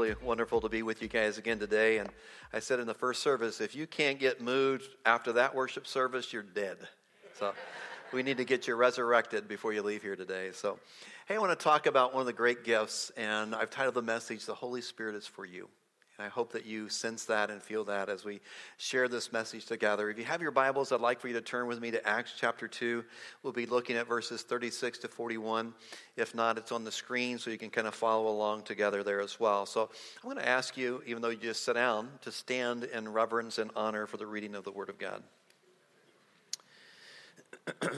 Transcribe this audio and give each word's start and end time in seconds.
Really 0.00 0.14
wonderful 0.22 0.62
to 0.62 0.68
be 0.70 0.82
with 0.82 1.02
you 1.02 1.08
guys 1.08 1.36
again 1.36 1.58
today. 1.58 1.98
And 1.98 2.08
I 2.54 2.60
said 2.60 2.80
in 2.80 2.86
the 2.86 2.94
first 2.94 3.22
service, 3.22 3.60
if 3.60 3.74
you 3.74 3.86
can't 3.86 4.18
get 4.18 4.40
moved 4.40 4.88
after 5.04 5.32
that 5.32 5.54
worship 5.54 5.86
service, 5.86 6.32
you're 6.32 6.42
dead. 6.42 6.78
So 7.38 7.52
we 8.10 8.22
need 8.22 8.38
to 8.38 8.46
get 8.46 8.66
you 8.66 8.76
resurrected 8.76 9.46
before 9.46 9.74
you 9.74 9.82
leave 9.82 10.00
here 10.00 10.16
today. 10.16 10.52
So, 10.54 10.78
hey, 11.28 11.34
I 11.34 11.38
want 11.38 11.58
to 11.58 11.62
talk 11.62 11.84
about 11.84 12.14
one 12.14 12.20
of 12.20 12.26
the 12.26 12.32
great 12.32 12.64
gifts, 12.64 13.12
and 13.14 13.54
I've 13.54 13.68
titled 13.68 13.94
the 13.94 14.00
message, 14.00 14.46
The 14.46 14.54
Holy 14.54 14.80
Spirit 14.80 15.16
is 15.16 15.26
for 15.26 15.44
You. 15.44 15.68
And 16.20 16.26
I 16.26 16.28
hope 16.28 16.52
that 16.52 16.66
you 16.66 16.90
sense 16.90 17.24
that 17.24 17.48
and 17.48 17.62
feel 17.62 17.82
that 17.84 18.10
as 18.10 18.26
we 18.26 18.40
share 18.76 19.08
this 19.08 19.32
message 19.32 19.64
together. 19.64 20.10
If 20.10 20.18
you 20.18 20.24
have 20.24 20.42
your 20.42 20.50
Bibles, 20.50 20.92
I'd 20.92 21.00
like 21.00 21.18
for 21.18 21.28
you 21.28 21.34
to 21.34 21.40
turn 21.40 21.66
with 21.66 21.80
me 21.80 21.90
to 21.92 22.06
Acts 22.06 22.34
chapter 22.38 22.68
2. 22.68 23.02
We'll 23.42 23.54
be 23.54 23.64
looking 23.64 23.96
at 23.96 24.06
verses 24.06 24.42
36 24.42 24.98
to 24.98 25.08
41. 25.08 25.72
If 26.18 26.34
not, 26.34 26.58
it's 26.58 26.72
on 26.72 26.84
the 26.84 26.92
screen 26.92 27.38
so 27.38 27.48
you 27.50 27.56
can 27.56 27.70
kind 27.70 27.86
of 27.86 27.94
follow 27.94 28.28
along 28.28 28.64
together 28.64 29.02
there 29.02 29.22
as 29.22 29.40
well. 29.40 29.64
So 29.64 29.88
I'm 30.22 30.30
going 30.30 30.36
to 30.36 30.46
ask 30.46 30.76
you, 30.76 31.02
even 31.06 31.22
though 31.22 31.30
you 31.30 31.38
just 31.38 31.64
sit 31.64 31.72
down, 31.72 32.10
to 32.20 32.30
stand 32.30 32.84
in 32.84 33.10
reverence 33.10 33.56
and 33.56 33.70
honor 33.74 34.06
for 34.06 34.18
the 34.18 34.26
reading 34.26 34.54
of 34.54 34.64
the 34.64 34.72
Word 34.72 34.90
of 34.90 34.98
God. 34.98 35.22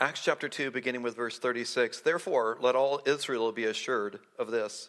Acts 0.00 0.24
chapter 0.24 0.48
2, 0.48 0.70
beginning 0.70 1.02
with 1.02 1.14
verse 1.14 1.38
36. 1.38 2.00
Therefore, 2.00 2.56
let 2.62 2.74
all 2.74 3.02
Israel 3.04 3.52
be 3.52 3.64
assured 3.64 4.18
of 4.38 4.50
this 4.50 4.88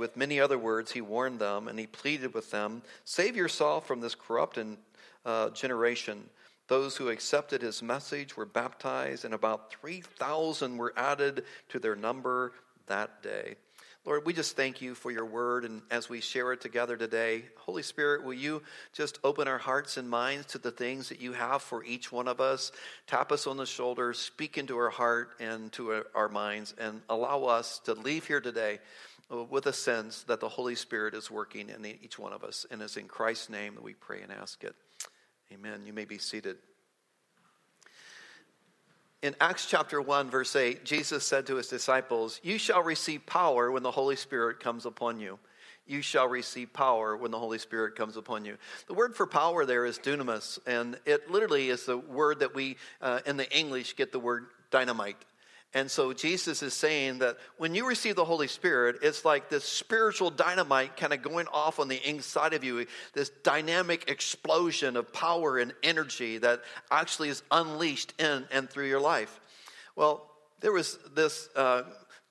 With 0.00 0.16
many 0.16 0.40
other 0.40 0.56
words, 0.56 0.92
he 0.92 1.02
warned 1.02 1.40
them 1.40 1.68
and 1.68 1.78
he 1.78 1.86
pleaded 1.86 2.32
with 2.32 2.50
them 2.50 2.80
Save 3.04 3.36
yourself 3.36 3.86
from 3.86 4.00
this 4.00 4.14
corrupt 4.14 4.56
and, 4.56 4.78
uh, 5.26 5.50
generation. 5.50 6.30
Those 6.68 6.96
who 6.96 7.10
accepted 7.10 7.60
his 7.60 7.82
message 7.82 8.34
were 8.34 8.46
baptized, 8.46 9.26
and 9.26 9.34
about 9.34 9.70
3,000 9.74 10.78
were 10.78 10.94
added 10.96 11.44
to 11.68 11.78
their 11.78 11.96
number 11.96 12.54
that 12.86 13.22
day. 13.22 13.56
Lord, 14.06 14.24
we 14.24 14.32
just 14.32 14.56
thank 14.56 14.80
you 14.80 14.94
for 14.94 15.10
your 15.10 15.26
word, 15.26 15.66
and 15.66 15.82
as 15.90 16.08
we 16.08 16.22
share 16.22 16.54
it 16.54 16.62
together 16.62 16.96
today, 16.96 17.44
Holy 17.58 17.82
Spirit, 17.82 18.24
will 18.24 18.32
you 18.32 18.62
just 18.94 19.18
open 19.22 19.48
our 19.48 19.58
hearts 19.58 19.98
and 19.98 20.08
minds 20.08 20.46
to 20.46 20.58
the 20.58 20.70
things 20.70 21.10
that 21.10 21.20
you 21.20 21.34
have 21.34 21.60
for 21.60 21.84
each 21.84 22.10
one 22.10 22.26
of 22.26 22.40
us? 22.40 22.72
Tap 23.06 23.32
us 23.32 23.46
on 23.46 23.58
the 23.58 23.66
shoulder, 23.66 24.14
speak 24.14 24.56
into 24.56 24.78
our 24.78 24.88
heart 24.88 25.32
and 25.40 25.70
to 25.72 26.04
our 26.14 26.30
minds, 26.30 26.74
and 26.78 27.02
allow 27.10 27.44
us 27.44 27.80
to 27.80 27.92
leave 27.92 28.24
here 28.24 28.40
today 28.40 28.78
with 29.30 29.66
a 29.66 29.72
sense 29.72 30.24
that 30.24 30.40
the 30.40 30.48
Holy 30.48 30.74
Spirit 30.74 31.14
is 31.14 31.30
working 31.30 31.68
in 31.68 31.86
each 31.86 32.18
one 32.18 32.32
of 32.32 32.42
us. 32.42 32.66
And 32.70 32.82
it's 32.82 32.96
in 32.96 33.06
Christ's 33.06 33.48
name 33.48 33.74
that 33.76 33.84
we 33.84 33.94
pray 33.94 34.22
and 34.22 34.32
ask 34.32 34.64
it. 34.64 34.74
Amen. 35.52 35.82
You 35.84 35.92
may 35.92 36.04
be 36.04 36.18
seated. 36.18 36.56
In 39.22 39.36
Acts 39.40 39.66
chapter 39.66 40.00
1, 40.00 40.30
verse 40.30 40.56
8, 40.56 40.84
Jesus 40.84 41.26
said 41.26 41.46
to 41.46 41.56
his 41.56 41.68
disciples, 41.68 42.40
You 42.42 42.56
shall 42.56 42.82
receive 42.82 43.26
power 43.26 43.70
when 43.70 43.82
the 43.82 43.90
Holy 43.90 44.16
Spirit 44.16 44.60
comes 44.60 44.86
upon 44.86 45.20
you. 45.20 45.38
You 45.86 46.02
shall 46.02 46.28
receive 46.28 46.72
power 46.72 47.16
when 47.16 47.30
the 47.30 47.38
Holy 47.38 47.58
Spirit 47.58 47.96
comes 47.96 48.16
upon 48.16 48.44
you. 48.44 48.56
The 48.86 48.94
word 48.94 49.14
for 49.14 49.26
power 49.26 49.66
there 49.66 49.84
is 49.84 49.98
dunamis, 49.98 50.58
and 50.66 50.98
it 51.04 51.30
literally 51.30 51.68
is 51.68 51.84
the 51.84 51.98
word 51.98 52.40
that 52.40 52.54
we, 52.54 52.76
uh, 53.02 53.20
in 53.26 53.36
the 53.36 53.50
English, 53.56 53.96
get 53.96 54.12
the 54.12 54.20
word 54.20 54.46
dynamite. 54.70 55.16
And 55.72 55.88
so 55.88 56.12
Jesus 56.12 56.64
is 56.64 56.74
saying 56.74 57.20
that 57.20 57.36
when 57.56 57.76
you 57.76 57.86
receive 57.86 58.16
the 58.16 58.24
Holy 58.24 58.48
Spirit, 58.48 58.96
it's 59.02 59.24
like 59.24 59.48
this 59.48 59.64
spiritual 59.64 60.30
dynamite 60.30 60.96
kind 60.96 61.12
of 61.12 61.22
going 61.22 61.46
off 61.52 61.78
on 61.78 61.86
the 61.86 62.08
inside 62.08 62.54
of 62.54 62.64
you, 62.64 62.86
this 63.12 63.30
dynamic 63.44 64.10
explosion 64.10 64.96
of 64.96 65.12
power 65.12 65.58
and 65.58 65.72
energy 65.84 66.38
that 66.38 66.62
actually 66.90 67.28
is 67.28 67.44
unleashed 67.52 68.20
in 68.20 68.46
and 68.50 68.68
through 68.68 68.88
your 68.88 69.00
life. 69.00 69.40
Well, 69.94 70.28
there 70.58 70.72
was 70.72 70.98
this 71.14 71.48
uh, 71.54 71.82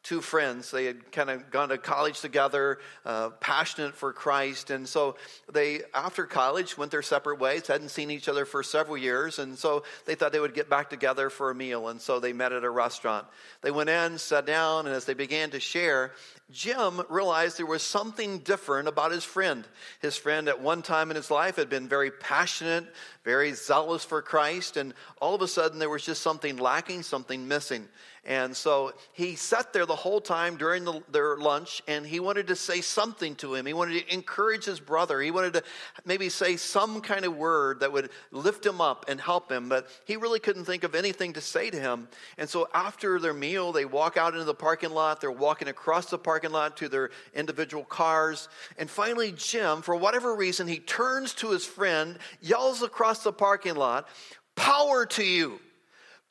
two 0.03 0.21
friends. 0.21 0.71
They 0.71 0.85
had 0.85 1.11
kind 1.11 1.29
of 1.29 1.51
gone 1.51 1.69
to 1.69 1.77
college 1.77 2.21
together, 2.21 2.79
uh, 3.05 3.31
passionate 3.41 3.95
for 3.95 4.13
Christ. 4.13 4.69
And 4.69 4.87
so 4.87 5.17
they, 5.51 5.81
after 5.93 6.25
college, 6.25 6.77
went 6.77 6.91
their 6.91 7.01
separate 7.01 7.39
ways, 7.39 7.67
hadn't 7.67 7.89
seen 7.89 8.09
each 8.09 8.29
other 8.29 8.45
for 8.45 8.63
several 8.63 8.97
years. 8.97 9.39
And 9.39 9.57
so 9.57 9.83
they 10.05 10.15
thought 10.15 10.31
they 10.31 10.39
would 10.39 10.53
get 10.53 10.69
back 10.69 10.89
together 10.89 11.29
for 11.29 11.51
a 11.51 11.55
meal. 11.55 11.89
And 11.89 11.99
so 11.99 12.19
they 12.19 12.33
met 12.33 12.53
at 12.53 12.63
a 12.63 12.69
restaurant. 12.69 13.27
They 13.61 13.71
went 13.71 13.89
in, 13.89 14.17
sat 14.17 14.45
down, 14.45 14.85
and 14.87 14.95
as 14.95 15.05
they 15.05 15.13
began 15.13 15.51
to 15.51 15.59
share, 15.59 16.13
Jim 16.51 17.01
realized 17.09 17.59
there 17.59 17.65
was 17.65 17.83
something 17.83 18.39
different 18.39 18.87
about 18.87 19.11
his 19.11 19.23
friend. 19.23 19.67
His 20.01 20.17
friend, 20.17 20.47
at 20.47 20.61
one 20.61 20.81
time 20.81 21.11
in 21.11 21.15
his 21.15 21.29
life, 21.29 21.57
had 21.57 21.69
been 21.69 21.87
very 21.87 22.09
passionate, 22.09 22.85
very 23.23 23.53
zealous 23.53 24.03
for 24.03 24.21
Christ, 24.23 24.75
and 24.75 24.95
all 25.21 25.35
of 25.35 25.41
a 25.43 25.47
sudden 25.47 25.77
there 25.77 25.89
was 25.89 26.03
just 26.03 26.23
something 26.23 26.57
lacking, 26.57 27.03
something 27.03 27.47
missing. 27.47 27.87
And 28.29 28.55
so 28.55 28.93
he 29.13 29.35
sat 29.35 29.73
there 29.73 29.87
the 29.87 29.95
whole 29.95 30.21
time 30.21 30.55
during 30.55 30.85
the, 30.85 31.01
their 31.11 31.35
lunch 31.35 31.81
and 31.87 32.05
he 32.05 32.19
wanted 32.19 32.45
to 32.47 32.55
say 32.55 32.79
something 32.79 33.33
to 33.37 33.55
him. 33.55 33.65
He 33.65 33.73
wanted 33.73 34.05
to 34.05 34.13
encourage 34.13 34.65
his 34.65 34.79
brother. 34.79 35.19
He 35.19 35.31
wanted 35.31 35.53
to 35.53 35.63
maybe 36.05 36.29
say 36.29 36.55
some 36.55 37.01
kind 37.01 37.25
of 37.25 37.35
word 37.35 37.79
that 37.79 37.91
would 37.91 38.11
lift 38.29 38.63
him 38.63 38.81
up 38.81 39.05
and 39.09 39.19
help 39.19 39.51
him, 39.51 39.67
but 39.67 39.89
he 40.05 40.15
really 40.15 40.39
couldn't 40.39 40.65
think 40.65 40.83
of 40.83 40.93
anything 40.93 41.33
to 41.33 41.41
say 41.41 41.71
to 41.71 41.79
him. 41.79 42.07
And 42.37 42.47
so 42.47 42.67
after 42.71 43.19
their 43.19 43.33
meal, 43.33 43.71
they 43.71 43.85
walk 43.85 44.15
out 44.15 44.33
into 44.33 44.45
the 44.45 44.53
parking 44.53 44.91
lot. 44.91 45.21
They're 45.21 45.31
walking 45.31 45.67
across 45.67 46.05
the 46.05 46.19
parking 46.19 46.51
lot 46.51 46.77
to 46.77 46.87
their 46.87 47.09
individual 47.33 47.83
cars. 47.83 48.47
And 48.77 48.87
finally, 48.87 49.31
Jim, 49.31 49.81
for 49.81 49.95
whatever 49.95 50.35
reason, 50.35 50.67
he 50.67 50.77
turns 50.77 51.33
to 51.35 51.49
his 51.49 51.65
friend, 51.65 52.19
yells 52.41 52.83
across 52.83 53.23
the 53.23 53.33
parking 53.33 53.73
lot, 53.73 54.07
Power 54.55 55.07
to 55.07 55.23
you! 55.23 55.59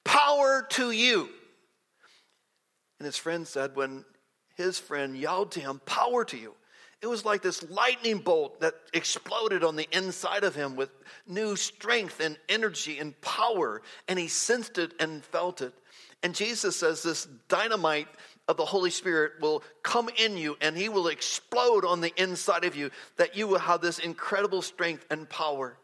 Power 0.05 0.65
to 0.71 0.93
you! 0.93 1.31
And 2.99 3.07
his 3.07 3.17
friend 3.17 3.47
said, 3.47 3.77
when 3.77 4.05
his 4.57 4.79
friend 4.79 5.17
yelled 5.17 5.53
to 5.53 5.61
him, 5.61 5.81
Power 5.87 6.25
to 6.27 6.37
you, 6.37 6.55
it 7.01 7.07
was 7.07 7.25
like 7.25 7.43
this 7.43 7.63
lightning 7.71 8.19
bolt 8.19 8.61
that 8.61 8.75
exploded 8.93 9.63
on 9.63 9.77
the 9.77 9.89
inside 9.93 10.43
of 10.43 10.57
him 10.57 10.75
with 10.75 10.91
new 11.29 11.55
strength 11.55 12.21
and 12.21 12.37
energy 12.49 12.99
and 12.99 13.19
power. 13.21 13.83
And 14.09 14.19
he 14.19 14.27
sensed 14.27 14.79
it 14.79 14.93
and 14.99 15.25
felt 15.25 15.63
it. 15.63 15.73
And 16.25 16.35
Jesus 16.35 16.75
says 16.75 17.03
this 17.03 17.29
dynamite 17.49 18.09
of 18.49 18.57
the 18.57 18.65
Holy 18.65 18.91
Spirit 18.91 19.35
will 19.41 19.63
come 19.85 20.09
in 20.19 20.37
you 20.37 20.57
and 20.61 20.77
he 20.77 20.89
will 20.89 21.07
explode 21.07 21.85
on 21.85 22.01
the 22.01 22.13
inside 22.21 22.65
of 22.65 22.75
you, 22.75 22.91
that 23.17 23.37
you 23.37 23.47
will 23.47 23.61
have 23.61 23.81
this 23.81 24.01
incredible 24.01 24.63
strength 24.63 25.07
and 25.11 25.29
power. 25.29 25.77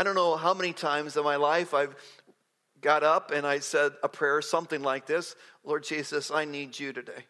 I 0.00 0.02
don't 0.02 0.14
know 0.14 0.34
how 0.34 0.54
many 0.54 0.72
times 0.72 1.16
in 1.16 1.22
my 1.22 1.36
life 1.36 1.74
I've 1.74 1.94
got 2.80 3.02
up 3.02 3.30
and 3.30 3.46
I 3.46 3.58
said 3.58 3.92
a 4.02 4.08
prayer, 4.08 4.42
something 4.42 4.82
like 4.82 5.06
this 5.06 5.36
Lord 5.64 5.84
Jesus, 5.84 6.30
I 6.30 6.44
need 6.44 6.78
you 6.78 6.92
today. 6.92 7.24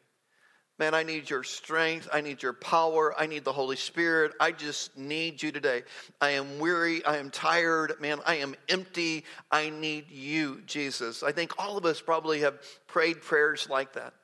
Man, 0.81 0.95
I 0.95 1.03
need 1.03 1.29
your 1.29 1.45
strength. 1.45 2.09
I 2.11 2.23
need 2.23 2.43
your 2.43 2.55
power. 2.55 3.15
I 3.19 3.27
need 3.27 3.45
the 3.45 3.53
Holy 3.53 3.77
Spirit. 3.77 4.33
I 4.41 4.51
just 4.51 4.97
need 4.97 5.43
you 5.43 5.53
today. 5.53 5.83
I 6.23 6.31
am 6.31 6.59
weary. 6.59 7.05
I 7.05 7.19
am 7.19 7.29
tired. 7.29 8.01
Man, 8.01 8.19
I 8.25 8.37
am 8.37 8.55
empty. 8.67 9.25
I 9.51 9.69
need 9.69 10.11
you, 10.11 10.63
Jesus. 10.65 11.23
I 11.23 11.33
think 11.33 11.53
all 11.59 11.77
of 11.77 11.85
us 11.85 12.01
probably 12.01 12.41
have 12.41 12.63
prayed 12.87 13.21
prayers 13.21 13.69
like 13.69 13.93
that. 13.93 14.15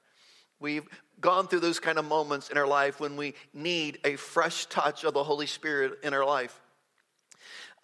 We've 0.58 0.88
gone 1.20 1.46
through 1.46 1.60
those 1.60 1.78
kind 1.78 1.98
of 1.98 2.06
moments 2.06 2.48
in 2.48 2.56
our 2.56 2.66
life 2.66 3.00
when 3.00 3.16
we 3.16 3.34
need 3.52 3.98
a 4.02 4.16
fresh 4.16 4.64
touch 4.66 5.04
of 5.04 5.12
the 5.12 5.24
Holy 5.24 5.46
Spirit 5.46 5.98
in 6.02 6.14
our 6.14 6.24
life. 6.24 6.58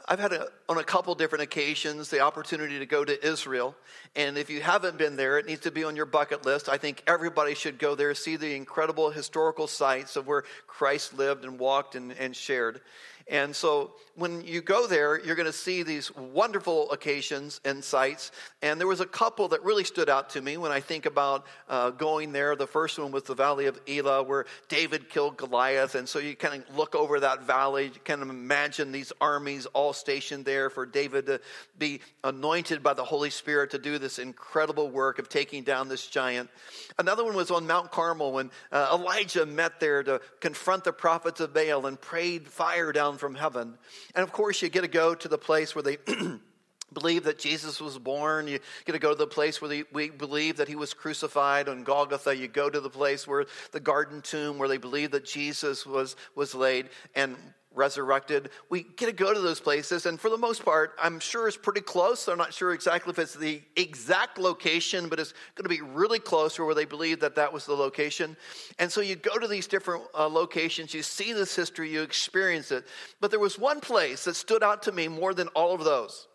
I've 0.09 0.19
had 0.19 0.33
a, 0.33 0.49
on 0.69 0.79
a 0.79 0.85
couple 0.85 1.15
different 1.15 1.43
occasions 1.43 2.09
the 2.09 2.21
opportunity 2.21 2.79
to 2.79 2.87
go 2.87 3.05
to 3.05 3.27
Israel. 3.27 3.75
And 4.17 4.37
if 4.37 4.51
you 4.51 4.61
haven't 4.61 4.99
been 4.99 5.17
there, 5.17 5.39
it 5.39 5.47
needs 5.47 5.61
to 5.63 5.71
be 5.71 5.85
on 5.85 5.97
your 5.97 6.07
bucket 6.07 6.45
list. 6.45 6.69
I 6.69 6.77
think 6.77 7.03
everybody 7.07 7.55
should 7.55 7.79
go 7.79 7.95
there, 7.95 8.15
see 8.15 8.37
the 8.37 8.55
incredible 8.55 9.11
historical 9.11 9.67
sites 9.67 10.17
of 10.17 10.27
where 10.27 10.45
Christ 10.67 11.17
lived 11.17 11.45
and 11.45 11.59
walked 11.59 11.95
and, 11.95 12.13
and 12.13 12.35
shared. 12.35 12.81
And 13.31 13.55
so 13.55 13.93
when 14.15 14.45
you 14.45 14.61
go 14.61 14.87
there, 14.87 15.19
you're 15.25 15.37
going 15.37 15.47
to 15.47 15.53
see 15.53 15.83
these 15.83 16.15
wonderful 16.15 16.91
occasions 16.91 17.61
and 17.65 17.83
sights. 17.83 18.31
And 18.61 18.79
there 18.79 18.87
was 18.87 19.01
a 19.01 19.07
couple 19.07 19.49
that 19.49 19.63
really 19.65 19.85
stood 19.85 20.11
out 20.11 20.31
to 20.31 20.43
me 20.43 20.57
when 20.57 20.71
I 20.71 20.81
think 20.81 21.07
about 21.07 21.47
uh, 21.69 21.91
going 21.91 22.33
there. 22.33 22.55
The 22.57 22.67
first 22.67 22.99
one 22.99 23.11
was 23.11 23.23
the 23.23 23.35
Valley 23.35 23.67
of 23.67 23.81
Elah, 23.89 24.23
where 24.23 24.45
David 24.69 25.09
killed 25.09 25.37
Goliath. 25.37 25.95
And 25.95 26.09
so 26.09 26.19
you 26.19 26.37
kind 26.37 26.63
of 26.63 26.77
look 26.77 26.95
over 26.95 27.21
that 27.21 27.45
valley, 27.45 27.85
you 27.85 28.01
kind 28.05 28.23
of 28.23 28.29
imagine 28.29 28.93
these 28.93 29.13
armies 29.21 29.67
all 29.67 29.93
stationed 29.93 30.45
there 30.45 30.69
for 30.69 30.85
David 30.85 31.27
to 31.27 31.41
be 31.79 32.01
anointed 32.25 32.83
by 32.83 32.93
the 32.95 33.05
Holy 33.05 33.31
Spirit 33.31 33.71
to 33.71 33.79
do 33.79 33.99
this 33.99 34.19
incredible 34.19 34.91
work 34.91 35.19
of 35.19 35.29
taking 35.29 35.63
down 35.63 35.89
this 35.89 36.07
giant. 36.07 36.51
Another 36.99 37.25
one 37.25 37.35
was 37.35 37.51
on 37.51 37.67
Mount 37.67 37.91
Carmel 37.91 38.33
when 38.33 38.51
uh, 38.71 38.91
Elijah 38.93 39.47
met 39.47 39.81
there 39.81 40.03
to 40.03 40.21
confront 40.41 40.85
the 40.85 40.93
prophets 40.93 41.41
of 41.41 41.55
Baal 41.55 41.87
and 41.87 42.01
prayed 42.01 42.47
fire 42.49 42.93
down 42.93 43.12
from 43.19 43.35
heaven. 43.35 43.79
And 44.15 44.23
of 44.23 44.33
course, 44.33 44.63
you 44.63 44.69
get 44.69 44.83
to 44.83 44.89
go 44.89 45.15
to 45.15 45.29
the 45.29 45.39
place 45.39 45.75
where 45.75 45.83
they 45.83 45.99
believe 46.93 47.25
that 47.25 47.39
Jesus 47.39 47.81
was 47.81 47.99
born. 47.99 48.49
You 48.49 48.59
get 48.85 48.93
to 48.93 48.99
go 48.99 49.11
to 49.11 49.19
the 49.19 49.27
place 49.27 49.61
where 49.61 49.85
we 49.93 50.11
believe 50.11 50.57
that 50.57 50.69
he 50.69 50.77
was 50.77 50.95
crucified 50.95 51.69
on 51.69 51.85
Golgotha. 51.85 52.37
You 52.37 52.49
go 52.49 52.69
to 52.69 52.81
the 52.81 52.91
place 52.91 53.27
where 53.27 53.47
the 53.73 53.81
garden 53.81 54.23
tomb 54.23 54.59
where 54.59 54.69
they 54.69 54.79
believe 54.79 55.11
that 55.13 55.25
Jesus 55.25 55.87
was, 55.87 56.17
was 56.35 56.55
laid. 56.55 56.89
And 57.15 57.37
resurrected. 57.75 58.51
We 58.69 58.83
get 58.83 59.07
to 59.07 59.13
go 59.13 59.33
to 59.33 59.41
those 59.41 59.61
places, 59.61 60.07
and 60.07 60.21
for 60.21 60.31
the 60.31 60.39
most 60.39 60.65
part, 60.65 60.93
I'm 61.03 61.21
sure 61.21 61.49
it's 61.49 61.57
pretty 61.57 61.81
close. 61.81 62.29
I'm 62.29 62.39
not 62.39 62.53
sure 62.53 62.73
exactly 62.73 63.11
if 63.11 63.19
it's 63.19 63.35
the 63.35 63.63
exact 63.77 64.39
location, 64.39 65.09
but 65.09 65.19
it's 65.19 65.33
going 65.55 65.65
to 65.65 65.69
be 65.69 65.81
really 65.81 66.19
close 66.19 66.57
to 66.57 66.65
where 66.65 66.75
they 66.75 66.85
believe 66.85 67.21
that 67.21 67.35
that 67.37 67.53
was 67.53 67.67
the 67.67 67.75
location. 67.75 68.37
And 68.79 68.91
so 68.91 69.01
you 69.01 69.17
go 69.17 69.39
to 69.39 69.49
these 69.49 69.67
different 69.67 70.05
uh, 70.15 70.29
locations, 70.29 70.95
you 70.95 71.03
see 71.03 71.33
this 71.33 71.55
history, 71.55 71.91
you 71.91 72.03
experience 72.03 72.71
it. 72.71 72.85
But 73.21 73.31
there 73.31 73.41
was 73.41 73.59
one 73.59 73.81
place 73.81 74.25
that 74.25 74.37
stood 74.37 74.63
out 74.63 74.83
to 74.85 74.93
me 74.93 75.09
more 75.09 75.35
than 75.35 75.49
all 75.49 75.75
of 75.75 75.85
those, 75.85 76.29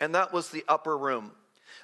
and 0.00 0.14
that 0.14 0.32
was 0.32 0.50
the 0.50 0.64
upper 0.68 0.96
room. 0.96 1.32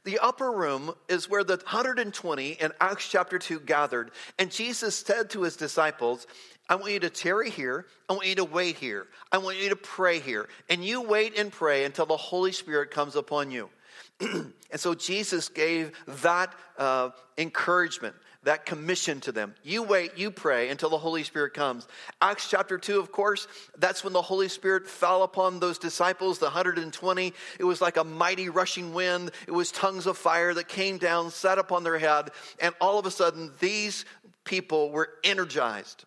The 0.04 0.18
upper 0.18 0.50
room 0.50 0.94
is 1.08 1.30
where 1.30 1.44
the 1.44 1.56
120 1.56 2.50
in 2.50 2.72
Acts 2.80 3.08
chapter 3.08 3.38
2 3.38 3.60
gathered. 3.60 4.10
And 4.38 4.50
Jesus 4.50 4.96
said 4.96 5.30
to 5.30 5.42
his 5.42 5.56
disciples, 5.56 6.26
I 6.68 6.74
want 6.74 6.92
you 6.92 7.00
to 7.00 7.10
tarry 7.10 7.50
here. 7.50 7.86
I 8.08 8.14
want 8.14 8.26
you 8.26 8.34
to 8.36 8.44
wait 8.44 8.76
here. 8.76 9.06
I 9.30 9.38
want 9.38 9.58
you 9.58 9.68
to 9.68 9.76
pray 9.76 10.18
here. 10.18 10.48
And 10.68 10.84
you 10.84 11.02
wait 11.02 11.38
and 11.38 11.52
pray 11.52 11.84
until 11.84 12.06
the 12.06 12.16
Holy 12.16 12.52
Spirit 12.52 12.90
comes 12.90 13.14
upon 13.14 13.50
you. 13.50 13.68
and 14.20 14.52
so 14.76 14.94
Jesus 14.94 15.48
gave 15.48 15.92
that 16.06 16.52
uh, 16.78 17.10
encouragement, 17.38 18.16
that 18.44 18.66
commission 18.66 19.20
to 19.20 19.32
them. 19.32 19.54
You 19.62 19.82
wait, 19.82 20.18
you 20.18 20.30
pray 20.30 20.68
until 20.68 20.90
the 20.90 20.98
Holy 20.98 21.22
Spirit 21.22 21.54
comes. 21.54 21.86
Acts 22.20 22.50
chapter 22.50 22.76
2, 22.76 22.98
of 22.98 23.12
course, 23.12 23.46
that's 23.78 24.02
when 24.02 24.12
the 24.12 24.22
Holy 24.22 24.48
Spirit 24.48 24.88
fell 24.88 25.22
upon 25.22 25.60
those 25.60 25.78
disciples, 25.78 26.38
the 26.38 26.46
120. 26.46 27.32
It 27.58 27.64
was 27.64 27.80
like 27.80 27.96
a 27.96 28.04
mighty 28.04 28.48
rushing 28.48 28.92
wind. 28.94 29.30
It 29.46 29.52
was 29.52 29.70
tongues 29.70 30.06
of 30.06 30.18
fire 30.18 30.52
that 30.54 30.68
came 30.68 30.98
down, 30.98 31.30
sat 31.30 31.58
upon 31.58 31.84
their 31.84 31.98
head, 31.98 32.30
and 32.60 32.74
all 32.80 32.98
of 32.98 33.06
a 33.06 33.10
sudden, 33.10 33.52
these 33.60 34.04
people 34.44 34.90
were 34.90 35.10
energized 35.22 36.04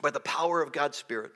by 0.00 0.10
the 0.10 0.20
power 0.20 0.62
of 0.62 0.72
God's 0.72 0.96
Spirit. 0.96 1.32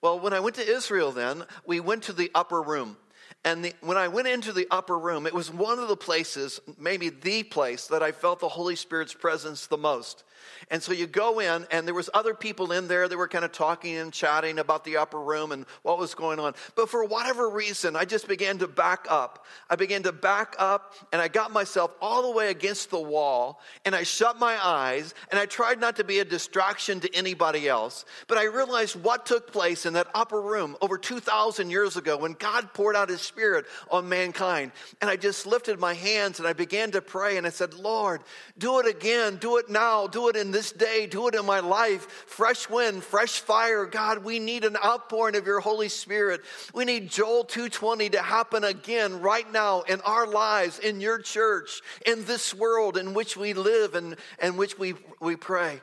Well, 0.00 0.20
when 0.20 0.34
I 0.34 0.40
went 0.40 0.56
to 0.56 0.68
Israel, 0.68 1.12
then, 1.12 1.44
we 1.66 1.80
went 1.80 2.04
to 2.04 2.12
the 2.12 2.30
upper 2.34 2.62
room. 2.62 2.96
And 3.44 3.64
the, 3.64 3.74
when 3.82 3.98
I 3.98 4.08
went 4.08 4.26
into 4.26 4.52
the 4.52 4.66
upper 4.70 4.98
room, 4.98 5.26
it 5.26 5.34
was 5.34 5.52
one 5.52 5.78
of 5.78 5.88
the 5.88 5.96
places, 5.96 6.60
maybe 6.78 7.10
the 7.10 7.42
place, 7.42 7.86
that 7.88 8.02
I 8.02 8.10
felt 8.10 8.40
the 8.40 8.48
Holy 8.48 8.74
Spirit's 8.74 9.12
presence 9.12 9.66
the 9.66 9.76
most. 9.76 10.24
And 10.70 10.82
so 10.82 10.92
you 10.92 11.06
go 11.06 11.40
in, 11.40 11.66
and 11.70 11.86
there 11.86 11.94
was 11.94 12.10
other 12.14 12.34
people 12.34 12.72
in 12.72 12.88
there 12.88 13.08
that 13.08 13.16
were 13.16 13.28
kind 13.28 13.44
of 13.44 13.52
talking 13.52 13.96
and 13.96 14.12
chatting 14.12 14.58
about 14.58 14.84
the 14.84 14.96
upper 14.96 15.20
room 15.20 15.52
and 15.52 15.66
what 15.82 15.98
was 15.98 16.14
going 16.14 16.40
on. 16.40 16.54
But 16.74 16.88
for 16.88 17.04
whatever 17.04 17.48
reason, 17.48 17.96
I 17.96 18.04
just 18.04 18.28
began 18.28 18.58
to 18.58 18.68
back 18.68 19.06
up. 19.08 19.44
I 19.68 19.76
began 19.76 20.02
to 20.04 20.12
back 20.12 20.56
up, 20.58 20.94
and 21.12 21.20
I 21.20 21.28
got 21.28 21.52
myself 21.52 21.92
all 22.00 22.22
the 22.22 22.30
way 22.30 22.50
against 22.50 22.90
the 22.90 23.00
wall, 23.00 23.60
and 23.84 23.94
I 23.94 24.02
shut 24.02 24.38
my 24.38 24.58
eyes, 24.64 25.14
and 25.30 25.38
I 25.38 25.46
tried 25.46 25.80
not 25.80 25.96
to 25.96 26.04
be 26.04 26.18
a 26.18 26.24
distraction 26.24 27.00
to 27.00 27.14
anybody 27.14 27.68
else. 27.68 28.04
But 28.26 28.38
I 28.38 28.44
realized 28.44 28.96
what 29.02 29.26
took 29.26 29.52
place 29.52 29.86
in 29.86 29.92
that 29.94 30.08
upper 30.14 30.40
room 30.40 30.76
over 30.80 30.98
2,000 30.98 31.70
years 31.70 31.96
ago 31.96 32.16
when 32.16 32.32
God 32.32 32.72
poured 32.72 32.96
out 32.96 33.08
His 33.08 33.20
Spirit 33.20 33.66
on 33.90 34.08
mankind. 34.08 34.72
And 35.00 35.10
I 35.10 35.16
just 35.16 35.46
lifted 35.46 35.78
my 35.78 35.94
hands 35.94 36.38
and 36.38 36.48
I 36.48 36.52
began 36.52 36.90
to 36.92 37.02
pray, 37.02 37.36
and 37.36 37.46
I 37.46 37.50
said, 37.50 37.74
Lord, 37.74 38.22
do 38.58 38.78
it 38.80 38.86
again, 38.86 39.36
do 39.36 39.58
it 39.58 39.68
now, 39.68 40.06
do 40.06 40.28
it 40.28 40.33
in 40.36 40.50
this 40.50 40.72
day, 40.72 41.06
do 41.06 41.28
it 41.28 41.34
in 41.34 41.44
my 41.44 41.60
life. 41.60 42.02
Fresh 42.26 42.68
wind, 42.68 43.02
fresh 43.02 43.40
fire. 43.40 43.86
God, 43.86 44.24
we 44.24 44.38
need 44.38 44.64
an 44.64 44.76
outpouring 44.84 45.36
of 45.36 45.46
your 45.46 45.60
Holy 45.60 45.88
Spirit. 45.88 46.42
We 46.74 46.84
need 46.84 47.10
Joel 47.10 47.44
220 47.44 48.10
to 48.10 48.22
happen 48.22 48.64
again 48.64 49.20
right 49.20 49.50
now 49.52 49.82
in 49.82 50.00
our 50.02 50.26
lives, 50.26 50.78
in 50.78 51.00
your 51.00 51.18
church, 51.18 51.80
in 52.06 52.24
this 52.24 52.54
world 52.54 52.96
in 52.96 53.14
which 53.14 53.36
we 53.36 53.52
live 53.52 53.94
and, 53.94 54.16
and 54.38 54.58
which 54.58 54.78
we, 54.78 54.94
we 55.20 55.36
pray. 55.36 55.80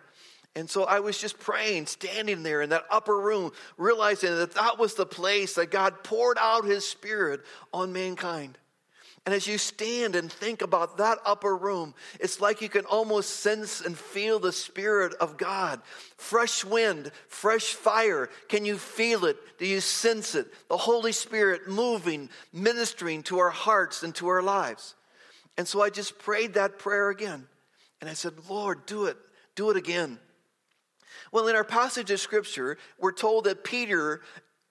And 0.55 0.69
so 0.69 0.83
I 0.83 0.99
was 0.99 1.17
just 1.17 1.39
praying, 1.39 1.85
standing 1.85 2.43
there 2.43 2.61
in 2.61 2.71
that 2.71 2.83
upper 2.91 3.17
room, 3.17 3.51
realizing 3.77 4.35
that 4.35 4.53
that 4.55 4.77
was 4.77 4.95
the 4.95 5.05
place 5.05 5.55
that 5.55 5.71
God 5.71 6.03
poured 6.03 6.37
out 6.37 6.65
his 6.65 6.85
spirit 6.85 7.41
on 7.73 7.93
mankind. 7.93 8.57
And 9.25 9.35
as 9.35 9.45
you 9.45 9.59
stand 9.59 10.15
and 10.15 10.31
think 10.31 10.63
about 10.63 10.97
that 10.97 11.19
upper 11.25 11.55
room, 11.55 11.93
it's 12.19 12.41
like 12.41 12.59
you 12.59 12.69
can 12.69 12.85
almost 12.85 13.41
sense 13.41 13.79
and 13.79 13.95
feel 13.95 14.39
the 14.39 14.51
Spirit 14.51 15.13
of 15.15 15.37
God. 15.37 15.79
Fresh 16.17 16.65
wind, 16.65 17.11
fresh 17.27 17.73
fire. 17.73 18.29
Can 18.49 18.65
you 18.65 18.77
feel 18.77 19.25
it? 19.25 19.37
Do 19.59 19.67
you 19.67 19.79
sense 19.79 20.33
it? 20.33 20.47
The 20.69 20.77
Holy 20.77 21.11
Spirit 21.11 21.67
moving, 21.69 22.29
ministering 22.51 23.21
to 23.23 23.37
our 23.37 23.51
hearts 23.51 24.01
and 24.01 24.15
to 24.15 24.27
our 24.27 24.41
lives. 24.41 24.95
And 25.55 25.67
so 25.67 25.83
I 25.83 25.91
just 25.91 26.17
prayed 26.17 26.55
that 26.55 26.79
prayer 26.79 27.09
again. 27.09 27.47
And 27.99 28.09
I 28.09 28.13
said, 28.13 28.33
Lord, 28.49 28.87
do 28.87 29.05
it. 29.05 29.17
Do 29.53 29.69
it 29.69 29.77
again. 29.77 30.17
Well, 31.31 31.47
in 31.47 31.55
our 31.55 31.63
passage 31.63 32.09
of 32.09 32.19
scripture, 32.19 32.79
we're 32.97 33.11
told 33.11 33.43
that 33.43 33.63
Peter 33.63 34.21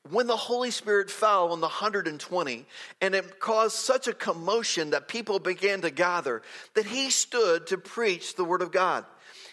when 0.08 0.26
the 0.26 0.36
Holy 0.36 0.70
Spirit 0.70 1.10
fell 1.10 1.52
on 1.52 1.60
the 1.60 1.66
120, 1.66 2.66
and 3.00 3.14
it 3.14 3.38
caused 3.38 3.76
such 3.76 4.08
a 4.08 4.14
commotion 4.14 4.90
that 4.90 5.08
people 5.08 5.38
began 5.38 5.82
to 5.82 5.90
gather, 5.90 6.42
that 6.74 6.86
he 6.86 7.10
stood 7.10 7.66
to 7.66 7.78
preach 7.78 8.34
the 8.34 8.44
Word 8.44 8.62
of 8.62 8.72
God. 8.72 9.04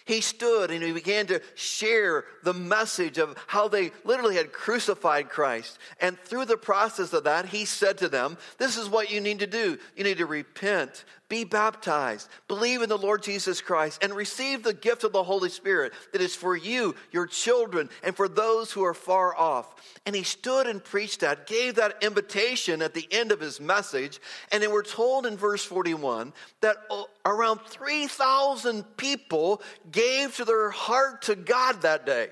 He 0.05 0.21
stood 0.21 0.71
and 0.71 0.81
he 0.81 0.93
began 0.93 1.27
to 1.27 1.41
share 1.55 2.23
the 2.43 2.53
message 2.53 3.17
of 3.17 3.37
how 3.45 3.67
they 3.67 3.91
literally 4.05 4.37
had 4.37 4.53
crucified 4.53 5.27
Christ. 5.27 5.77
And 5.99 6.17
through 6.17 6.45
the 6.45 6.55
process 6.55 7.11
of 7.11 7.25
that, 7.25 7.47
he 7.47 7.65
said 7.65 7.97
to 7.97 8.07
them, 8.07 8.37
This 8.57 8.77
is 8.77 8.87
what 8.87 9.11
you 9.11 9.19
need 9.19 9.39
to 9.39 9.47
do. 9.47 9.77
You 9.97 10.05
need 10.05 10.19
to 10.19 10.25
repent, 10.25 11.03
be 11.29 11.43
baptized, 11.43 12.29
believe 12.47 12.81
in 12.81 12.89
the 12.89 12.97
Lord 12.97 13.21
Jesus 13.21 13.59
Christ, 13.59 14.03
and 14.03 14.13
receive 14.13 14.63
the 14.63 14.73
gift 14.73 15.03
of 15.03 15.11
the 15.11 15.23
Holy 15.23 15.49
Spirit 15.49 15.93
that 16.13 16.21
is 16.21 16.35
for 16.35 16.55
you, 16.55 16.95
your 17.11 17.27
children, 17.27 17.89
and 18.03 18.15
for 18.15 18.27
those 18.27 18.71
who 18.71 18.83
are 18.83 18.93
far 18.93 19.35
off. 19.35 19.75
And 20.05 20.15
he 20.15 20.23
stood 20.23 20.67
and 20.67 20.83
preached 20.83 21.19
that, 21.19 21.47
gave 21.47 21.75
that 21.75 22.01
invitation 22.01 22.81
at 22.81 22.93
the 22.93 23.07
end 23.11 23.31
of 23.31 23.41
his 23.41 23.59
message. 23.59 24.19
And 24.51 24.63
then 24.63 24.71
we're 24.71 24.83
told 24.83 25.25
in 25.25 25.35
verse 25.35 25.63
41 25.63 26.31
that 26.61 26.77
uh, 26.89 27.03
around 27.25 27.59
3,000 27.67 28.83
people 28.95 29.61
gave 29.91 30.35
to 30.37 30.45
their 30.45 30.69
heart 30.69 31.23
to 31.23 31.35
God 31.35 31.81
that 31.81 32.05
day. 32.05 32.29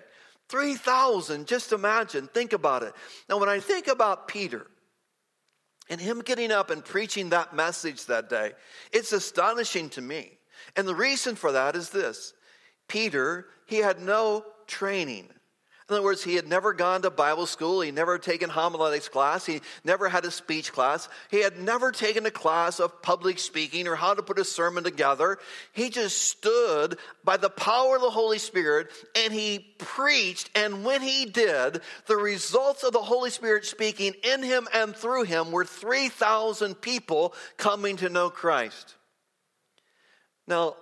3,000, 0.47 1.47
just 1.47 1.71
imagine, 1.71 2.27
think 2.27 2.53
about 2.53 2.83
it. 2.83 2.93
Now, 3.27 3.39
when 3.39 3.49
I 3.49 3.59
think 3.59 3.87
about 3.87 4.27
Peter, 4.27 4.67
and 5.89 6.01
him 6.01 6.19
getting 6.19 6.51
up 6.51 6.69
and 6.69 6.83
preaching 6.83 7.29
that 7.29 7.55
message 7.55 8.05
that 8.05 8.29
day, 8.29 8.53
it's 8.91 9.13
astonishing 9.13 9.89
to 9.89 10.01
me. 10.01 10.37
And 10.75 10.87
the 10.87 10.95
reason 10.95 11.35
for 11.35 11.51
that 11.51 11.75
is 11.75 11.89
this 11.89 12.33
Peter, 12.87 13.47
he 13.65 13.77
had 13.77 13.99
no 13.99 14.45
training. 14.67 15.29
In 15.87 15.93
other 15.93 16.03
words, 16.03 16.23
he 16.23 16.33
had 16.33 16.47
never 16.47 16.73
gone 16.73 17.03
to 17.03 17.11
Bible 17.11 17.45
school. 17.45 17.81
He 17.81 17.91
never 17.91 18.17
taken 18.17 18.49
homiletics 18.49 19.07
class. 19.07 19.45
He 19.45 19.61
never 19.83 20.09
had 20.09 20.25
a 20.25 20.31
speech 20.31 20.73
class. 20.73 21.07
He 21.29 21.41
had 21.41 21.59
never 21.59 21.91
taken 21.91 22.25
a 22.25 22.31
class 22.31 22.79
of 22.79 23.03
public 23.03 23.37
speaking 23.37 23.87
or 23.87 23.93
how 23.93 24.15
to 24.15 24.23
put 24.23 24.39
a 24.39 24.43
sermon 24.43 24.83
together. 24.83 25.37
He 25.73 25.91
just 25.91 26.23
stood 26.23 26.97
by 27.23 27.37
the 27.37 27.51
power 27.51 27.97
of 27.97 28.01
the 28.01 28.09
Holy 28.09 28.39
Spirit 28.39 28.87
and 29.15 29.31
he 29.31 29.59
preached. 29.77 30.49
And 30.55 30.83
when 30.83 31.03
he 31.03 31.27
did, 31.27 31.81
the 32.07 32.17
results 32.17 32.83
of 32.83 32.91
the 32.91 32.97
Holy 33.03 33.29
Spirit 33.29 33.63
speaking 33.63 34.15
in 34.23 34.41
him 34.41 34.67
and 34.73 34.95
through 34.95 35.25
him 35.25 35.51
were 35.51 35.65
3,000 35.65 36.81
people 36.81 37.35
coming 37.57 37.97
to 37.97 38.09
know 38.09 38.31
Christ. 38.31 38.95
Now, 40.47 40.77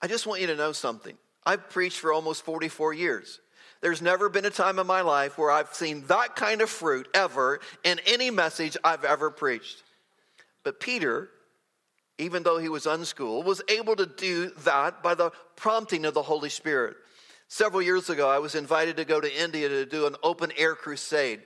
I 0.00 0.06
just 0.06 0.26
want 0.26 0.40
you 0.40 0.46
to 0.46 0.56
know 0.56 0.72
something. 0.72 1.18
I've 1.44 1.68
preached 1.68 1.98
for 1.98 2.10
almost 2.10 2.42
44 2.46 2.94
years. 2.94 3.38
There's 3.80 4.02
never 4.02 4.28
been 4.28 4.44
a 4.44 4.50
time 4.50 4.78
in 4.78 4.86
my 4.86 5.00
life 5.00 5.38
where 5.38 5.50
I've 5.50 5.72
seen 5.72 6.04
that 6.08 6.36
kind 6.36 6.60
of 6.60 6.68
fruit 6.68 7.08
ever 7.14 7.60
in 7.82 7.98
any 8.06 8.30
message 8.30 8.76
I've 8.84 9.04
ever 9.04 9.30
preached. 9.30 9.82
But 10.64 10.80
Peter, 10.80 11.30
even 12.18 12.42
though 12.42 12.58
he 12.58 12.68
was 12.68 12.86
unschooled, 12.86 13.46
was 13.46 13.62
able 13.68 13.96
to 13.96 14.04
do 14.04 14.50
that 14.64 15.02
by 15.02 15.14
the 15.14 15.30
prompting 15.56 16.04
of 16.04 16.12
the 16.12 16.22
Holy 16.22 16.50
Spirit. 16.50 16.96
Several 17.48 17.80
years 17.80 18.10
ago, 18.10 18.28
I 18.28 18.38
was 18.38 18.54
invited 18.54 18.98
to 18.98 19.04
go 19.04 19.20
to 19.20 19.42
India 19.42 19.68
to 19.68 19.86
do 19.86 20.06
an 20.06 20.14
open 20.22 20.52
air 20.56 20.74
crusade. 20.74 21.40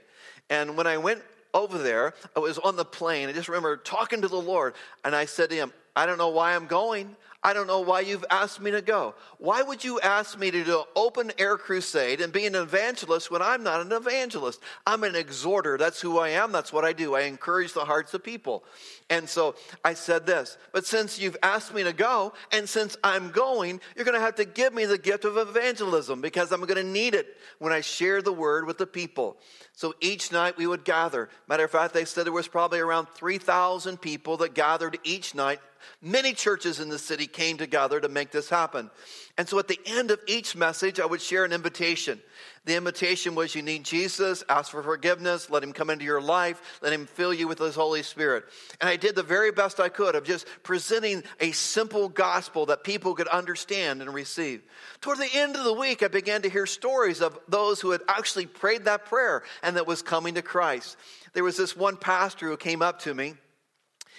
And 0.50 0.76
when 0.76 0.86
I 0.86 0.98
went 0.98 1.22
over 1.54 1.78
there, 1.78 2.14
I 2.36 2.40
was 2.40 2.58
on 2.58 2.76
the 2.76 2.84
plane. 2.84 3.28
I 3.28 3.32
just 3.32 3.48
remember 3.48 3.76
talking 3.76 4.20
to 4.22 4.28
the 4.28 4.36
Lord, 4.36 4.74
and 5.04 5.14
I 5.14 5.24
said 5.24 5.50
to 5.50 5.56
him, 5.56 5.72
I 5.94 6.04
don't 6.04 6.18
know 6.18 6.28
why 6.28 6.56
I'm 6.56 6.66
going. 6.66 7.16
I 7.46 7.52
don't 7.52 7.66
know 7.66 7.80
why 7.80 8.00
you've 8.00 8.24
asked 8.30 8.58
me 8.58 8.70
to 8.70 8.80
go. 8.80 9.14
Why 9.36 9.60
would 9.60 9.84
you 9.84 10.00
ask 10.00 10.38
me 10.38 10.50
to 10.50 10.64
do 10.64 10.78
an 10.78 10.84
open 10.96 11.30
air 11.38 11.58
crusade 11.58 12.22
and 12.22 12.32
be 12.32 12.46
an 12.46 12.54
evangelist 12.54 13.30
when 13.30 13.42
I'm 13.42 13.62
not 13.62 13.82
an 13.82 13.92
evangelist? 13.92 14.62
I'm 14.86 15.04
an 15.04 15.14
exhorter. 15.14 15.76
That's 15.76 16.00
who 16.00 16.18
I 16.18 16.30
am. 16.30 16.52
That's 16.52 16.72
what 16.72 16.86
I 16.86 16.94
do. 16.94 17.14
I 17.14 17.22
encourage 17.22 17.74
the 17.74 17.84
hearts 17.84 18.14
of 18.14 18.24
people. 18.24 18.64
And 19.10 19.28
so 19.28 19.56
I 19.84 19.92
said 19.92 20.24
this, 20.24 20.56
but 20.72 20.86
since 20.86 21.18
you've 21.18 21.36
asked 21.42 21.74
me 21.74 21.82
to 21.82 21.92
go, 21.92 22.32
and 22.50 22.66
since 22.66 22.96
I'm 23.04 23.30
going, 23.30 23.82
you're 23.94 24.06
going 24.06 24.18
to 24.18 24.24
have 24.24 24.36
to 24.36 24.46
give 24.46 24.72
me 24.72 24.86
the 24.86 24.96
gift 24.96 25.26
of 25.26 25.36
evangelism 25.36 26.22
because 26.22 26.50
I'm 26.50 26.62
going 26.62 26.82
to 26.82 26.82
need 26.82 27.14
it 27.14 27.36
when 27.58 27.74
I 27.74 27.82
share 27.82 28.22
the 28.22 28.32
word 28.32 28.66
with 28.66 28.78
the 28.78 28.86
people. 28.86 29.36
So 29.74 29.94
each 30.00 30.32
night 30.32 30.56
we 30.56 30.66
would 30.66 30.84
gather. 30.84 31.28
Matter 31.46 31.64
of 31.64 31.70
fact, 31.70 31.92
they 31.92 32.06
said 32.06 32.24
there 32.24 32.32
was 32.32 32.48
probably 32.48 32.78
around 32.78 33.08
3,000 33.10 34.00
people 34.00 34.38
that 34.38 34.54
gathered 34.54 34.98
each 35.04 35.34
night 35.34 35.60
Many 36.02 36.32
churches 36.32 36.80
in 36.80 36.88
the 36.88 36.98
city 36.98 37.26
came 37.26 37.56
together 37.56 38.00
to 38.00 38.08
make 38.08 38.30
this 38.30 38.48
happen. 38.48 38.90
And 39.36 39.48
so 39.48 39.58
at 39.58 39.68
the 39.68 39.80
end 39.86 40.10
of 40.10 40.20
each 40.26 40.54
message, 40.54 41.00
I 41.00 41.06
would 41.06 41.20
share 41.20 41.44
an 41.44 41.52
invitation. 41.52 42.20
The 42.66 42.76
invitation 42.76 43.34
was 43.34 43.54
you 43.54 43.62
need 43.62 43.84
Jesus, 43.84 44.42
ask 44.48 44.70
for 44.70 44.82
forgiveness, 44.82 45.50
let 45.50 45.62
him 45.62 45.72
come 45.72 45.90
into 45.90 46.04
your 46.04 46.20
life, 46.20 46.80
let 46.82 46.92
him 46.92 47.06
fill 47.06 47.34
you 47.34 47.46
with 47.46 47.58
his 47.58 47.74
Holy 47.74 48.02
Spirit. 48.02 48.44
And 48.80 48.88
I 48.88 48.96
did 48.96 49.14
the 49.14 49.22
very 49.22 49.52
best 49.52 49.80
I 49.80 49.90
could 49.90 50.14
of 50.14 50.24
just 50.24 50.46
presenting 50.62 51.24
a 51.40 51.52
simple 51.52 52.08
gospel 52.08 52.66
that 52.66 52.84
people 52.84 53.14
could 53.14 53.28
understand 53.28 54.00
and 54.00 54.14
receive. 54.14 54.62
Toward 55.02 55.18
the 55.18 55.28
end 55.34 55.56
of 55.56 55.64
the 55.64 55.74
week, 55.74 56.02
I 56.02 56.08
began 56.08 56.42
to 56.42 56.48
hear 56.48 56.64
stories 56.64 57.20
of 57.20 57.38
those 57.48 57.80
who 57.80 57.90
had 57.90 58.02
actually 58.08 58.46
prayed 58.46 58.84
that 58.84 59.04
prayer 59.04 59.42
and 59.62 59.76
that 59.76 59.86
was 59.86 60.00
coming 60.00 60.34
to 60.34 60.42
Christ. 60.42 60.96
There 61.34 61.44
was 61.44 61.56
this 61.56 61.76
one 61.76 61.96
pastor 61.96 62.48
who 62.48 62.56
came 62.56 62.80
up 62.80 63.00
to 63.00 63.12
me 63.12 63.34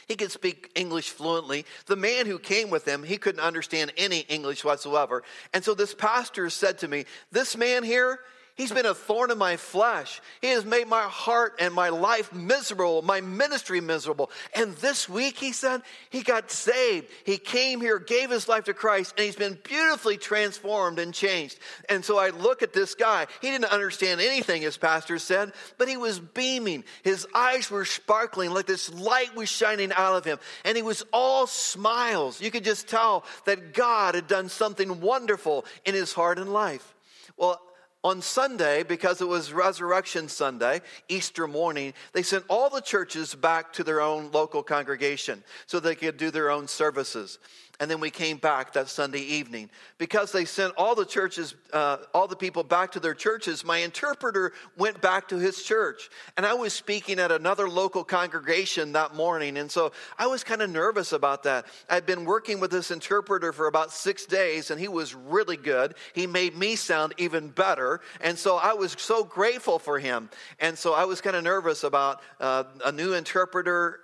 he 0.08 0.16
could 0.16 0.32
speak 0.32 0.72
English 0.76 1.10
fluently. 1.10 1.66
The 1.86 1.96
man 1.96 2.26
who 2.26 2.40
came 2.40 2.70
with 2.70 2.88
him, 2.88 3.04
he 3.04 3.18
couldn't 3.18 3.42
understand 3.42 3.94
any 3.98 4.20
English 4.22 4.64
whatsoever. 4.64 5.24
And 5.54 5.64
so 5.64 5.74
this 5.74 5.94
pastor 5.94 6.50
said 6.50 6.80
to 6.80 6.88
me, 6.88 7.06
This 7.32 7.58
man 7.58 7.84
here, 7.84 8.20
He's 8.56 8.72
been 8.72 8.86
a 8.86 8.94
thorn 8.94 9.32
in 9.32 9.38
my 9.38 9.58
flesh. 9.58 10.22
He 10.40 10.48
has 10.48 10.64
made 10.64 10.88
my 10.88 11.04
heart 11.04 11.56
and 11.60 11.74
my 11.74 11.90
life 11.90 12.34
miserable, 12.34 13.02
my 13.02 13.20
ministry 13.20 13.82
miserable. 13.82 14.32
And 14.56 14.74
this 14.78 15.10
week, 15.10 15.38
he 15.38 15.52
said, 15.52 15.82
he 16.10 16.22
got 16.22 16.50
saved. 16.50 17.10
He 17.26 17.38
came 17.38 17.82
here, 17.82 18.00
gave 18.00 18.30
his 18.30 18.48
life 18.48 18.64
to 18.66 18.74
Christ, 18.74 19.14
and 19.18 19.26
he's 19.26 19.36
been 19.36 19.60
beautifully 19.62 20.16
transformed 20.16 21.00
and 21.00 21.14
changed. 21.14 21.60
And 21.90 22.06
so 22.06 22.18
I 22.18 22.30
look 22.30 22.64
at 22.64 22.72
this 22.72 22.96
guy. 22.96 23.28
He 23.42 23.52
didn't 23.52 23.74
understand 23.74 24.22
anything, 24.22 24.62
his 24.62 24.78
pastor 24.78 25.20
said, 25.20 25.52
but 25.78 25.90
he 25.90 25.98
was 25.98 26.22
beaming. 26.22 26.86
His 27.04 27.28
eyes 27.36 27.70
were 27.70 27.84
sparkling 27.84 28.52
like 28.52 28.68
this 28.68 28.90
light 28.94 29.36
was 29.36 29.50
shining 29.50 29.92
out 29.92 30.16
of 30.16 30.24
him. 30.24 30.40
And 30.64 30.78
he 30.78 30.84
was 30.84 31.04
all 31.12 31.46
smiles. 31.46 32.42
You 32.42 32.52
could 32.52 32.64
just 32.64 32.88
tell 32.88 33.26
that 33.46 33.74
God 33.74 34.16
had 34.16 34.28
done 34.28 34.48
something 34.48 35.02
wonderful 35.02 35.66
in 35.84 35.94
his 35.94 36.14
heart 36.14 36.40
and 36.40 36.54
life. 36.54 36.94
Well, 37.36 37.62
on 38.06 38.22
Sunday, 38.22 38.84
because 38.84 39.20
it 39.20 39.28
was 39.28 39.52
Resurrection 39.52 40.30
Sunday, 40.30 40.80
Easter 41.10 41.48
morning, 41.48 41.92
they 42.14 42.22
sent 42.22 42.46
all 42.48 42.70
the 42.70 42.80
churches 42.80 43.34
back 43.34 43.74
to 43.74 43.84
their 43.84 44.00
own 44.00 44.30
local 44.32 44.62
congregation 44.62 45.44
so 45.66 45.80
they 45.80 45.96
could 45.96 46.16
do 46.16 46.30
their 46.30 46.52
own 46.52 46.68
services 46.68 47.40
and 47.79 47.91
then 47.91 48.00
we 48.00 48.10
came 48.10 48.38
back 48.38 48.74
that 48.74 48.88
Sunday 48.88 49.20
evening. 49.20 49.70
Because 49.98 50.32
they 50.32 50.46
sent 50.46 50.74
all 50.77 50.96
the 50.96 51.05
churches, 51.05 51.55
uh, 51.74 51.98
all 52.13 52.27
the 52.27 52.36
people 52.36 52.63
back 52.63 52.91
to 52.94 53.00
their 53.00 53.13
churches, 53.13 53.65
my 53.65 53.79
interpreter 53.79 54.53
went 54.77 55.01
back 55.01 55.27
to 55.29 55.38
his 55.38 55.63
church. 55.63 56.10
And 56.38 56.46
I 56.46 56.53
was 56.53 56.74
speaking 56.74 57.20
at 57.20 57.32
another 57.32 57.70
local 57.70 58.03
congregation 58.03 58.94
that 58.94 59.15
morning. 59.15 59.58
And 59.58 59.70
so 59.70 59.91
I 60.17 60.27
was 60.27 60.44
kind 60.44 60.62
of 60.62 60.70
nervous 60.70 61.12
about 61.12 61.44
that. 61.44 61.65
I'd 61.89 62.05
been 62.05 62.25
working 62.25 62.60
with 62.60 62.72
this 62.72 62.91
interpreter 62.91 63.51
for 63.51 63.67
about 63.67 63.91
six 63.91 64.25
days, 64.25 64.72
and 64.72 64.79
he 64.79 64.88
was 64.88 65.13
really 65.13 65.58
good. 65.58 65.96
He 66.13 66.27
made 66.27 66.55
me 66.55 66.75
sound 66.75 67.13
even 67.17 67.50
better. 67.50 68.01
And 68.22 68.38
so 68.38 68.58
I 68.58 68.74
was 68.74 68.96
so 68.98 69.24
grateful 69.24 69.79
for 69.79 70.00
him. 70.00 70.29
And 70.60 70.77
so 70.77 70.94
I 70.94 71.05
was 71.05 71.22
kind 71.22 71.36
of 71.36 71.44
nervous 71.44 71.84
about 71.84 72.22
uh, 72.39 72.63
a 72.86 72.91
new 72.91 73.13
interpreter 73.13 74.00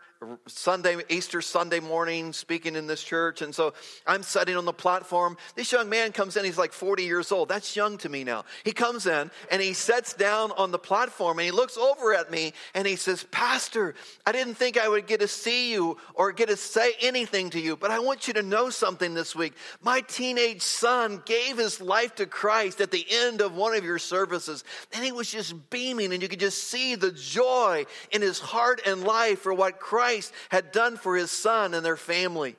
Sunday, 0.45 0.97
Easter 1.09 1.41
Sunday 1.41 1.79
morning, 1.79 2.31
speaking 2.31 2.75
in 2.75 2.85
this 2.85 3.01
church. 3.01 3.41
And 3.41 3.55
so 3.55 3.73
I'm 4.05 4.21
sitting 4.21 4.55
on 4.55 4.65
the 4.65 4.73
platform. 4.73 5.35
This 5.55 5.71
young 5.71 5.89
man 5.89 6.11
comes 6.11 6.37
in, 6.37 6.45
he's 6.45 6.59
like 6.59 6.73
40 6.73 7.03
years 7.03 7.31
old. 7.31 7.49
That's 7.49 7.75
young 7.75 7.97
to 7.99 8.09
me 8.09 8.23
now. 8.23 8.45
He 8.63 8.71
comes 8.71 9.07
in 9.07 9.31
and 9.49 9.61
he 9.61 9.73
sits 9.73 10.13
down 10.13 10.51
on 10.51 10.69
the 10.69 10.77
platform 10.77 11.39
and 11.39 11.45
he 11.45 11.51
looks 11.51 11.75
over 11.75 12.13
at 12.13 12.29
me 12.29 12.53
and 12.75 12.85
he 12.85 12.97
says, 12.97 13.25
Pastor, 13.31 13.95
I 14.23 14.31
didn't 14.31 14.55
think 14.55 14.77
I 14.77 14.87
would 14.87 15.07
get 15.07 15.21
to 15.21 15.27
see 15.27 15.71
you 15.71 15.97
or 16.13 16.31
get 16.31 16.49
to 16.49 16.57
say 16.57 16.93
anything 17.01 17.49
to 17.51 17.59
you, 17.59 17.75
but 17.75 17.89
I 17.89 17.97
want 17.97 18.27
you 18.27 18.35
to 18.35 18.43
know 18.43 18.69
something 18.69 19.15
this 19.15 19.35
week. 19.35 19.53
My 19.81 20.01
teenage 20.01 20.61
son 20.61 21.23
gave 21.25 21.57
his 21.57 21.81
life 21.81 22.15
to 22.15 22.27
Christ 22.27 22.79
at 22.79 22.91
the 22.91 23.05
end 23.09 23.41
of 23.41 23.55
one 23.55 23.75
of 23.75 23.83
your 23.83 23.97
services, 23.99 24.63
and 24.93 25.03
he 25.03 25.11
was 25.11 25.31
just 25.31 25.69
beaming, 25.71 26.13
and 26.13 26.21
you 26.21 26.29
could 26.29 26.39
just 26.39 26.65
see 26.65 26.93
the 26.93 27.11
joy 27.11 27.85
in 28.11 28.21
his 28.21 28.37
heart 28.37 28.81
and 28.85 29.03
life 29.03 29.39
for 29.39 29.53
what 29.53 29.79
Christ 29.79 30.10
Christ 30.11 30.33
had 30.49 30.71
done 30.73 30.97
for 30.97 31.15
his 31.15 31.31
son 31.31 31.73
and 31.73 31.85
their 31.85 31.97
family. 31.97 32.57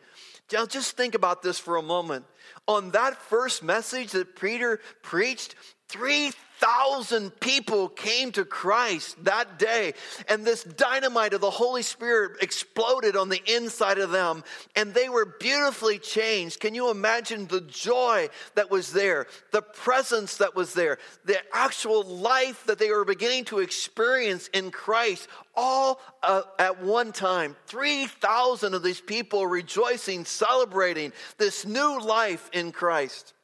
Now, 0.53 0.67
just 0.67 0.97
think 0.97 1.15
about 1.15 1.43
this 1.43 1.59
for 1.59 1.77
a 1.77 1.83
moment. 1.83 2.25
On 2.67 2.91
that 2.93 3.21
first 3.23 3.63
message 3.63 4.13
that 4.13 4.37
Peter 4.37 4.81
preached, 5.03 5.55
3,000 5.93 7.39
people 7.39 7.91
came 7.91 8.33
to 8.33 8.47
Christ 8.47 9.23
that 9.25 9.59
day, 9.59 9.93
and 10.27 10.43
this 10.43 10.65
dynamite 10.65 11.35
of 11.35 11.43
the 11.43 11.51
Holy 11.51 11.83
Spirit 11.83 12.43
exploded 12.43 13.15
on 13.15 13.29
the 13.29 13.43
inside 13.47 13.99
of 13.99 14.11
them, 14.11 14.43
and 14.75 14.95
they 14.95 15.11
were 15.11 15.37
beautifully 15.39 15.99
changed. 15.99 16.61
Can 16.61 16.75
you 16.75 16.91
imagine 16.91 17.47
the 17.47 17.61
joy 17.61 18.31
that 18.55 18.71
was 18.71 18.91
there, 18.91 19.27
the 19.51 19.61
presence 19.61 20.39
that 20.39 20.57
was 20.57 20.73
there, 20.73 20.97
the 21.27 21.37
actual 21.53 22.05
life 22.05 22.65
that 22.65 22.79
they 22.79 22.91
were 22.91 23.05
beginning 23.05 23.45
to 23.47 23.59
experience 23.59 24.49
in 24.49 24.71
Christ, 24.71 25.29
all 25.55 26.01
uh, 26.23 26.41
at 26.59 26.83
one 26.83 27.13
time? 27.13 27.55
3,000 27.67 28.73
of 28.73 28.83
these 28.83 29.03
people 29.03 29.47
rejoicing, 29.47 30.25
celebrating 30.25 31.13
this 31.37 31.67
new 31.67 32.01
life 32.01 32.49
in 32.55 32.73
Christ. 32.73 33.35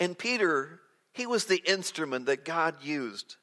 And 0.00 0.18
Peter 0.18 0.80
he 1.16 1.26
was 1.26 1.46
the 1.46 1.62
instrument 1.68 2.26
that 2.26 2.44
God 2.44 2.76
used. 2.82 3.36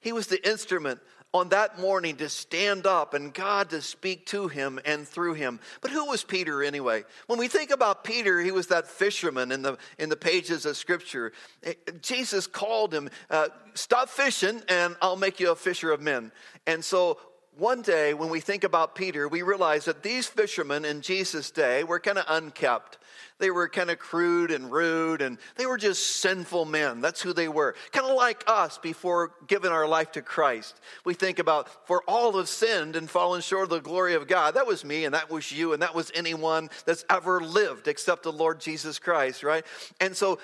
He 0.00 0.12
was 0.12 0.28
the 0.28 0.48
instrument 0.48 1.00
on 1.34 1.50
that 1.50 1.78
morning 1.78 2.16
to 2.16 2.28
stand 2.28 2.86
up 2.86 3.12
and 3.12 3.34
God 3.34 3.70
to 3.70 3.82
speak 3.82 4.26
to 4.26 4.48
him 4.48 4.80
and 4.84 5.06
through 5.06 5.34
him. 5.34 5.60
But 5.82 5.90
who 5.90 6.06
was 6.06 6.24
Peter 6.24 6.62
anyway? 6.62 7.04
When 7.26 7.38
we 7.38 7.48
think 7.48 7.70
about 7.70 8.02
Peter, 8.02 8.40
he 8.40 8.50
was 8.50 8.68
that 8.68 8.86
fisherman 8.86 9.52
in 9.52 9.62
the 9.62 9.76
in 9.98 10.08
the 10.08 10.16
pages 10.16 10.64
of 10.64 10.76
Scripture. 10.76 11.32
Eh, 11.64 11.74
Jesus 12.00 12.46
called 12.46 12.94
him, 12.94 13.10
uh, 13.28 13.48
"Stop 13.74 14.08
fishing, 14.08 14.62
and 14.68 14.96
I'll 15.02 15.16
make 15.16 15.38
you 15.38 15.50
a 15.50 15.56
fisher 15.56 15.92
of 15.92 16.00
men." 16.00 16.32
And 16.66 16.82
so 16.82 17.20
one 17.58 17.82
day 17.82 18.14
when 18.14 18.30
we 18.30 18.38
think 18.38 18.62
about 18.62 18.94
Peter, 18.94 19.26
we 19.26 19.42
realize 19.42 19.86
that 19.86 20.04
these 20.04 20.28
fishermen 20.28 20.84
in 20.84 21.00
Jesus' 21.00 21.50
day 21.50 21.82
were 21.82 21.98
kind 21.98 22.16
of 22.16 22.24
unkept. 22.28 22.98
They 23.38 23.50
were 23.50 23.68
kind 23.68 23.90
of 23.90 23.98
crude 23.98 24.52
and 24.52 24.70
rude, 24.70 25.22
and 25.22 25.38
they 25.56 25.66
were 25.66 25.76
just 25.76 26.20
sinful 26.20 26.66
men. 26.66 27.00
That's 27.00 27.20
who 27.20 27.32
they 27.32 27.48
were. 27.48 27.74
Kind 27.92 28.06
of 28.06 28.16
like 28.16 28.44
us 28.46 28.78
before 28.78 29.32
giving 29.46 29.72
our 29.72 29.88
life 29.88 30.12
to 30.12 30.22
Christ. 30.22 30.80
We 31.04 31.14
think 31.14 31.40
about, 31.40 31.86
for 31.86 32.02
all 32.06 32.36
have 32.36 32.48
sinned 32.48 32.94
and 32.94 33.10
fallen 33.10 33.40
short 33.40 33.64
of 33.64 33.70
the 33.70 33.80
glory 33.80 34.14
of 34.14 34.28
God. 34.28 34.54
That 34.54 34.66
was 34.66 34.84
me, 34.84 35.04
and 35.04 35.14
that 35.14 35.30
was 35.30 35.50
you, 35.50 35.72
and 35.72 35.82
that 35.82 35.94
was 35.94 36.12
anyone 36.14 36.70
that's 36.84 37.04
ever 37.10 37.40
lived 37.40 37.88
except 37.88 38.22
the 38.22 38.32
Lord 38.32 38.60
Jesus 38.60 39.00
Christ, 39.00 39.42
right? 39.42 39.64
And 40.00 40.16
so 40.16 40.38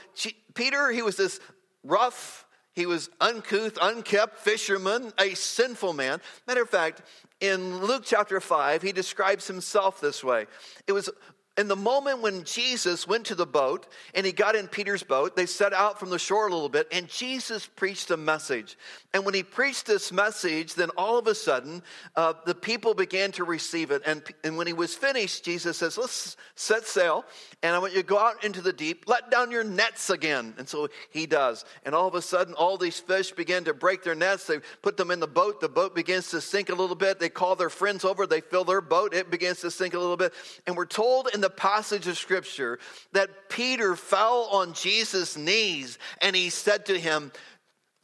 Peter, 0.55 0.91
he 0.91 1.03
was 1.03 1.17
this 1.17 1.39
rough, 1.85 2.44
he 2.75 2.87
was 2.87 3.09
uncouth, 3.21 3.79
unkept 3.81 4.39
fisherman, 4.39 5.13
a 5.19 5.35
sinful 5.35 5.93
man. 5.93 6.21
Matter 6.47 6.63
of 6.63 6.71
fact, 6.71 7.03
in 7.41 7.79
Luke 7.79 8.03
chapter 8.05 8.41
5, 8.41 8.83
he 8.83 8.93
describes 8.93 9.47
himself 9.47 10.01
this 10.01 10.25
way. 10.25 10.47
It 10.87 10.93
was 10.93 11.09
in 11.57 11.69
the 11.69 11.77
moment 11.77 12.21
when 12.21 12.43
Jesus 12.43 13.07
went 13.07 13.27
to 13.27 13.37
the 13.37 13.47
boat 13.47 13.87
and 14.13 14.27
he 14.27 14.33
got 14.33 14.57
in 14.57 14.67
Peter's 14.67 15.05
boat, 15.05 15.37
they 15.37 15.47
set 15.47 15.73
out 15.73 16.01
from 16.01 16.11
the 16.11 16.19
shore 16.19 16.49
a 16.49 16.51
little 16.51 16.69
bit, 16.69 16.89
and 16.91 17.09
Jesus 17.09 17.65
preached 17.65 18.11
a 18.11 18.17
message. 18.17 18.77
And 19.13 19.25
when 19.25 19.35
he 19.35 19.45
preached 19.45 19.87
this 19.87 20.11
message, 20.11 20.75
then 20.75 20.91
all 20.97 21.17
of 21.17 21.29
a 21.29 21.35
sudden, 21.35 21.85
uh, 22.17 22.33
the 22.45 22.57
people 22.57 22.93
began 22.95 23.31
to 23.33 23.45
receive 23.45 23.93
it. 23.93 24.03
And, 24.05 24.23
and 24.43 24.57
when 24.57 24.67
he 24.67 24.73
was 24.73 24.97
finished, 24.97 25.45
Jesus 25.45 25.79
says, 25.79 25.97
Let's 25.97 26.37
set 26.57 26.87
sail, 26.87 27.25
and 27.63 27.77
I 27.77 27.79
want 27.79 27.93
you 27.93 28.01
to 28.01 28.07
go 28.07 28.19
out 28.19 28.43
into 28.43 28.61
the 28.61 28.73
deep, 28.73 29.05
let 29.07 29.31
down 29.31 29.53
your 29.53 29.63
nets 29.63 30.11
again. 30.11 30.55
And 30.59 30.69
so 30.69 30.89
he 31.11 31.27
does. 31.27 31.65
And 31.85 31.95
all 31.95 32.09
of 32.09 32.17
a 32.17 32.23
sudden, 32.23 32.55
all 32.55 32.77
these 32.77 32.99
fish 32.99 33.31
begin 33.31 33.63
to 33.65 33.75
break 33.75 34.03
their 34.03 34.17
nets. 34.17 34.49
They 34.49 34.59
put 34.83 34.97
them 34.97 35.13
in 35.13 35.21
the 35.21 35.29
boat. 35.29 35.61
The 35.61 35.69
boat 35.69 35.95
begins 35.95 36.31
to 36.31 36.41
sink 36.41 36.69
a 36.69 36.75
little 36.75 36.97
bit. 36.97 37.21
They 37.21 37.29
call 37.29 37.55
their 37.55 37.71
friends 37.71 38.05
over, 38.05 38.27
they 38.27 38.41
fill 38.41 38.65
their 38.65 38.81
boat. 38.81 39.15
It 39.15 39.31
begins 39.31 39.61
to 39.61 39.71
sink 39.71 39.95
a 39.95 40.01
little 40.01 40.17
bit. 40.17 40.33
And 40.67 40.77
we're 40.77 40.87
told 40.87 41.29
in 41.33 41.44
the 41.45 41.51
passage 41.51 42.07
of 42.07 42.17
scripture 42.17 42.79
that 43.13 43.51
Peter 43.51 43.97
fell 43.97 44.49
on 44.51 44.73
Jesus' 44.73 45.37
knees 45.37 45.99
and 46.23 46.35
he 46.35 46.49
said 46.49 46.87
to 46.87 46.99
him, 46.99 47.31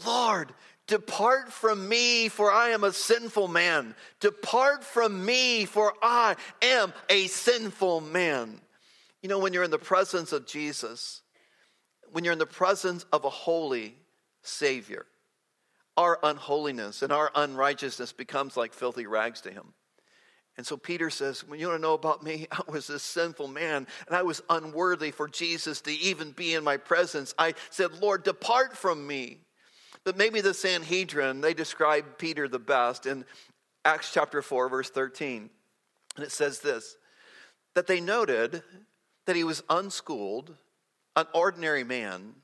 Lord, 0.05 0.53
Depart 0.87 1.53
from 1.53 1.89
me, 1.89 2.29
for 2.29 2.53
I 2.53 2.71
am 2.71 2.83
a 2.83 2.93
sinful 2.93 3.47
man. 3.47 3.95
Depart 4.19 4.83
from 4.83 5.25
me, 5.25 5.65
for 5.65 5.95
I 6.03 6.35
am 6.61 6.93
a 7.09 7.29
sinful 7.29 8.01
man. 8.01 8.61
You 9.23 9.29
know, 9.29 9.39
when 9.39 9.53
you're 9.53 9.63
in 9.63 9.71
the 9.71 9.79
presence 9.79 10.33
of 10.33 10.47
Jesus, 10.47 11.23
when 12.11 12.25
you're 12.25 12.33
in 12.33 12.41
the 12.41 12.45
presence 12.45 13.07
of 13.13 13.25
a 13.25 13.31
holy 13.31 13.95
Savior, 14.43 15.07
our 15.97 16.19
unholiness 16.25 17.03
and 17.03 17.13
our 17.13 17.31
unrighteousness 17.37 18.13
becomes 18.13 18.57
like 18.57 18.75
filthy 18.75 19.07
rags 19.07 19.43
to 19.43 19.51
him. 19.53 19.73
And 20.61 20.67
so 20.67 20.77
Peter 20.77 21.09
says, 21.09 21.43
When 21.49 21.59
you 21.59 21.69
want 21.69 21.79
to 21.79 21.83
know 21.83 21.95
about 21.95 22.23
me, 22.23 22.47
I 22.53 22.61
was 22.71 22.91
a 22.91 22.99
sinful 22.99 23.49
man 23.49 23.87
and 24.07 24.15
I 24.15 24.21
was 24.21 24.43
unworthy 24.51 25.11
for 25.11 25.27
Jesus 25.27 25.81
to 25.81 25.91
even 25.91 26.33
be 26.33 26.53
in 26.53 26.63
my 26.63 26.77
presence. 26.77 27.35
I 27.39 27.55
said, 27.71 28.03
Lord, 28.03 28.25
depart 28.25 28.77
from 28.77 29.07
me. 29.07 29.39
But 30.05 30.19
maybe 30.19 30.43
the 30.43 30.53
Sanhedrin, 30.53 31.41
they 31.41 31.55
describe 31.55 32.19
Peter 32.19 32.47
the 32.47 32.59
best 32.59 33.07
in 33.07 33.25
Acts 33.87 34.13
chapter 34.13 34.43
4, 34.43 34.69
verse 34.69 34.91
13. 34.91 35.49
And 36.17 36.27
it 36.27 36.31
says 36.31 36.59
this 36.59 36.99
that 37.75 37.87
they 37.87 38.03
noted 38.03 38.63
that 39.25 39.37
he 39.37 39.45
was 39.45 39.63
unschooled, 39.71 40.55
an 41.17 41.25
ordinary 41.33 41.85
man, 41.85 42.35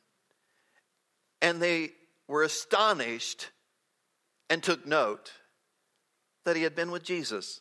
and 1.42 1.60
they 1.60 1.90
were 2.28 2.44
astonished 2.44 3.50
and 4.48 4.62
took 4.62 4.86
note 4.86 5.32
that 6.46 6.56
he 6.56 6.62
had 6.62 6.74
been 6.74 6.90
with 6.90 7.02
Jesus. 7.02 7.60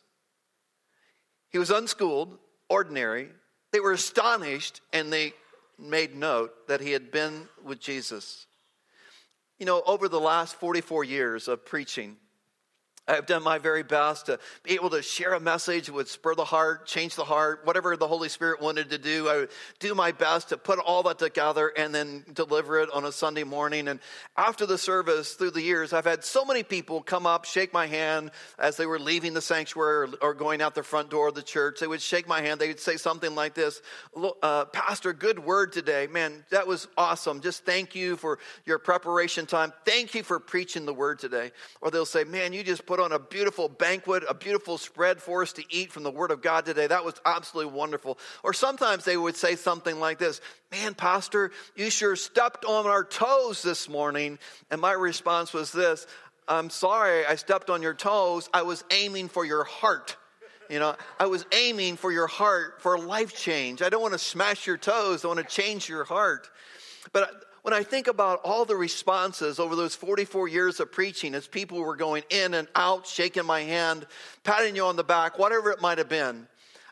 He 1.50 1.58
was 1.58 1.70
unschooled, 1.70 2.38
ordinary. 2.68 3.28
They 3.72 3.80
were 3.80 3.92
astonished 3.92 4.80
and 4.92 5.12
they 5.12 5.32
made 5.78 6.14
note 6.14 6.68
that 6.68 6.80
he 6.80 6.92
had 6.92 7.10
been 7.10 7.48
with 7.64 7.80
Jesus. 7.80 8.46
You 9.58 9.66
know, 9.66 9.82
over 9.86 10.08
the 10.08 10.20
last 10.20 10.56
44 10.56 11.04
years 11.04 11.48
of 11.48 11.64
preaching, 11.64 12.16
I've 13.08 13.26
done 13.26 13.44
my 13.44 13.58
very 13.58 13.84
best 13.84 14.26
to 14.26 14.40
be 14.64 14.72
able 14.72 14.90
to 14.90 15.02
share 15.02 15.34
a 15.34 15.40
message 15.40 15.86
that 15.86 15.92
would 15.92 16.08
spur 16.08 16.34
the 16.34 16.44
heart, 16.44 16.86
change 16.86 17.14
the 17.14 17.24
heart, 17.24 17.60
whatever 17.64 17.96
the 17.96 18.08
Holy 18.08 18.28
Spirit 18.28 18.60
wanted 18.60 18.90
to 18.90 18.98
do. 18.98 19.28
I 19.28 19.36
would 19.36 19.50
do 19.78 19.94
my 19.94 20.10
best 20.10 20.48
to 20.48 20.56
put 20.56 20.78
all 20.80 21.04
that 21.04 21.18
together 21.18 21.72
and 21.76 21.94
then 21.94 22.24
deliver 22.32 22.80
it 22.80 22.90
on 22.92 23.04
a 23.04 23.12
Sunday 23.12 23.44
morning. 23.44 23.86
And 23.86 24.00
after 24.36 24.66
the 24.66 24.76
service, 24.76 25.34
through 25.34 25.52
the 25.52 25.62
years, 25.62 25.92
I've 25.92 26.04
had 26.04 26.24
so 26.24 26.44
many 26.44 26.64
people 26.64 27.00
come 27.00 27.26
up, 27.26 27.44
shake 27.44 27.72
my 27.72 27.86
hand 27.86 28.32
as 28.58 28.76
they 28.76 28.86
were 28.86 28.98
leaving 28.98 29.34
the 29.34 29.40
sanctuary 29.40 30.08
or, 30.20 30.34
going 30.34 30.60
out 30.60 30.74
the 30.74 30.82
front 30.82 31.08
door 31.08 31.28
of 31.28 31.34
the 31.34 31.42
church. 31.42 31.80
They 31.80 31.86
would 31.86 32.02
shake 32.02 32.28
my 32.28 32.42
hand. 32.42 32.60
They 32.60 32.68
would 32.68 32.80
say 32.80 32.96
something 32.96 33.34
like 33.34 33.54
this 33.54 33.80
uh, 34.42 34.66
Pastor, 34.66 35.12
good 35.12 35.38
word 35.38 35.72
today. 35.72 36.08
Man, 36.08 36.44
that 36.50 36.66
was 36.66 36.88
awesome. 36.98 37.40
Just 37.40 37.64
thank 37.64 37.94
you 37.94 38.16
for 38.16 38.38
your 38.66 38.78
preparation 38.78 39.46
time. 39.46 39.72
Thank 39.84 40.14
you 40.14 40.22
for 40.22 40.38
preaching 40.38 40.84
the 40.84 40.92
word 40.92 41.18
today. 41.18 41.52
Or 41.80 41.90
they'll 41.90 42.04
say, 42.04 42.24
Man, 42.24 42.52
you 42.52 42.62
just 42.62 42.84
put 42.84 42.95
put 42.96 43.04
on 43.04 43.12
a 43.12 43.18
beautiful 43.18 43.68
banquet, 43.68 44.24
a 44.26 44.32
beautiful 44.32 44.78
spread 44.78 45.20
for 45.20 45.42
us 45.42 45.52
to 45.52 45.62
eat 45.68 45.92
from 45.92 46.02
the 46.02 46.10
Word 46.10 46.30
of 46.30 46.40
God 46.40 46.64
today. 46.64 46.86
That 46.86 47.04
was 47.04 47.14
absolutely 47.26 47.74
wonderful. 47.74 48.18
Or 48.42 48.54
sometimes 48.54 49.04
they 49.04 49.18
would 49.18 49.36
say 49.36 49.54
something 49.54 50.00
like 50.00 50.18
this 50.18 50.40
Man, 50.72 50.94
Pastor, 50.94 51.50
you 51.74 51.90
sure 51.90 52.16
stepped 52.16 52.64
on 52.64 52.86
our 52.86 53.04
toes 53.04 53.62
this 53.62 53.88
morning. 53.88 54.38
And 54.70 54.80
my 54.80 54.92
response 54.92 55.52
was 55.52 55.72
this 55.72 56.06
I'm 56.48 56.70
sorry 56.70 57.26
I 57.26 57.34
stepped 57.34 57.68
on 57.68 57.82
your 57.82 57.92
toes. 57.92 58.48
I 58.54 58.62
was 58.62 58.82
aiming 58.90 59.28
for 59.28 59.44
your 59.44 59.64
heart. 59.64 60.16
You 60.70 60.78
know, 60.78 60.96
I 61.20 61.26
was 61.26 61.44
aiming 61.52 61.96
for 61.96 62.10
your 62.10 62.26
heart 62.26 62.80
for 62.80 62.98
life 62.98 63.36
change. 63.36 63.82
I 63.82 63.90
don't 63.90 64.00
want 64.00 64.14
to 64.14 64.18
smash 64.18 64.66
your 64.66 64.78
toes, 64.78 65.22
I 65.22 65.28
want 65.28 65.40
to 65.40 65.44
change 65.44 65.86
your 65.86 66.04
heart. 66.04 66.48
But 67.12 67.44
when 67.66 67.74
I 67.74 67.82
think 67.82 68.06
about 68.06 68.42
all 68.44 68.64
the 68.64 68.76
responses 68.76 69.58
over 69.58 69.74
those 69.74 69.96
44 69.96 70.46
years 70.46 70.78
of 70.78 70.92
preaching, 70.92 71.34
as 71.34 71.48
people 71.48 71.80
were 71.80 71.96
going 71.96 72.22
in 72.30 72.54
and 72.54 72.68
out, 72.76 73.08
shaking 73.08 73.44
my 73.44 73.62
hand, 73.62 74.06
patting 74.44 74.76
you 74.76 74.84
on 74.84 74.94
the 74.94 75.02
back, 75.02 75.36
whatever 75.36 75.72
it 75.72 75.80
might 75.80 75.98
have 75.98 76.08
been, 76.08 76.46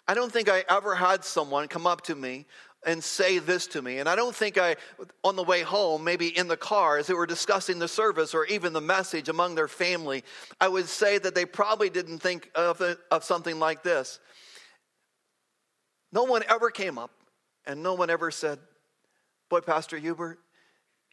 I 0.08 0.14
don't 0.14 0.32
think 0.32 0.48
I 0.48 0.64
ever 0.68 0.96
had 0.96 1.24
someone 1.24 1.68
come 1.68 1.86
up 1.86 2.00
to 2.06 2.16
me 2.16 2.46
and 2.84 3.04
say 3.04 3.38
this 3.38 3.68
to 3.68 3.82
me. 3.82 3.98
And 3.98 4.08
I 4.08 4.16
don't 4.16 4.34
think 4.34 4.58
I, 4.58 4.74
on 5.22 5.36
the 5.36 5.44
way 5.44 5.62
home, 5.62 6.02
maybe 6.02 6.36
in 6.36 6.48
the 6.48 6.56
car, 6.56 6.98
as 6.98 7.06
they 7.06 7.14
were 7.14 7.24
discussing 7.24 7.78
the 7.78 7.86
service 7.86 8.34
or 8.34 8.44
even 8.46 8.72
the 8.72 8.80
message 8.80 9.28
among 9.28 9.54
their 9.54 9.68
family, 9.68 10.24
I 10.60 10.66
would 10.66 10.88
say 10.88 11.18
that 11.18 11.36
they 11.36 11.44
probably 11.46 11.88
didn't 11.88 12.18
think 12.18 12.50
of, 12.56 12.80
it, 12.80 12.98
of 13.12 13.22
something 13.22 13.60
like 13.60 13.84
this. 13.84 14.18
No 16.12 16.24
one 16.24 16.42
ever 16.50 16.70
came 16.70 16.98
up 16.98 17.12
and 17.64 17.80
no 17.80 17.94
one 17.94 18.10
ever 18.10 18.32
said, 18.32 18.58
Boy, 19.48 19.60
Pastor 19.60 19.98
Hubert, 19.98 20.40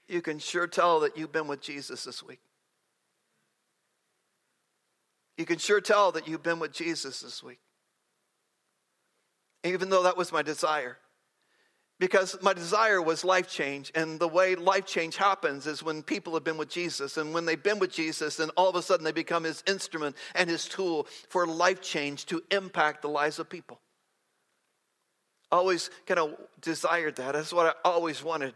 you 0.07 0.21
can 0.21 0.39
sure 0.39 0.67
tell 0.67 1.01
that 1.01 1.17
you've 1.17 1.31
been 1.31 1.47
with 1.47 1.61
Jesus 1.61 2.03
this 2.03 2.21
week. 2.21 2.39
You 5.37 5.45
can 5.45 5.57
sure 5.57 5.81
tell 5.81 6.11
that 6.11 6.27
you've 6.27 6.43
been 6.43 6.59
with 6.59 6.71
Jesus 6.71 7.21
this 7.21 7.41
week. 7.41 7.59
Even 9.63 9.89
though 9.89 10.03
that 10.03 10.17
was 10.17 10.31
my 10.31 10.41
desire. 10.41 10.97
Because 11.99 12.35
my 12.41 12.53
desire 12.53 13.01
was 13.01 13.23
life 13.23 13.47
change. 13.47 13.91
And 13.95 14.19
the 14.19 14.27
way 14.27 14.55
life 14.55 14.85
change 14.85 15.17
happens 15.17 15.67
is 15.67 15.83
when 15.83 16.03
people 16.03 16.33
have 16.33 16.43
been 16.43 16.57
with 16.57 16.69
Jesus. 16.69 17.17
And 17.17 17.33
when 17.33 17.45
they've 17.45 17.61
been 17.61 17.79
with 17.79 17.91
Jesus, 17.91 18.35
then 18.37 18.49
all 18.51 18.69
of 18.69 18.75
a 18.75 18.81
sudden 18.81 19.03
they 19.03 19.11
become 19.11 19.43
his 19.43 19.63
instrument 19.67 20.15
and 20.35 20.49
his 20.49 20.67
tool 20.67 21.07
for 21.29 21.47
life 21.47 21.81
change 21.81 22.25
to 22.27 22.41
impact 22.51 23.01
the 23.01 23.07
lives 23.07 23.39
of 23.39 23.49
people. 23.49 23.79
Always 25.51 25.89
kind 26.05 26.19
of 26.19 26.35
desired 26.61 27.17
that. 27.17 27.33
That's 27.33 27.53
what 27.53 27.77
I 27.83 27.89
always 27.89 28.23
wanted. 28.23 28.53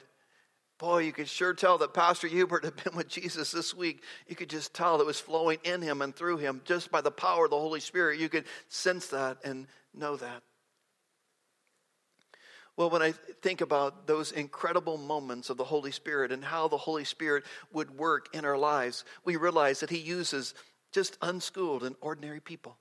Boy, 0.77 1.03
you 1.03 1.13
could 1.13 1.29
sure 1.29 1.53
tell 1.53 1.77
that 1.77 1.93
Pastor 1.93 2.27
Hubert 2.27 2.65
had 2.65 2.83
been 2.83 2.95
with 2.95 3.07
Jesus 3.07 3.51
this 3.51 3.73
week. 3.73 4.03
You 4.27 4.35
could 4.35 4.49
just 4.49 4.73
tell 4.73 4.99
it 4.99 5.05
was 5.05 5.19
flowing 5.19 5.59
in 5.63 5.81
him 5.81 6.01
and 6.01 6.13
through 6.13 6.38
him 6.38 6.61
just 6.65 6.91
by 6.91 6.99
the 6.99 7.11
power 7.11 7.45
of 7.45 7.51
the 7.51 7.59
Holy 7.59 7.79
Spirit. 7.79 8.19
You 8.19 8.27
could 8.27 8.43
sense 8.67 9.07
that 9.07 9.38
and 9.45 9.67
know 9.93 10.17
that. 10.17 10.43
Well, 12.77 12.89
when 12.89 13.01
I 13.01 13.13
think 13.41 13.61
about 13.61 14.05
those 14.05 14.33
incredible 14.33 14.97
moments 14.97 15.49
of 15.49 15.55
the 15.55 15.63
Holy 15.63 15.91
Spirit 15.91 16.33
and 16.33 16.43
how 16.43 16.67
the 16.67 16.77
Holy 16.77 17.05
Spirit 17.05 17.45
would 17.71 17.97
work 17.97 18.27
in 18.33 18.43
our 18.43 18.57
lives, 18.57 19.05
we 19.23 19.38
realize 19.38 19.79
that 19.79 19.89
He 19.89 19.99
uses 19.99 20.53
just 20.91 21.17
unschooled 21.21 21.83
and 21.83 21.95
ordinary 22.01 22.41
people. 22.41 22.77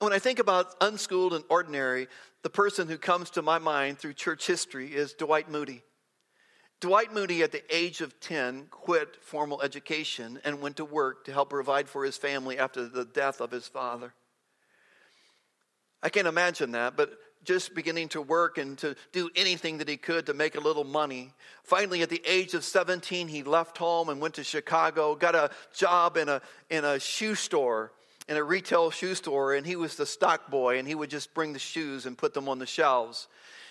When 0.00 0.12
I 0.12 0.18
think 0.18 0.38
about 0.38 0.74
unschooled 0.82 1.32
and 1.32 1.44
ordinary, 1.48 2.08
the 2.42 2.50
person 2.50 2.88
who 2.88 2.98
comes 2.98 3.30
to 3.30 3.42
my 3.42 3.58
mind 3.58 3.98
through 3.98 4.12
church 4.12 4.46
history 4.46 4.94
is 4.94 5.14
Dwight 5.14 5.50
Moody. 5.50 5.82
Dwight 6.80 7.12
Moody, 7.12 7.42
at 7.42 7.50
the 7.50 7.64
age 7.74 8.00
of 8.00 8.20
10, 8.20 8.66
quit 8.70 9.16
formal 9.20 9.60
education 9.62 10.38
and 10.44 10.60
went 10.60 10.76
to 10.76 10.84
work 10.84 11.24
to 11.24 11.32
help 11.32 11.50
provide 11.50 11.88
for 11.88 12.04
his 12.04 12.16
family 12.16 12.56
after 12.58 12.86
the 12.86 13.04
death 13.04 13.40
of 13.40 13.50
his 13.50 13.66
father. 13.66 14.14
I 16.00 16.08
can't 16.08 16.28
imagine 16.28 16.72
that, 16.72 16.96
but 16.96 17.18
just 17.42 17.74
beginning 17.74 18.08
to 18.10 18.22
work 18.22 18.58
and 18.58 18.78
to 18.78 18.94
do 19.10 19.28
anything 19.34 19.78
that 19.78 19.88
he 19.88 19.96
could 19.96 20.26
to 20.26 20.34
make 20.34 20.54
a 20.54 20.60
little 20.60 20.84
money. 20.84 21.32
Finally, 21.64 22.02
at 22.02 22.10
the 22.10 22.22
age 22.24 22.54
of 22.54 22.62
17, 22.62 23.26
he 23.26 23.42
left 23.42 23.78
home 23.78 24.08
and 24.08 24.20
went 24.20 24.34
to 24.34 24.44
Chicago, 24.44 25.16
got 25.16 25.34
a 25.34 25.50
job 25.74 26.16
in 26.16 26.28
a, 26.28 26.40
in 26.70 26.84
a 26.84 27.00
shoe 27.00 27.34
store, 27.34 27.90
in 28.28 28.36
a 28.36 28.42
retail 28.42 28.90
shoe 28.90 29.16
store, 29.16 29.54
and 29.54 29.66
he 29.66 29.74
was 29.74 29.96
the 29.96 30.06
stock 30.06 30.48
boy, 30.50 30.78
and 30.78 30.86
he 30.86 30.94
would 30.94 31.10
just 31.10 31.34
bring 31.34 31.52
the 31.52 31.58
shoes 31.58 32.06
and 32.06 32.16
put 32.16 32.34
them 32.34 32.48
on 32.48 32.60
the 32.60 32.66
shelves. 32.66 33.26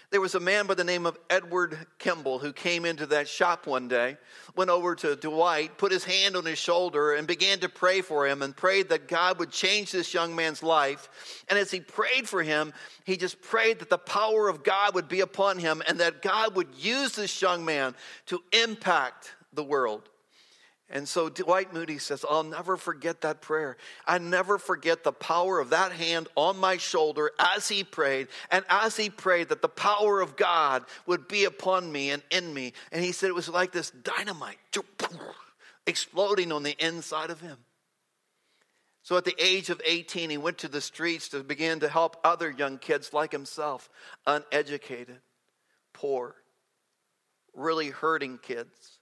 There 0.10 0.22
was 0.22 0.36
a 0.36 0.40
man 0.40 0.68
by 0.68 0.74
the 0.74 0.86
name 0.86 1.06
of 1.06 1.20
Edward 1.30 1.78
Kimball 2.00 2.40
who 2.40 2.54
came 2.54 2.86
into 2.86 3.08
that 3.08 3.28
shop 3.28 3.68
one 3.68 3.90
day, 3.90 4.16
went 4.56 4.70
over 4.70 4.96
to 4.96 5.18
Dwight, 5.18 5.78
put 5.78 5.92
his 5.92 6.06
hand 6.06 6.38
on 6.38 6.46
his 6.46 6.58
shoulder, 6.58 7.14
and 7.14 7.28
began 7.28 7.60
to 7.60 7.68
pray 7.68 8.00
for 8.00 8.26
him 8.26 8.42
and 8.42 8.56
prayed 8.56 8.88
that 8.88 9.10
God 9.10 9.38
would 9.40 9.52
change 9.52 9.92
this 9.92 10.14
young 10.14 10.34
man's 10.34 10.64
life. 10.64 11.44
And 11.50 11.60
as 11.60 11.72
he 11.72 11.82
prayed 11.82 12.30
for 12.30 12.42
him, 12.42 12.72
he 13.04 13.18
just 13.18 13.42
prayed 13.42 13.80
that 13.80 13.90
the 13.90 13.98
power 13.98 14.48
of 14.48 14.64
God 14.64 14.96
would 14.96 15.10
be 15.10 15.20
upon 15.20 15.60
him 15.60 15.84
and 15.86 16.00
that 16.00 16.22
God 16.22 16.56
would 16.56 16.70
use 16.78 17.12
this 17.12 17.42
young 17.42 17.66
man 17.66 17.94
to 18.28 18.42
impact 18.54 19.36
the 19.52 19.64
world. 19.64 20.08
And 20.90 21.08
so 21.08 21.28
Dwight 21.28 21.74
Moody 21.74 21.98
says, 21.98 22.24
I'll 22.30 22.44
never 22.44 22.78
forget 22.78 23.22
that 23.22 23.42
prayer. 23.42 23.76
I 24.06 24.20
never 24.20 24.58
forget 24.58 25.04
the 25.04 25.12
power 25.12 25.60
of 25.60 25.72
that 25.72 25.92
hand 25.92 26.30
on 26.36 26.58
my 26.58 26.78
shoulder 26.78 27.32
as 27.38 27.68
he 27.68 27.84
prayed, 27.84 28.28
and 28.52 28.64
as 28.70 28.96
he 28.96 29.10
prayed 29.10 29.50
that 29.50 29.62
the 29.62 29.68
power 29.68 30.22
of 30.22 30.38
God 30.38 30.86
would 31.06 31.28
be 31.28 31.44
upon 31.44 31.92
me 31.92 32.12
and 32.12 32.24
in 32.32 32.54
me. 32.54 32.72
And 32.92 33.04
he 33.04 33.12
said 33.12 33.28
it 33.28 33.36
was 33.36 33.50
like 33.50 33.74
this 33.74 33.92
dynamite 33.92 34.58
exploding 35.86 36.54
on 36.54 36.64
the 36.64 36.76
inside 36.86 37.32
of 37.32 37.42
him. 37.42 37.58
So 39.04 39.18
at 39.18 39.26
the 39.26 39.36
age 39.40 39.70
of 39.70 39.82
18, 39.86 40.30
he 40.30 40.38
went 40.38 40.58
to 40.60 40.68
the 40.68 40.82
streets 40.82 41.30
to 41.30 41.44
begin 41.44 41.82
to 41.82 41.90
help 41.90 42.18
other 42.24 42.50
young 42.50 42.78
kids 42.78 43.14
like 43.14 43.32
himself, 43.32 43.90
uneducated, 44.26 45.20
poor, 45.94 46.36
really 47.54 47.90
hurting 47.90 48.38
kids 48.38 48.97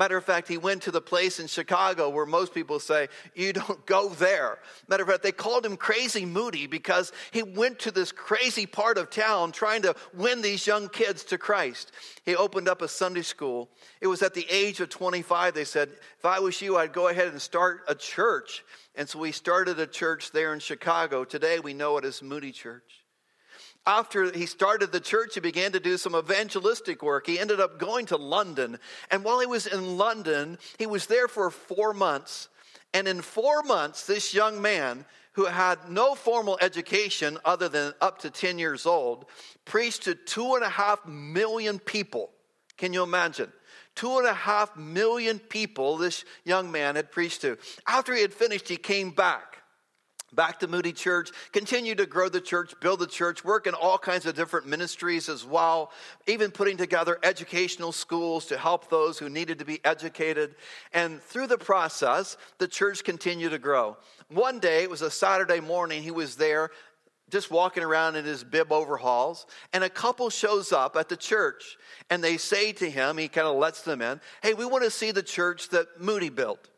Matter 0.00 0.16
of 0.16 0.24
fact, 0.24 0.48
he 0.48 0.56
went 0.56 0.84
to 0.84 0.90
the 0.90 1.02
place 1.02 1.40
in 1.40 1.46
Chicago 1.46 2.08
where 2.08 2.24
most 2.24 2.54
people 2.54 2.80
say, 2.80 3.08
You 3.34 3.52
don't 3.52 3.84
go 3.84 4.08
there. 4.08 4.58
Matter 4.88 5.02
of 5.02 5.10
fact, 5.10 5.22
they 5.22 5.30
called 5.30 5.66
him 5.66 5.76
Crazy 5.76 6.24
Moody 6.24 6.66
because 6.66 7.12
he 7.32 7.42
went 7.42 7.80
to 7.80 7.90
this 7.90 8.10
crazy 8.10 8.64
part 8.64 8.96
of 8.96 9.10
town 9.10 9.52
trying 9.52 9.82
to 9.82 9.94
win 10.14 10.40
these 10.40 10.66
young 10.66 10.88
kids 10.88 11.22
to 11.24 11.36
Christ. 11.36 11.92
He 12.24 12.34
opened 12.34 12.66
up 12.66 12.80
a 12.80 12.88
Sunday 12.88 13.20
school. 13.20 13.68
It 14.00 14.06
was 14.06 14.22
at 14.22 14.32
the 14.32 14.46
age 14.48 14.80
of 14.80 14.88
25. 14.88 15.52
They 15.52 15.64
said, 15.64 15.90
If 16.18 16.24
I 16.24 16.40
was 16.40 16.62
you, 16.62 16.78
I'd 16.78 16.94
go 16.94 17.08
ahead 17.08 17.28
and 17.28 17.42
start 17.42 17.82
a 17.86 17.94
church. 17.94 18.64
And 18.94 19.06
so 19.06 19.18
we 19.18 19.32
started 19.32 19.78
a 19.78 19.86
church 19.86 20.32
there 20.32 20.54
in 20.54 20.60
Chicago. 20.60 21.24
Today 21.24 21.60
we 21.60 21.74
know 21.74 21.98
it 21.98 22.06
as 22.06 22.22
Moody 22.22 22.52
Church 22.52 22.99
after 23.86 24.30
he 24.30 24.46
started 24.46 24.92
the 24.92 25.00
church, 25.00 25.34
he 25.34 25.40
began 25.40 25.72
to 25.72 25.80
do 25.80 25.96
some 25.96 26.14
evangelistic 26.14 27.02
work. 27.02 27.26
He 27.26 27.38
ended 27.38 27.60
up 27.60 27.78
going 27.78 28.06
to 28.06 28.16
London. 28.16 28.78
And 29.10 29.24
while 29.24 29.40
he 29.40 29.46
was 29.46 29.66
in 29.66 29.96
London, 29.96 30.58
he 30.78 30.86
was 30.86 31.06
there 31.06 31.28
for 31.28 31.50
four 31.50 31.94
months. 31.94 32.48
And 32.92 33.08
in 33.08 33.22
four 33.22 33.62
months, 33.62 34.06
this 34.06 34.34
young 34.34 34.60
man 34.60 35.06
who 35.32 35.46
had 35.46 35.78
no 35.88 36.14
formal 36.14 36.58
education 36.60 37.38
other 37.44 37.68
than 37.68 37.94
up 38.00 38.20
to 38.20 38.30
10 38.30 38.58
years 38.58 38.84
old 38.84 39.24
preached 39.64 40.02
to 40.02 40.14
two 40.14 40.54
and 40.54 40.64
a 40.64 40.68
half 40.68 41.06
million 41.06 41.78
people. 41.78 42.30
Can 42.76 42.92
you 42.92 43.02
imagine? 43.02 43.50
Two 43.94 44.18
and 44.18 44.26
a 44.26 44.34
half 44.34 44.76
million 44.76 45.38
people 45.38 45.96
this 45.96 46.24
young 46.44 46.70
man 46.70 46.96
had 46.96 47.10
preached 47.10 47.42
to. 47.42 47.58
After 47.86 48.14
he 48.14 48.22
had 48.22 48.32
finished, 48.32 48.68
he 48.68 48.76
came 48.76 49.10
back 49.10 49.49
back 50.34 50.60
to 50.60 50.68
Moody 50.68 50.92
Church, 50.92 51.30
continue 51.52 51.94
to 51.94 52.06
grow 52.06 52.28
the 52.28 52.40
church, 52.40 52.74
build 52.80 53.00
the 53.00 53.06
church, 53.06 53.44
work 53.44 53.66
in 53.66 53.74
all 53.74 53.98
kinds 53.98 54.26
of 54.26 54.34
different 54.34 54.66
ministries 54.66 55.28
as 55.28 55.44
well, 55.44 55.90
even 56.26 56.50
putting 56.50 56.76
together 56.76 57.18
educational 57.22 57.92
schools 57.92 58.46
to 58.46 58.58
help 58.58 58.90
those 58.90 59.18
who 59.18 59.28
needed 59.28 59.58
to 59.58 59.64
be 59.64 59.80
educated. 59.84 60.54
And 60.92 61.22
through 61.22 61.48
the 61.48 61.58
process, 61.58 62.36
the 62.58 62.68
church 62.68 63.04
continued 63.04 63.50
to 63.50 63.58
grow. 63.58 63.96
One 64.28 64.58
day, 64.60 64.82
it 64.82 64.90
was 64.90 65.02
a 65.02 65.10
Saturday 65.10 65.60
morning, 65.60 66.02
he 66.02 66.10
was 66.10 66.36
there 66.36 66.70
just 67.30 67.50
walking 67.50 67.82
around 67.82 68.16
in 68.16 68.24
his 68.24 68.42
bib 68.44 68.72
overhauls, 68.72 69.46
and 69.72 69.84
a 69.84 69.88
couple 69.88 70.30
shows 70.30 70.72
up 70.72 70.96
at 70.96 71.08
the 71.08 71.16
church 71.16 71.78
and 72.10 72.22
they 72.22 72.36
say 72.36 72.72
to 72.72 72.90
him, 72.90 73.16
he 73.16 73.28
kind 73.28 73.46
of 73.46 73.56
lets 73.56 73.82
them 73.82 74.02
in, 74.02 74.20
Hey, 74.42 74.52
we 74.52 74.66
want 74.66 74.84
to 74.84 74.90
see 74.90 75.12
the 75.12 75.22
church 75.22 75.68
that 75.70 76.00
Moody 76.00 76.28
built. 76.28 76.68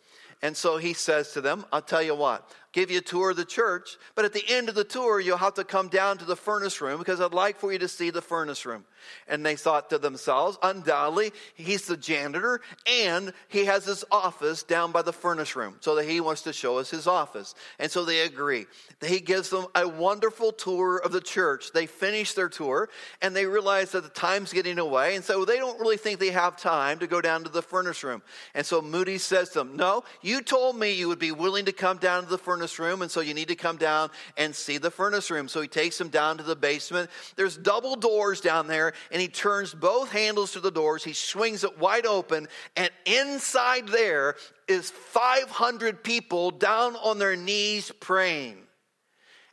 And 0.43 0.57
so 0.57 0.77
he 0.77 0.93
says 0.93 1.33
to 1.33 1.41
them, 1.41 1.65
I'll 1.73 1.83
tell 1.83 2.03
you 2.03 2.15
what, 2.17 2.53
give 2.72 2.90
you 2.90 2.98
a 2.98 3.02
tour 3.02 3.30
of 3.30 3.37
the 3.37 3.44
church, 3.44 3.96
but 4.14 4.24
at 4.24 4.32
the 4.32 4.44
end 4.48 4.68
of 4.68 4.74
the 4.74 4.85
tour, 4.85 5.20
you'll 5.20 5.37
have 5.37 5.54
to 5.54 5.64
come 5.64 5.88
down 5.88 6.18
to 6.18 6.24
the 6.24 6.37
furnace 6.37 6.80
room 6.80 6.98
because 6.98 7.20
I'd 7.20 7.32
like 7.32 7.58
for 7.58 7.72
you 7.72 7.78
to 7.78 7.88
see 7.88 8.11
the 8.11 8.22
furnace 8.22 8.66
room. 8.66 8.85
And 9.29 9.45
they 9.45 9.57
thought 9.57 9.91
to 9.91 9.99
themselves, 9.99 10.59
undoubtedly, 10.62 11.33
he's 11.55 11.87
the 11.87 11.97
janitor 11.97 12.61
and 12.87 13.33
he 13.49 13.65
has 13.67 13.85
his 13.85 14.05
office 14.11 14.62
down 14.62 14.93
by 14.93 15.03
the 15.03 15.12
furnace 15.12 15.57
room 15.57 15.77
so 15.81 15.95
that 15.95 16.09
he 16.09 16.21
wants 16.21 16.43
to 16.43 16.53
show 16.53 16.79
us 16.79 16.91
his 16.91 17.07
office. 17.07 17.55
And 17.79 17.91
so 17.91 18.05
they 18.05 18.21
agree. 18.21 18.67
He 19.05 19.21
gives 19.21 19.51
them 19.51 19.67
a 19.75 19.88
wonderful 19.88 20.53
tour 20.53 20.99
of 20.99 21.12
the 21.12 21.21
church. 21.21 21.73
They 21.73 21.87
finish 21.87 22.35
their 22.35 22.49
tour 22.49 22.88
and 23.21 23.35
they 23.35 23.47
realize 23.47 23.93
that 23.93 24.03
the 24.03 24.09
time's 24.09 24.53
getting 24.53 24.79
away. 24.79 25.17
And 25.17 25.25
so 25.25 25.45
they 25.45 25.57
don't 25.59 25.81
really 25.81 25.97
think 25.97 26.19
they 26.19 26.31
have 26.31 26.57
time 26.57 26.99
to 27.01 27.07
go 27.07 27.21
down 27.21 27.45
to 27.45 27.51
the 27.51 27.62
furnace 27.62 28.05
room. 28.05 28.23
And 28.55 28.65
so 28.65 28.83
Moody 28.83 29.19
says 29.19 29.51
to 29.51 29.61
them, 29.61 29.77
No, 29.77 30.05
you 30.21 30.43
told 30.43 30.79
me 30.79 30.93
you 30.93 31.09
would 31.09 31.19
be 31.19 31.33
willing 31.33 31.65
to 31.67 31.73
come 31.73 31.99
down 31.99 32.25
to 32.25 32.29
the 32.29 32.38
furnace 32.38 32.79
room. 32.79 33.03
And 33.03 33.11
so 33.11 33.21
you 33.21 33.35
need 33.35 33.49
to 33.49 33.57
come 33.57 33.77
down 33.77 34.11
and 34.37 34.55
see 34.55 34.79
the 34.79 34.91
furnace 34.91 35.31
room. 35.31 35.49
So 35.49 35.61
he 35.61 35.69
takes 35.69 35.99
them 35.99 36.09
down 36.09 36.38
to 36.38 36.43
the 36.43 36.57
basement. 36.57 37.11
There's 37.37 37.57
double 37.57 37.97
doors 37.97 38.41
down 38.41 38.67
there 38.67 38.91
and 39.11 39.20
he 39.20 39.28
turns 39.28 39.74
both 39.74 40.11
handles 40.11 40.52
to 40.52 40.61
the 40.61 40.70
doors. 40.70 41.05
He 41.05 41.12
swings 41.12 41.64
it 41.64 41.78
wide 41.78 42.07
open, 42.07 42.48
and 42.76 42.90
inside 43.07 43.88
there 43.88 44.37
is 44.68 44.90
500 44.90 46.02
people 46.02 46.50
down 46.50 46.96
on 46.96 47.18
their 47.18 47.37
knees 47.37 47.90
praying. 48.00 48.59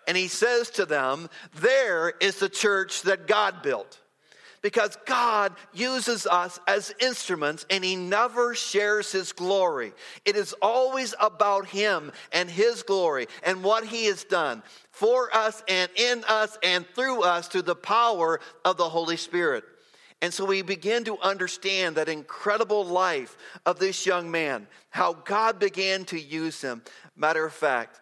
And 0.08 0.18
he 0.18 0.28
says 0.28 0.70
to 0.72 0.86
them, 0.86 1.30
There 1.56 2.14
is 2.20 2.40
the 2.40 2.50
church 2.50 3.04
that 3.04 3.28
God 3.28 3.62
built 3.62 4.00
because 4.62 4.98
God 5.06 5.54
uses 5.74 6.28
us 6.28 6.60
as 6.68 6.94
instruments 7.00 7.66
and 7.70 7.84
He 7.84 7.96
never 7.96 8.56
shares 8.56 9.12
His 9.12 9.32
glory. 9.32 9.94
It 10.26 10.36
is 10.36 10.54
always 10.62 11.16
about 11.20 11.68
Him 11.68 12.12
and 12.32 12.50
His 12.50 12.84
glory 12.84 13.28
and 13.44 13.64
what 13.64 13.86
He 13.86 14.06
has 14.06 14.24
done 14.24 14.64
for 15.00 15.34
us 15.34 15.64
and 15.70 15.90
in 15.96 16.26
us 16.28 16.58
and 16.62 16.86
through 16.94 17.24
us 17.24 17.48
through 17.48 17.62
the 17.62 17.74
power 17.74 18.42
of 18.66 18.76
the 18.76 18.90
Holy 18.90 19.16
Spirit. 19.16 19.64
And 20.22 20.34
so 20.34 20.44
we 20.44 20.62
begin 20.62 21.06
to 21.06 21.18
understand 21.20 21.96
that 21.96 22.10
incredible 22.10 22.84
life 22.84 23.38
of 23.66 23.80
this 23.80 24.06
young 24.06 24.30
man, 24.30 24.68
how 24.90 25.14
God 25.14 25.58
began 25.58 26.04
to 26.06 26.20
use 26.20 26.62
him. 26.62 26.82
Matter 27.16 27.46
of 27.46 27.54
fact, 27.54 28.02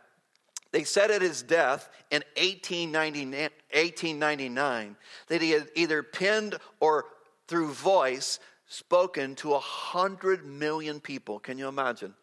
they 0.72 0.84
said 0.84 1.12
at 1.12 1.22
his 1.22 1.44
death 1.44 1.88
in 2.10 2.24
1899 2.36 4.96
that 5.28 5.42
he 5.44 5.52
had 5.52 5.68
either 5.76 6.02
penned 6.02 6.56
or 6.80 7.06
through 7.48 7.74
voice 7.74 8.40
spoken 8.66 9.36
to 9.36 9.54
a 9.54 9.60
hundred 9.60 10.48
million 10.48 11.00
people. 11.00 11.38
Can 11.38 11.60
you 11.60 11.68
imagine? 11.68 12.16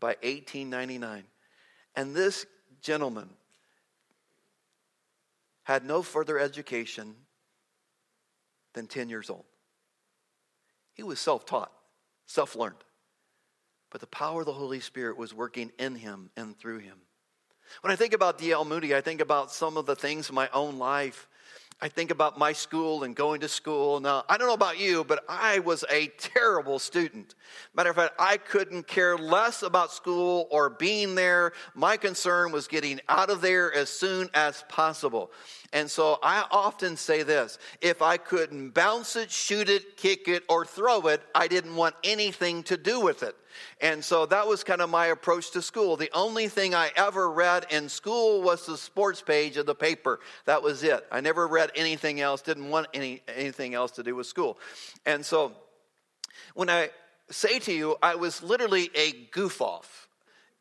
By 0.00 0.16
1899. 0.22 1.24
And 1.96 2.14
this 2.14 2.44
gentleman 2.82 3.30
had 5.68 5.84
no 5.84 6.00
further 6.00 6.38
education 6.38 7.14
than 8.72 8.86
10 8.86 9.10
years 9.10 9.28
old. 9.28 9.44
He 10.94 11.02
was 11.02 11.20
self 11.20 11.44
taught, 11.44 11.70
self 12.26 12.56
learned. 12.56 12.82
But 13.90 14.00
the 14.00 14.06
power 14.06 14.40
of 14.40 14.46
the 14.46 14.54
Holy 14.54 14.80
Spirit 14.80 15.18
was 15.18 15.34
working 15.34 15.70
in 15.78 15.94
him 15.94 16.30
and 16.38 16.58
through 16.58 16.78
him. 16.78 16.96
When 17.82 17.92
I 17.92 17.96
think 17.96 18.14
about 18.14 18.38
D.L. 18.38 18.64
Moody, 18.64 18.94
I 18.94 19.02
think 19.02 19.20
about 19.20 19.52
some 19.52 19.76
of 19.76 19.84
the 19.84 19.94
things 19.94 20.30
in 20.30 20.34
my 20.34 20.48
own 20.54 20.78
life. 20.78 21.28
I 21.80 21.88
think 21.88 22.10
about 22.10 22.38
my 22.38 22.52
school 22.54 23.04
and 23.04 23.14
going 23.14 23.40
to 23.42 23.48
school. 23.48 24.00
Now, 24.00 24.24
I 24.28 24.36
don't 24.36 24.48
know 24.48 24.54
about 24.54 24.80
you, 24.80 25.04
but 25.04 25.22
I 25.28 25.60
was 25.60 25.84
a 25.88 26.08
terrible 26.18 26.80
student. 26.80 27.36
Matter 27.72 27.90
of 27.90 27.96
fact, 27.96 28.14
I 28.18 28.36
couldn't 28.36 28.88
care 28.88 29.16
less 29.16 29.62
about 29.62 29.92
school 29.92 30.48
or 30.50 30.70
being 30.70 31.14
there. 31.14 31.52
My 31.76 31.96
concern 31.96 32.50
was 32.50 32.66
getting 32.66 33.00
out 33.08 33.30
of 33.30 33.40
there 33.40 33.72
as 33.72 33.90
soon 33.90 34.28
as 34.34 34.64
possible. 34.68 35.30
And 35.72 35.90
so 35.90 36.18
I 36.22 36.46
often 36.50 36.96
say 36.96 37.22
this 37.22 37.58
if 37.80 38.00
I 38.00 38.16
couldn't 38.16 38.70
bounce 38.70 39.16
it, 39.16 39.30
shoot 39.30 39.68
it, 39.68 39.96
kick 39.96 40.26
it, 40.26 40.42
or 40.48 40.64
throw 40.64 41.06
it, 41.08 41.20
I 41.34 41.46
didn't 41.46 41.76
want 41.76 41.94
anything 42.02 42.62
to 42.64 42.76
do 42.76 43.00
with 43.00 43.22
it. 43.22 43.36
And 43.80 44.02
so 44.02 44.24
that 44.26 44.46
was 44.46 44.64
kind 44.64 44.80
of 44.80 44.88
my 44.88 45.06
approach 45.06 45.50
to 45.50 45.62
school. 45.62 45.96
The 45.96 46.10
only 46.14 46.48
thing 46.48 46.74
I 46.74 46.90
ever 46.96 47.30
read 47.30 47.66
in 47.70 47.88
school 47.88 48.40
was 48.40 48.64
the 48.64 48.76
sports 48.76 49.20
page 49.20 49.56
of 49.56 49.66
the 49.66 49.74
paper. 49.74 50.20
That 50.46 50.62
was 50.62 50.82
it. 50.82 51.04
I 51.10 51.20
never 51.20 51.46
read 51.46 51.70
anything 51.74 52.20
else, 52.20 52.40
didn't 52.40 52.70
want 52.70 52.86
any, 52.94 53.22
anything 53.28 53.74
else 53.74 53.92
to 53.92 54.02
do 54.02 54.14
with 54.14 54.26
school. 54.26 54.58
And 55.04 55.24
so 55.24 55.52
when 56.54 56.70
I 56.70 56.90
say 57.30 57.58
to 57.58 57.72
you, 57.72 57.96
I 58.02 58.14
was 58.14 58.42
literally 58.42 58.90
a 58.94 59.12
goof 59.32 59.60
off. 59.60 60.08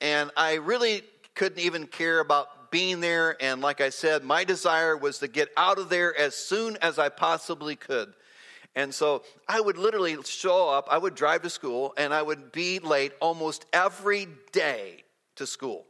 And 0.01 0.31
I 0.35 0.55
really 0.55 1.03
couldn't 1.33 1.59
even 1.59 1.87
care 1.87 2.19
about 2.19 2.56
being 2.69 2.99
there. 2.99 3.35
And 3.41 3.61
like 3.61 3.81
I 3.81 3.89
said, 3.89 4.23
my 4.23 4.43
desire 4.43 4.95
was 4.95 5.19
to 5.19 5.27
get 5.27 5.49
out 5.57 5.79
of 5.79 5.89
there 5.89 6.15
as 6.17 6.35
soon 6.35 6.77
as 6.81 6.99
I 6.99 7.09
possibly 7.09 7.75
could. 7.75 8.13
And 8.75 8.93
so 8.93 9.23
I 9.47 9.59
would 9.59 9.77
literally 9.77 10.17
show 10.23 10.69
up, 10.69 10.87
I 10.91 10.99
would 10.99 11.15
drive 11.15 11.41
to 11.41 11.49
school, 11.49 11.95
and 11.97 12.13
I 12.13 12.21
would 12.21 12.51
be 12.51 12.77
late 12.77 13.13
almost 13.19 13.65
every 13.73 14.27
day 14.51 15.03
to 15.37 15.47
school 15.47 15.86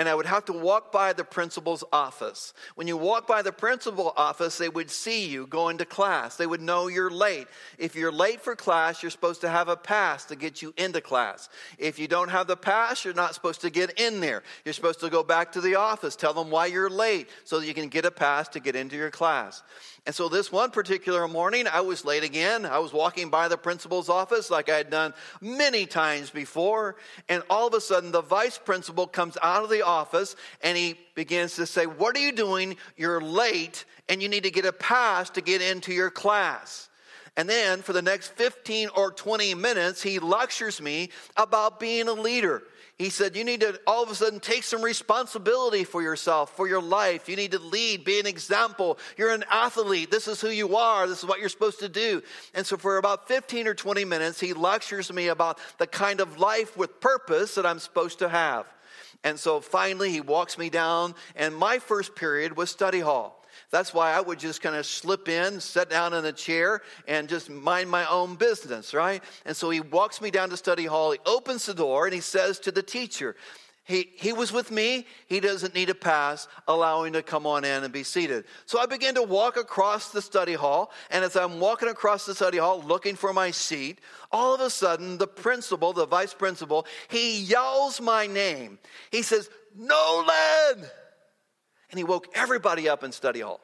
and 0.00 0.08
I 0.08 0.14
would 0.14 0.24
have 0.24 0.46
to 0.46 0.54
walk 0.54 0.92
by 0.92 1.12
the 1.12 1.24
principal's 1.24 1.84
office. 1.92 2.54
When 2.74 2.88
you 2.88 2.96
walk 2.96 3.26
by 3.26 3.42
the 3.42 3.52
principal 3.52 4.14
office, 4.16 4.56
they 4.56 4.70
would 4.70 4.90
see 4.90 5.26
you 5.26 5.46
going 5.46 5.76
to 5.76 5.84
class. 5.84 6.36
They 6.36 6.46
would 6.46 6.62
know 6.62 6.86
you're 6.86 7.10
late. 7.10 7.48
If 7.76 7.94
you're 7.94 8.10
late 8.10 8.40
for 8.40 8.56
class, 8.56 9.02
you're 9.02 9.10
supposed 9.10 9.42
to 9.42 9.50
have 9.50 9.68
a 9.68 9.76
pass 9.76 10.24
to 10.24 10.36
get 10.36 10.62
you 10.62 10.72
into 10.78 11.02
class. 11.02 11.50
If 11.76 11.98
you 11.98 12.08
don't 12.08 12.30
have 12.30 12.46
the 12.46 12.56
pass, 12.56 13.04
you're 13.04 13.12
not 13.12 13.34
supposed 13.34 13.60
to 13.60 13.68
get 13.68 14.00
in 14.00 14.20
there. 14.20 14.42
You're 14.64 14.72
supposed 14.72 15.00
to 15.00 15.10
go 15.10 15.22
back 15.22 15.52
to 15.52 15.60
the 15.60 15.74
office, 15.74 16.16
tell 16.16 16.32
them 16.32 16.50
why 16.50 16.64
you're 16.64 16.88
late 16.88 17.28
so 17.44 17.60
that 17.60 17.66
you 17.66 17.74
can 17.74 17.90
get 17.90 18.06
a 18.06 18.10
pass 18.10 18.48
to 18.48 18.60
get 18.60 18.76
into 18.76 18.96
your 18.96 19.10
class. 19.10 19.62
And 20.06 20.14
so 20.14 20.30
this 20.30 20.50
one 20.50 20.70
particular 20.70 21.28
morning, 21.28 21.66
I 21.70 21.82
was 21.82 22.06
late 22.06 22.24
again. 22.24 22.64
I 22.64 22.78
was 22.78 22.92
walking 22.92 23.28
by 23.28 23.48
the 23.48 23.58
principal's 23.58 24.08
office 24.08 24.50
like 24.50 24.70
I 24.70 24.78
had 24.78 24.88
done 24.88 25.12
many 25.42 25.84
times 25.84 26.30
before. 26.30 26.96
And 27.28 27.42
all 27.50 27.66
of 27.66 27.74
a 27.74 27.82
sudden, 27.82 28.10
the 28.10 28.22
vice 28.22 28.56
principal 28.56 29.06
comes 29.06 29.36
out 29.42 29.62
of 29.62 29.68
the 29.68 29.86
office 29.90 30.36
and 30.62 30.76
he 30.76 30.96
begins 31.14 31.56
to 31.56 31.66
say, 31.66 31.86
What 31.86 32.16
are 32.16 32.20
you 32.20 32.32
doing? 32.32 32.76
You're 32.96 33.20
late 33.20 33.84
and 34.08 34.22
you 34.22 34.28
need 34.28 34.44
to 34.44 34.50
get 34.50 34.64
a 34.64 34.72
pass 34.72 35.30
to 35.30 35.40
get 35.40 35.62
into 35.62 35.92
your 35.92 36.10
class. 36.10 36.88
And 37.36 37.48
then 37.48 37.82
for 37.82 37.92
the 37.92 38.02
next 38.02 38.32
15 38.34 38.90
or 38.96 39.12
20 39.12 39.54
minutes, 39.54 40.02
he 40.02 40.18
lectures 40.18 40.80
me 40.80 41.10
about 41.36 41.80
being 41.80 42.08
a 42.08 42.12
leader. 42.12 42.62
He 42.98 43.08
said, 43.08 43.34
You 43.34 43.44
need 43.44 43.62
to 43.62 43.80
all 43.86 44.02
of 44.02 44.10
a 44.10 44.14
sudden 44.14 44.40
take 44.40 44.62
some 44.62 44.82
responsibility 44.82 45.84
for 45.84 46.02
yourself, 46.02 46.54
for 46.54 46.68
your 46.68 46.82
life. 46.82 47.30
You 47.30 47.36
need 47.36 47.52
to 47.52 47.58
lead, 47.58 48.04
be 48.04 48.20
an 48.20 48.26
example. 48.26 48.98
You're 49.16 49.32
an 49.32 49.44
athlete. 49.50 50.10
This 50.10 50.28
is 50.28 50.38
who 50.38 50.50
you 50.50 50.76
are. 50.76 51.06
This 51.06 51.20
is 51.20 51.24
what 51.24 51.40
you're 51.40 51.48
supposed 51.48 51.80
to 51.80 51.88
do. 51.88 52.22
And 52.54 52.66
so, 52.66 52.76
for 52.76 52.98
about 52.98 53.26
15 53.26 53.68
or 53.68 53.74
20 53.74 54.04
minutes, 54.04 54.38
he 54.38 54.52
lectures 54.52 55.10
me 55.10 55.28
about 55.28 55.58
the 55.78 55.86
kind 55.86 56.20
of 56.20 56.38
life 56.38 56.76
with 56.76 57.00
purpose 57.00 57.54
that 57.54 57.64
I'm 57.64 57.78
supposed 57.78 58.18
to 58.18 58.28
have. 58.28 58.66
And 59.24 59.38
so 59.38 59.60
finally, 59.60 60.10
he 60.10 60.20
walks 60.20 60.56
me 60.56 60.70
down, 60.70 61.14
and 61.36 61.54
my 61.54 61.78
first 61.78 62.14
period 62.14 62.56
was 62.56 62.70
study 62.70 63.00
hall. 63.00 63.36
That's 63.70 63.94
why 63.94 64.12
I 64.12 64.20
would 64.20 64.38
just 64.38 64.62
kind 64.62 64.74
of 64.74 64.86
slip 64.86 65.28
in, 65.28 65.60
sit 65.60 65.90
down 65.90 66.14
in 66.14 66.24
a 66.24 66.32
chair, 66.32 66.82
and 67.06 67.28
just 67.28 67.50
mind 67.50 67.90
my 67.90 68.08
own 68.08 68.34
business, 68.34 68.94
right? 68.94 69.22
And 69.44 69.56
so 69.56 69.70
he 69.70 69.80
walks 69.80 70.20
me 70.20 70.30
down 70.30 70.50
to 70.50 70.56
study 70.56 70.86
hall. 70.86 71.12
He 71.12 71.18
opens 71.26 71.66
the 71.66 71.74
door 71.74 72.06
and 72.06 72.14
he 72.14 72.20
says 72.20 72.58
to 72.60 72.72
the 72.72 72.82
teacher, 72.82 73.36
he, 73.90 74.08
he 74.14 74.32
was 74.32 74.52
with 74.52 74.70
me. 74.70 75.06
He 75.26 75.40
doesn't 75.40 75.74
need 75.74 75.90
a 75.90 75.94
pass. 75.94 76.46
Allow 76.68 77.04
him 77.04 77.14
to 77.14 77.22
come 77.22 77.46
on 77.46 77.64
in 77.64 77.82
and 77.82 77.92
be 77.92 78.04
seated. 78.04 78.44
So 78.64 78.78
I 78.78 78.86
began 78.86 79.16
to 79.16 79.22
walk 79.22 79.56
across 79.56 80.10
the 80.12 80.22
study 80.22 80.54
hall. 80.54 80.92
And 81.10 81.24
as 81.24 81.34
I'm 81.34 81.58
walking 81.58 81.88
across 81.88 82.24
the 82.24 82.34
study 82.34 82.58
hall 82.58 82.82
looking 82.82 83.16
for 83.16 83.32
my 83.32 83.50
seat, 83.50 84.00
all 84.30 84.54
of 84.54 84.60
a 84.60 84.70
sudden, 84.70 85.18
the 85.18 85.26
principal, 85.26 85.92
the 85.92 86.06
vice 86.06 86.32
principal, 86.32 86.86
he 87.08 87.40
yells 87.40 88.00
my 88.00 88.28
name. 88.28 88.78
He 89.10 89.22
says, 89.22 89.50
Nolan! 89.76 90.86
and 91.90 91.98
he 91.98 92.04
woke 92.04 92.28
everybody 92.34 92.88
up 92.88 93.02
in 93.02 93.10
study 93.12 93.40
hall. 93.40 93.60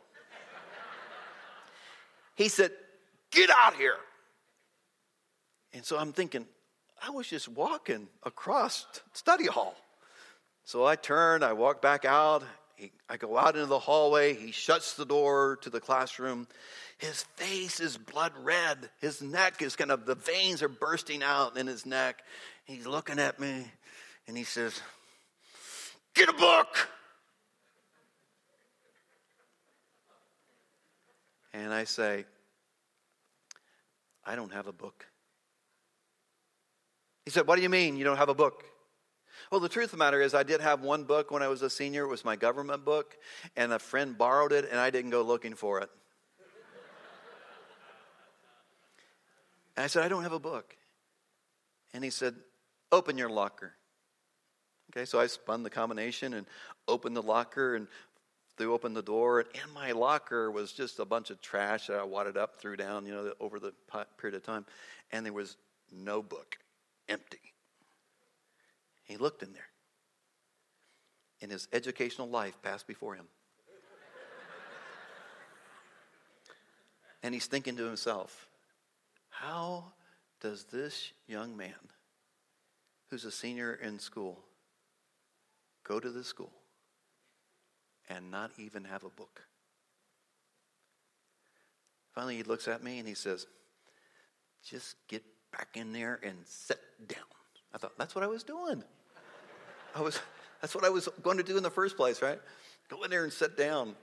he 2.34 2.48
said, 2.48 2.72
Get 3.30 3.50
out 3.50 3.74
here. 3.76 3.96
And 5.72 5.84
so 5.84 5.98
I'm 5.98 6.12
thinking, 6.12 6.46
I 7.00 7.10
was 7.10 7.28
just 7.28 7.48
walking 7.48 8.08
across 8.24 8.86
study 9.12 9.46
hall. 9.46 9.76
So 10.66 10.84
I 10.84 10.96
turn, 10.96 11.44
I 11.44 11.52
walk 11.52 11.80
back 11.80 12.04
out. 12.04 12.42
He, 12.74 12.90
I 13.08 13.16
go 13.18 13.38
out 13.38 13.54
into 13.54 13.66
the 13.66 13.78
hallway. 13.78 14.34
He 14.34 14.50
shuts 14.50 14.94
the 14.94 15.06
door 15.06 15.58
to 15.62 15.70
the 15.70 15.78
classroom. 15.78 16.48
His 16.98 17.22
face 17.36 17.78
is 17.78 17.96
blood 17.96 18.32
red. 18.42 18.90
His 19.00 19.22
neck 19.22 19.62
is 19.62 19.76
kind 19.76 19.92
of, 19.92 20.06
the 20.06 20.16
veins 20.16 20.64
are 20.64 20.68
bursting 20.68 21.22
out 21.22 21.56
in 21.56 21.68
his 21.68 21.86
neck. 21.86 22.20
He's 22.64 22.84
looking 22.84 23.20
at 23.20 23.38
me 23.38 23.64
and 24.26 24.36
he 24.36 24.42
says, 24.42 24.82
Get 26.14 26.28
a 26.28 26.32
book. 26.32 26.88
and 31.52 31.72
I 31.72 31.84
say, 31.84 32.24
I 34.24 34.34
don't 34.34 34.52
have 34.52 34.66
a 34.66 34.72
book. 34.72 35.06
He 37.24 37.30
said, 37.30 37.46
What 37.46 37.54
do 37.54 37.62
you 37.62 37.68
mean 37.68 37.96
you 37.96 38.04
don't 38.04 38.16
have 38.16 38.28
a 38.28 38.34
book? 38.34 38.64
Well, 39.50 39.60
the 39.60 39.68
truth 39.68 39.86
of 39.86 39.90
the 39.92 39.96
matter 39.98 40.20
is, 40.20 40.34
I 40.34 40.42
did 40.42 40.60
have 40.60 40.82
one 40.82 41.04
book 41.04 41.30
when 41.30 41.42
I 41.42 41.48
was 41.48 41.62
a 41.62 41.70
senior. 41.70 42.04
It 42.04 42.08
was 42.08 42.24
my 42.24 42.36
government 42.36 42.84
book, 42.84 43.16
and 43.56 43.72
a 43.72 43.78
friend 43.78 44.16
borrowed 44.18 44.52
it, 44.52 44.68
and 44.70 44.80
I 44.80 44.90
didn't 44.90 45.10
go 45.10 45.22
looking 45.22 45.54
for 45.54 45.80
it. 45.80 45.90
and 49.76 49.84
I 49.84 49.86
said, 49.86 50.02
I 50.02 50.08
don't 50.08 50.24
have 50.24 50.32
a 50.32 50.40
book. 50.40 50.76
And 51.94 52.02
he 52.02 52.10
said, 52.10 52.34
Open 52.92 53.18
your 53.18 53.28
locker. 53.28 53.74
Okay, 54.90 55.04
so 55.04 55.18
I 55.20 55.26
spun 55.26 55.62
the 55.62 55.70
combination 55.70 56.34
and 56.34 56.46
opened 56.86 57.16
the 57.16 57.22
locker 57.22 57.74
and 57.74 57.88
threw 58.56 58.72
open 58.72 58.94
the 58.94 59.02
door, 59.02 59.40
and 59.40 59.48
in 59.54 59.70
my 59.74 59.92
locker 59.92 60.50
was 60.50 60.72
just 60.72 60.98
a 60.98 61.04
bunch 61.04 61.30
of 61.30 61.40
trash 61.40 61.88
that 61.88 61.98
I 61.98 62.04
wadded 62.04 62.36
up, 62.36 62.56
threw 62.56 62.76
down, 62.76 63.04
you 63.04 63.12
know, 63.12 63.32
over 63.38 63.58
the 63.58 63.72
period 64.18 64.36
of 64.36 64.42
time, 64.42 64.64
and 65.12 65.26
there 65.26 65.32
was 65.32 65.56
no 65.92 66.22
book, 66.22 66.56
empty. 67.08 67.55
He 69.06 69.16
looked 69.16 69.42
in 69.42 69.54
there, 69.54 69.68
and 71.40 71.50
his 71.50 71.68
educational 71.72 72.28
life 72.28 72.60
passed 72.62 72.86
before 72.86 73.14
him. 73.14 73.26
and 77.22 77.32
he's 77.32 77.46
thinking 77.46 77.76
to 77.76 77.84
himself, 77.84 78.46
how 79.30 79.92
does 80.40 80.64
this 80.64 81.12
young 81.26 81.56
man, 81.56 81.72
who's 83.08 83.24
a 83.24 83.30
senior 83.30 83.74
in 83.74 83.98
school, 83.98 84.44
go 85.82 85.98
to 85.98 86.10
this 86.10 86.26
school? 86.26 86.52
and 88.08 88.30
not 88.30 88.50
even 88.58 88.84
have 88.84 89.04
a 89.04 89.10
book. 89.10 89.42
Finally, 92.14 92.36
he 92.36 92.42
looks 92.42 92.68
at 92.68 92.82
me 92.82 92.98
and 92.98 93.08
he 93.08 93.14
says, 93.14 93.46
Just 94.64 94.96
get 95.08 95.22
back 95.52 95.68
in 95.74 95.92
there 95.92 96.18
and 96.22 96.38
sit 96.44 96.80
down. 97.06 97.18
I 97.76 97.78
thought, 97.78 97.92
That's 97.98 98.14
what 98.14 98.24
I 98.24 98.26
was 98.26 98.42
doing. 98.42 98.82
I 99.94 100.00
was, 100.00 100.18
that's 100.62 100.74
what 100.74 100.84
I 100.84 100.88
was 100.88 101.08
going 101.22 101.36
to 101.36 101.42
do 101.42 101.58
in 101.58 101.62
the 101.62 101.70
first 101.70 101.96
place, 101.96 102.22
right? 102.22 102.40
Go 102.88 103.02
in 103.04 103.10
there 103.10 103.22
and 103.22 103.32
sit 103.32 103.56
down. 103.56 103.94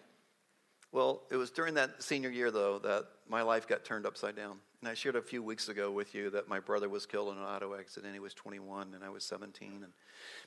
Well, 0.91 1.23
it 1.31 1.38
was 1.38 1.49
during 1.49 1.73
that 1.73 2.03
senior 2.03 2.29
year, 2.29 2.51
though, 2.51 2.77
that 2.79 3.05
my 3.27 3.41
life 3.41 3.67
got 3.67 3.83
turned 3.83 4.05
upside 4.05 4.36
down. 4.36 4.57
And 4.81 4.89
I 4.89 4.93
shared 4.93 5.15
a 5.15 5.21
few 5.23 5.41
weeks 5.41 5.69
ago 5.69 5.89
with 5.89 6.13
you 6.13 6.29
that 6.31 6.47
my 6.47 6.59
brother 6.59 6.88
was 6.88 7.07
killed 7.07 7.33
in 7.33 7.39
an 7.39 7.43
auto 7.43 7.73
accident. 7.73 8.13
He 8.13 8.19
was 8.19 8.36
21 8.36 8.93
and 8.93 9.03
I 9.03 9.09
was 9.09 9.23
17. 9.23 9.81
And 9.83 9.93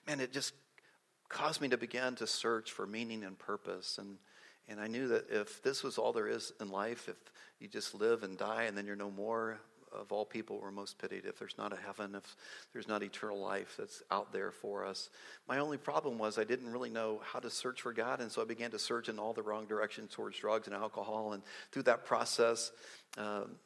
man, 0.07 0.21
it 0.21 0.33
just 0.33 0.55
caused 1.29 1.61
me 1.61 1.69
to 1.69 1.77
begin 1.77 2.15
to 2.17 2.29
search 2.29 2.71
for 2.71 2.87
meaning 2.87 3.25
and 3.25 3.37
purpose. 3.37 3.99
And, 3.99 4.19
and 4.69 4.79
I 4.79 4.87
knew 4.87 5.09
that 5.09 5.31
if 5.31 5.62
this 5.62 5.83
was 5.83 5.99
all 5.99 6.12
there 6.12 6.29
is 6.29 6.53
in 6.61 6.71
life, 6.71 7.09
if 7.09 7.17
you 7.59 7.67
just 7.67 7.95
live 7.95 8.23
and 8.23 8.39
die 8.39 8.65
and 8.65 8.79
then 8.79 8.87
you're 8.87 8.95
no 8.95 9.11
more, 9.11 9.59
of 9.92 10.12
all 10.12 10.25
people, 10.25 10.59
we're 10.61 10.70
most 10.70 10.99
pitied. 10.99 11.25
If 11.25 11.38
there's 11.38 11.57
not 11.59 11.72
a 11.72 11.77
heaven, 11.77 12.14
if 12.14 12.37
there's 12.72 12.88
not 12.88 13.03
eternal 13.03 13.38
life 13.38 13.75
that's 13.79 14.03
out 14.11 14.33
there 14.33 14.51
for 14.51 14.85
us. 14.85 15.11
My 15.49 15.59
only 15.59 15.79
problem 15.79 16.18
was 16.18 16.38
I 16.38 16.44
didn't 16.44 16.70
really 16.70 16.90
know 16.90 17.20
how 17.25 17.38
to 17.38 17.51
search 17.51 17.83
for 17.83 17.92
God, 17.92 18.20
and 18.20 18.31
so 18.31 18.42
I 18.42 18.44
began 18.44 18.70
to 18.72 18.79
search 18.79 19.09
in 19.09 19.18
all 19.18 19.33
the 19.33 19.42
wrong 19.42 19.66
directions 19.66 20.12
towards 20.12 20.38
drugs 20.38 20.66
and 20.66 20.77
alcohol. 20.77 21.33
And 21.33 21.42
through 21.72 21.85
that 21.85 22.05
process, 22.05 22.72
um, 23.18 23.57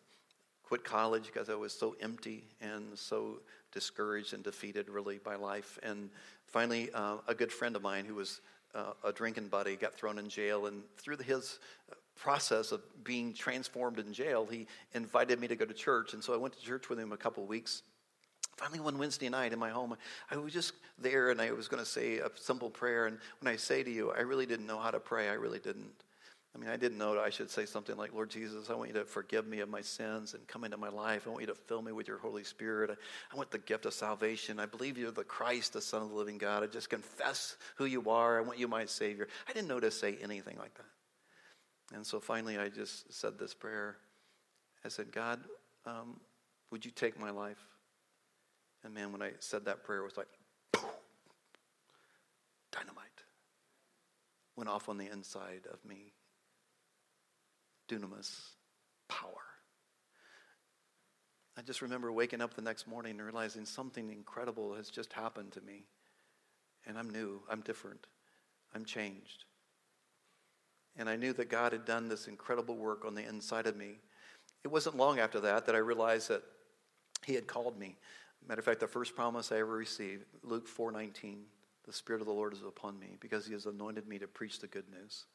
quit 0.64 0.84
college 0.84 1.26
because 1.26 1.48
I 1.48 1.54
was 1.54 1.72
so 1.72 1.96
empty 2.00 2.44
and 2.60 2.96
so 2.96 3.40
discouraged 3.72 4.34
and 4.34 4.42
defeated, 4.42 4.88
really, 4.88 5.18
by 5.18 5.36
life. 5.36 5.78
And 5.82 6.10
Finally, 6.50 6.90
uh, 6.92 7.18
a 7.28 7.34
good 7.34 7.52
friend 7.52 7.76
of 7.76 7.82
mine 7.82 8.04
who 8.04 8.16
was 8.16 8.40
uh, 8.74 8.90
a 9.04 9.12
drinking 9.12 9.46
buddy 9.46 9.76
got 9.76 9.94
thrown 9.94 10.18
in 10.18 10.28
jail, 10.28 10.66
and 10.66 10.82
through 10.96 11.16
his 11.18 11.60
process 12.20 12.70
of 12.70 12.82
being 13.02 13.32
transformed 13.32 13.98
in 13.98 14.12
jail, 14.12 14.46
he 14.46 14.66
invited 14.94 15.40
me 15.40 15.48
to 15.48 15.56
go 15.56 15.64
to 15.64 15.74
church. 15.74 16.12
And 16.12 16.22
so 16.22 16.34
I 16.34 16.36
went 16.36 16.54
to 16.54 16.64
church 16.64 16.88
with 16.88 16.98
him 16.98 17.12
a 17.12 17.16
couple 17.16 17.42
of 17.42 17.48
weeks. 17.48 17.82
Finally, 18.56 18.80
one 18.80 18.98
Wednesday 18.98 19.30
night 19.30 19.54
in 19.54 19.58
my 19.58 19.70
home, 19.70 19.96
I 20.30 20.36
was 20.36 20.52
just 20.52 20.74
there 20.98 21.30
and 21.30 21.40
I 21.40 21.50
was 21.52 21.66
going 21.66 21.82
to 21.82 21.88
say 21.88 22.18
a 22.18 22.28
simple 22.34 22.68
prayer. 22.68 23.06
And 23.06 23.18
when 23.40 23.52
I 23.52 23.56
say 23.56 23.82
to 23.82 23.90
you, 23.90 24.10
I 24.10 24.20
really 24.20 24.44
didn't 24.44 24.66
know 24.66 24.78
how 24.78 24.90
to 24.90 25.00
pray, 25.00 25.30
I 25.30 25.32
really 25.32 25.58
didn't. 25.58 25.90
I 26.54 26.58
mean, 26.58 26.68
I 26.68 26.76
didn't 26.76 26.98
know 26.98 27.18
I 27.18 27.30
should 27.30 27.48
say 27.48 27.64
something 27.64 27.96
like, 27.96 28.12
Lord 28.12 28.28
Jesus, 28.28 28.68
I 28.70 28.74
want 28.74 28.88
you 28.88 28.94
to 28.94 29.04
forgive 29.04 29.46
me 29.46 29.60
of 29.60 29.68
my 29.68 29.80
sins 29.80 30.34
and 30.34 30.46
come 30.48 30.64
into 30.64 30.76
my 30.76 30.88
life. 30.88 31.22
I 31.26 31.30
want 31.30 31.42
you 31.42 31.46
to 31.46 31.54
fill 31.54 31.80
me 31.80 31.92
with 31.92 32.08
your 32.08 32.18
Holy 32.18 32.42
Spirit. 32.42 32.90
I 33.32 33.36
want 33.36 33.52
the 33.52 33.58
gift 33.58 33.86
of 33.86 33.94
salvation. 33.94 34.58
I 34.58 34.66
believe 34.66 34.98
you're 34.98 35.12
the 35.12 35.22
Christ, 35.22 35.74
the 35.74 35.80
Son 35.80 36.02
of 36.02 36.10
the 36.10 36.16
living 36.16 36.38
God. 36.38 36.64
I 36.64 36.66
just 36.66 36.90
confess 36.90 37.56
who 37.76 37.84
you 37.84 38.10
are. 38.10 38.38
I 38.38 38.40
want 38.42 38.58
you 38.58 38.66
my 38.66 38.84
Savior. 38.84 39.28
I 39.48 39.52
didn't 39.52 39.68
know 39.68 39.78
to 39.78 39.92
say 39.92 40.18
anything 40.20 40.56
like 40.58 40.74
that. 40.74 40.99
And 41.92 42.06
so 42.06 42.20
finally, 42.20 42.58
I 42.58 42.68
just 42.68 43.12
said 43.12 43.38
this 43.38 43.54
prayer. 43.54 43.96
I 44.84 44.88
said, 44.88 45.12
God, 45.12 45.40
um, 45.86 46.20
would 46.70 46.84
you 46.84 46.90
take 46.90 47.18
my 47.18 47.30
life? 47.30 47.58
And 48.84 48.94
man, 48.94 49.12
when 49.12 49.22
I 49.22 49.32
said 49.40 49.64
that 49.66 49.84
prayer, 49.84 50.00
it 50.00 50.04
was 50.04 50.16
like, 50.16 50.28
boom, 50.72 50.90
dynamite 52.72 53.10
went 54.60 54.68
off 54.68 54.90
on 54.90 54.98
the 54.98 55.10
inside 55.10 55.62
of 55.72 55.82
me 55.86 56.12
dunamis 57.88 58.40
power. 59.08 59.32
I 61.56 61.62
just 61.62 61.80
remember 61.80 62.12
waking 62.12 62.42
up 62.42 62.52
the 62.52 62.60
next 62.60 62.86
morning 62.86 63.12
and 63.12 63.22
realizing 63.22 63.64
something 63.64 64.10
incredible 64.10 64.74
has 64.74 64.90
just 64.90 65.14
happened 65.14 65.52
to 65.52 65.62
me. 65.62 65.84
And 66.86 66.98
I'm 66.98 67.08
new, 67.08 67.40
I'm 67.50 67.62
different, 67.62 68.06
I'm 68.74 68.84
changed. 68.84 69.46
And 70.96 71.08
I 71.08 71.16
knew 71.16 71.32
that 71.34 71.48
God 71.48 71.72
had 71.72 71.84
done 71.84 72.08
this 72.08 72.26
incredible 72.26 72.76
work 72.76 73.04
on 73.04 73.14
the 73.14 73.26
inside 73.26 73.66
of 73.66 73.76
me. 73.76 73.98
It 74.64 74.68
wasn't 74.68 74.96
long 74.96 75.18
after 75.18 75.40
that 75.40 75.66
that 75.66 75.74
I 75.74 75.78
realized 75.78 76.28
that 76.28 76.42
He 77.24 77.34
had 77.34 77.46
called 77.46 77.78
me. 77.78 77.96
Matter 78.46 78.60
of 78.60 78.64
fact, 78.64 78.80
the 78.80 78.86
first 78.86 79.14
promise 79.14 79.52
I 79.52 79.58
ever 79.58 79.72
received, 79.72 80.24
Luke 80.42 80.68
4:19, 80.68 81.44
the 81.86 81.92
Spirit 81.92 82.20
of 82.20 82.26
the 82.26 82.32
Lord 82.32 82.52
is 82.52 82.62
upon 82.62 82.98
me 82.98 83.16
because 83.20 83.46
He 83.46 83.52
has 83.52 83.66
anointed 83.66 84.06
me 84.06 84.18
to 84.18 84.26
preach 84.26 84.58
the 84.60 84.66
good 84.66 84.88
news. 84.90 85.26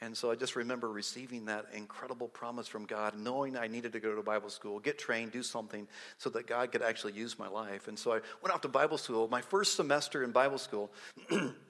And 0.00 0.16
so 0.16 0.30
I 0.30 0.34
just 0.34 0.56
remember 0.56 0.90
receiving 0.90 1.44
that 1.44 1.66
incredible 1.72 2.26
promise 2.26 2.66
from 2.66 2.86
God, 2.86 3.16
knowing 3.16 3.56
I 3.56 3.68
needed 3.68 3.92
to 3.92 4.00
go 4.00 4.16
to 4.16 4.22
Bible 4.22 4.50
school, 4.50 4.80
get 4.80 4.98
trained, 4.98 5.30
do 5.30 5.44
something 5.44 5.86
so 6.18 6.28
that 6.30 6.46
God 6.48 6.72
could 6.72 6.82
actually 6.82 7.12
use 7.12 7.38
my 7.38 7.46
life. 7.46 7.86
And 7.86 7.96
so 7.96 8.12
I 8.12 8.20
went 8.42 8.52
off 8.52 8.62
to 8.62 8.68
Bible 8.68 8.98
school. 8.98 9.28
My 9.28 9.40
first 9.40 9.76
semester 9.76 10.24
in 10.24 10.32
Bible 10.32 10.58
school, 10.58 10.90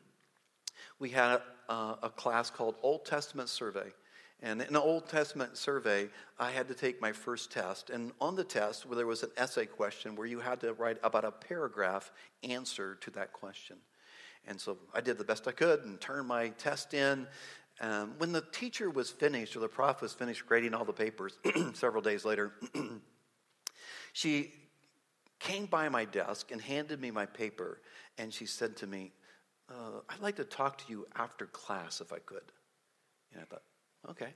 we 1.03 1.11
had 1.11 1.43
a, 1.69 1.97
a 2.05 2.11
class 2.15 2.49
called 2.49 2.77
Old 2.81 3.05
Testament 3.05 3.49
Survey. 3.49 3.91
And 4.41 4.63
in 4.63 4.69
an 4.69 4.77
Old 4.77 5.09
Testament 5.09 5.57
survey, 5.57 6.09
I 6.39 6.53
had 6.53 6.69
to 6.69 6.75
take 6.75 7.01
my 7.01 7.11
first 7.11 7.51
test. 7.51 7.91
And 7.91 8.13
on 8.21 8.37
the 8.37 8.45
test, 8.45 8.87
where 8.87 8.95
there 8.95 9.07
was 9.09 9.25
an 9.25 9.31
essay 9.37 9.67
question 9.67 10.15
where 10.15 10.29
you 10.29 10.39
had 10.39 10.61
to 10.61 10.75
write 10.75 10.99
about 11.03 11.25
a 11.25 11.33
paragraph 11.33 12.13
answer 12.45 12.95
to 13.01 13.11
that 13.11 13.33
question. 13.33 13.79
And 14.47 14.61
so 14.61 14.79
I 14.95 15.01
did 15.01 15.19
the 15.19 15.25
best 15.25 15.49
I 15.49 15.53
could 15.53 15.85
and 15.85 16.01
turned 16.01 16.29
my 16.29 16.51
test 16.51 16.95
in. 16.95 17.27
Um, 17.81 18.15
when 18.19 18.31
the 18.31 18.45
teacher 18.53 18.89
was 18.89 19.11
finished, 19.11 19.57
or 19.57 19.61
the 19.61 19.69
prof 19.69 20.03
was 20.03 20.13
finished 20.13 20.47
grading 20.47 20.73
all 20.73 20.85
the 20.85 20.93
papers 20.93 21.37
several 21.75 22.03
days 22.03 22.25
later, 22.25 22.53
she 24.13 24.53
came 25.41 25.67
by 25.67 25.89
my 25.89 26.05
desk 26.05 26.53
and 26.53 26.61
handed 26.61 27.01
me 27.01 27.11
my 27.11 27.27
paper. 27.27 27.81
And 28.19 28.33
she 28.33 28.47
said 28.47 28.77
to 28.77 28.87
me, 28.87 29.13
uh, 29.73 30.01
I'd 30.09 30.21
like 30.21 30.37
to 30.37 30.45
talk 30.45 30.79
to 30.79 30.85
you 30.89 31.07
after 31.17 31.47
class 31.47 32.01
if 32.01 32.13
I 32.13 32.19
could. 32.19 32.43
And 33.33 33.43
I 33.43 33.45
thought, 33.45 33.63
Okay. 34.11 34.35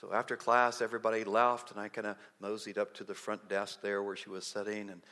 So 0.00 0.12
after 0.12 0.36
class, 0.36 0.80
everybody 0.80 1.24
left, 1.24 1.72
and 1.72 1.80
I 1.80 1.88
kind 1.88 2.06
of 2.06 2.16
moseyed 2.40 2.78
up 2.78 2.94
to 2.94 3.04
the 3.04 3.14
front 3.14 3.48
desk 3.48 3.82
there 3.82 4.02
where 4.02 4.16
she 4.16 4.30
was 4.30 4.46
sitting. 4.46 4.88
And, 4.88 5.02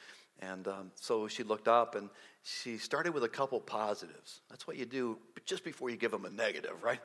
and 0.40 0.66
um, 0.66 0.92
so 0.94 1.28
she 1.28 1.42
looked 1.42 1.68
up 1.68 1.94
and 1.94 2.08
she 2.42 2.78
started 2.78 3.12
with 3.12 3.22
a 3.22 3.28
couple 3.28 3.60
positives. 3.60 4.40
That's 4.48 4.66
what 4.66 4.78
you 4.78 4.86
do 4.86 5.18
just 5.44 5.62
before 5.62 5.90
you 5.90 5.96
give 5.96 6.10
them 6.10 6.24
a 6.24 6.30
negative, 6.30 6.82
right? 6.82 7.00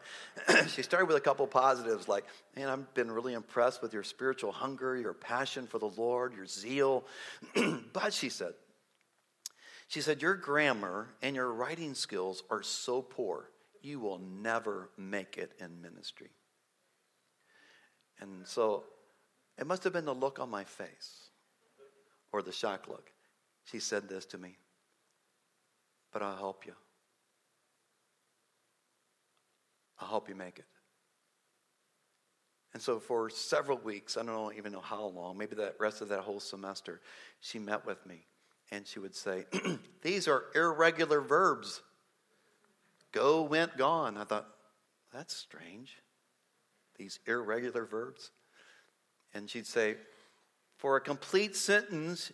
she 0.69 0.81
started 0.81 1.07
with 1.07 1.17
a 1.17 1.21
couple 1.21 1.45
positives 1.45 2.07
like, 2.07 2.23
man, 2.55 2.69
I've 2.69 2.93
been 2.93 3.11
really 3.11 3.33
impressed 3.33 3.81
with 3.81 3.93
your 3.93 4.03
spiritual 4.03 4.53
hunger, 4.53 4.95
your 4.95 5.13
passion 5.13 5.67
for 5.67 5.79
the 5.79 5.89
Lord, 5.89 6.33
your 6.33 6.45
zeal. 6.45 7.03
but 7.93 8.13
she 8.13 8.29
said, 8.29 8.53
she 9.93 10.01
said, 10.01 10.23
your 10.23 10.33
grammar 10.33 11.09
and 11.21 11.35
your 11.35 11.53
writing 11.53 11.93
skills 11.93 12.41
are 12.49 12.63
so 12.63 12.99
poor, 12.99 13.51
you 13.83 13.99
will 13.99 14.17
never 14.17 14.89
make 14.97 15.37
it 15.37 15.51
in 15.59 15.83
ministry. 15.83 16.31
And 18.19 18.47
so 18.47 18.85
it 19.59 19.67
must 19.67 19.83
have 19.83 19.93
been 19.93 20.05
the 20.05 20.15
look 20.15 20.39
on 20.39 20.49
my 20.49 20.63
face 20.63 21.29
or 22.31 22.41
the 22.41 22.51
shock 22.51 22.87
look. 22.87 23.11
She 23.65 23.77
said 23.77 24.09
this 24.09 24.25
to 24.25 24.39
me, 24.39 24.57
but 26.11 26.23
I'll 26.23 26.37
help 26.37 26.65
you. 26.65 26.73
I'll 29.99 30.07
help 30.07 30.27
you 30.27 30.33
make 30.33 30.57
it. 30.57 30.65
And 32.73 32.81
so 32.81 32.97
for 32.97 33.29
several 33.29 33.77
weeks, 33.77 34.17
I 34.17 34.23
don't 34.23 34.57
even 34.57 34.71
know 34.71 34.81
how 34.81 35.05
long, 35.05 35.37
maybe 35.37 35.55
the 35.55 35.75
rest 35.79 36.01
of 36.01 36.09
that 36.09 36.21
whole 36.21 36.39
semester, 36.39 36.99
she 37.41 37.59
met 37.59 37.85
with 37.85 38.03
me 38.07 38.25
and 38.73 38.87
she 38.87 38.97
would 38.97 39.15
say, 39.15 39.45
These 40.01 40.27
are 40.27 40.45
irregular 40.55 41.21
verbs. 41.21 41.81
Go, 43.11 43.43
went, 43.43 43.77
gone. 43.77 44.17
I 44.17 44.23
thought, 44.23 44.47
that's 45.13 45.35
strange 45.35 45.97
these 46.97 47.19
irregular 47.25 47.85
verbs. 47.85 48.31
And 49.33 49.49
she'd 49.49 49.67
say, 49.67 49.95
for 50.77 50.95
a 50.95 51.01
complete 51.01 51.55
sentence, 51.55 52.31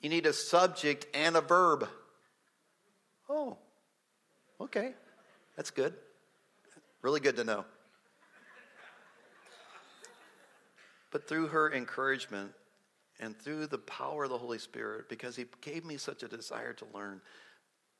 you 0.00 0.08
need 0.08 0.26
a 0.26 0.32
subject 0.32 1.06
and 1.14 1.36
a 1.36 1.40
verb. 1.40 1.88
Oh, 3.28 3.58
okay. 4.60 4.94
That's 5.56 5.70
good. 5.70 5.94
Really 7.02 7.20
good 7.20 7.36
to 7.36 7.44
know. 7.44 7.64
But 11.10 11.28
through 11.28 11.48
her 11.48 11.72
encouragement 11.72 12.52
and 13.20 13.36
through 13.38 13.66
the 13.66 13.78
power 13.78 14.24
of 14.24 14.30
the 14.30 14.38
Holy 14.38 14.58
Spirit, 14.58 15.08
because 15.08 15.36
He 15.36 15.46
gave 15.60 15.84
me 15.84 15.96
such 15.96 16.22
a 16.22 16.28
desire 16.28 16.72
to 16.74 16.86
learn 16.94 17.20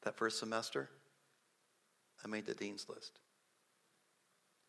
that 0.02 0.16
first 0.16 0.38
semester, 0.38 0.88
I 2.24 2.28
made 2.28 2.46
the 2.46 2.54
dean's 2.54 2.86
list 2.88 3.18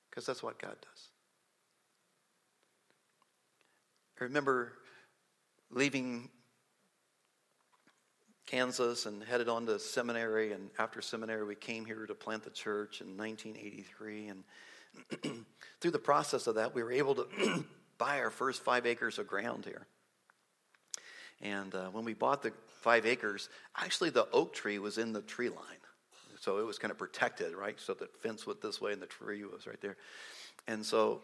because 0.10 0.26
that's 0.26 0.42
what 0.42 0.60
God 0.60 0.76
does. 0.82 1.10
I 4.20 4.24
remember 4.24 4.74
leaving 5.70 6.30
Kansas 8.48 9.06
and 9.06 9.24
headed 9.24 9.48
on 9.48 9.68
to 9.68 9.78
seminary, 9.78 10.54
and 10.54 10.72
after 10.80 11.02
seminary, 11.02 11.46
we 11.46 11.54
came 11.54 11.86
here 11.86 12.08
to 12.08 12.16
plant 12.16 12.44
the 12.44 12.50
church 12.50 13.02
in 13.02 13.16
1983. 13.16 14.28
And 14.30 15.46
through 15.82 15.92
the 15.92 16.00
process 16.00 16.48
of 16.48 16.56
that, 16.56 16.74
we 16.74 16.82
were 16.82 16.92
able 16.92 17.14
to 17.14 17.66
buy 18.00 18.20
our 18.20 18.32
first 18.32 18.64
five 18.64 18.88
acres 18.88 19.20
of 19.20 19.28
ground 19.28 19.66
here. 19.66 19.86
And 21.42 21.74
uh, 21.76 21.90
when 21.90 22.04
we 22.04 22.14
bought 22.14 22.42
the 22.42 22.52
five 22.82 23.06
acres, 23.06 23.50
actually 23.76 24.10
the 24.10 24.28
oak 24.32 24.54
tree 24.54 24.80
was 24.80 24.98
in 24.98 25.14
the 25.14 25.22
tree 25.22 25.50
line. 25.50 25.62
So 26.40 26.60
it 26.60 26.66
was 26.66 26.78
kind 26.78 26.92
of 26.92 26.98
protected, 26.98 27.54
right? 27.54 27.80
So 27.80 27.94
the 27.94 28.08
fence 28.22 28.46
went 28.46 28.62
this 28.62 28.80
way 28.80 28.94
and 28.94 29.02
the 29.02 29.08
tree 29.08 29.44
was 29.44 29.68
right 29.68 29.82
there. 29.82 29.98
And 30.68 30.86
so 30.86 31.22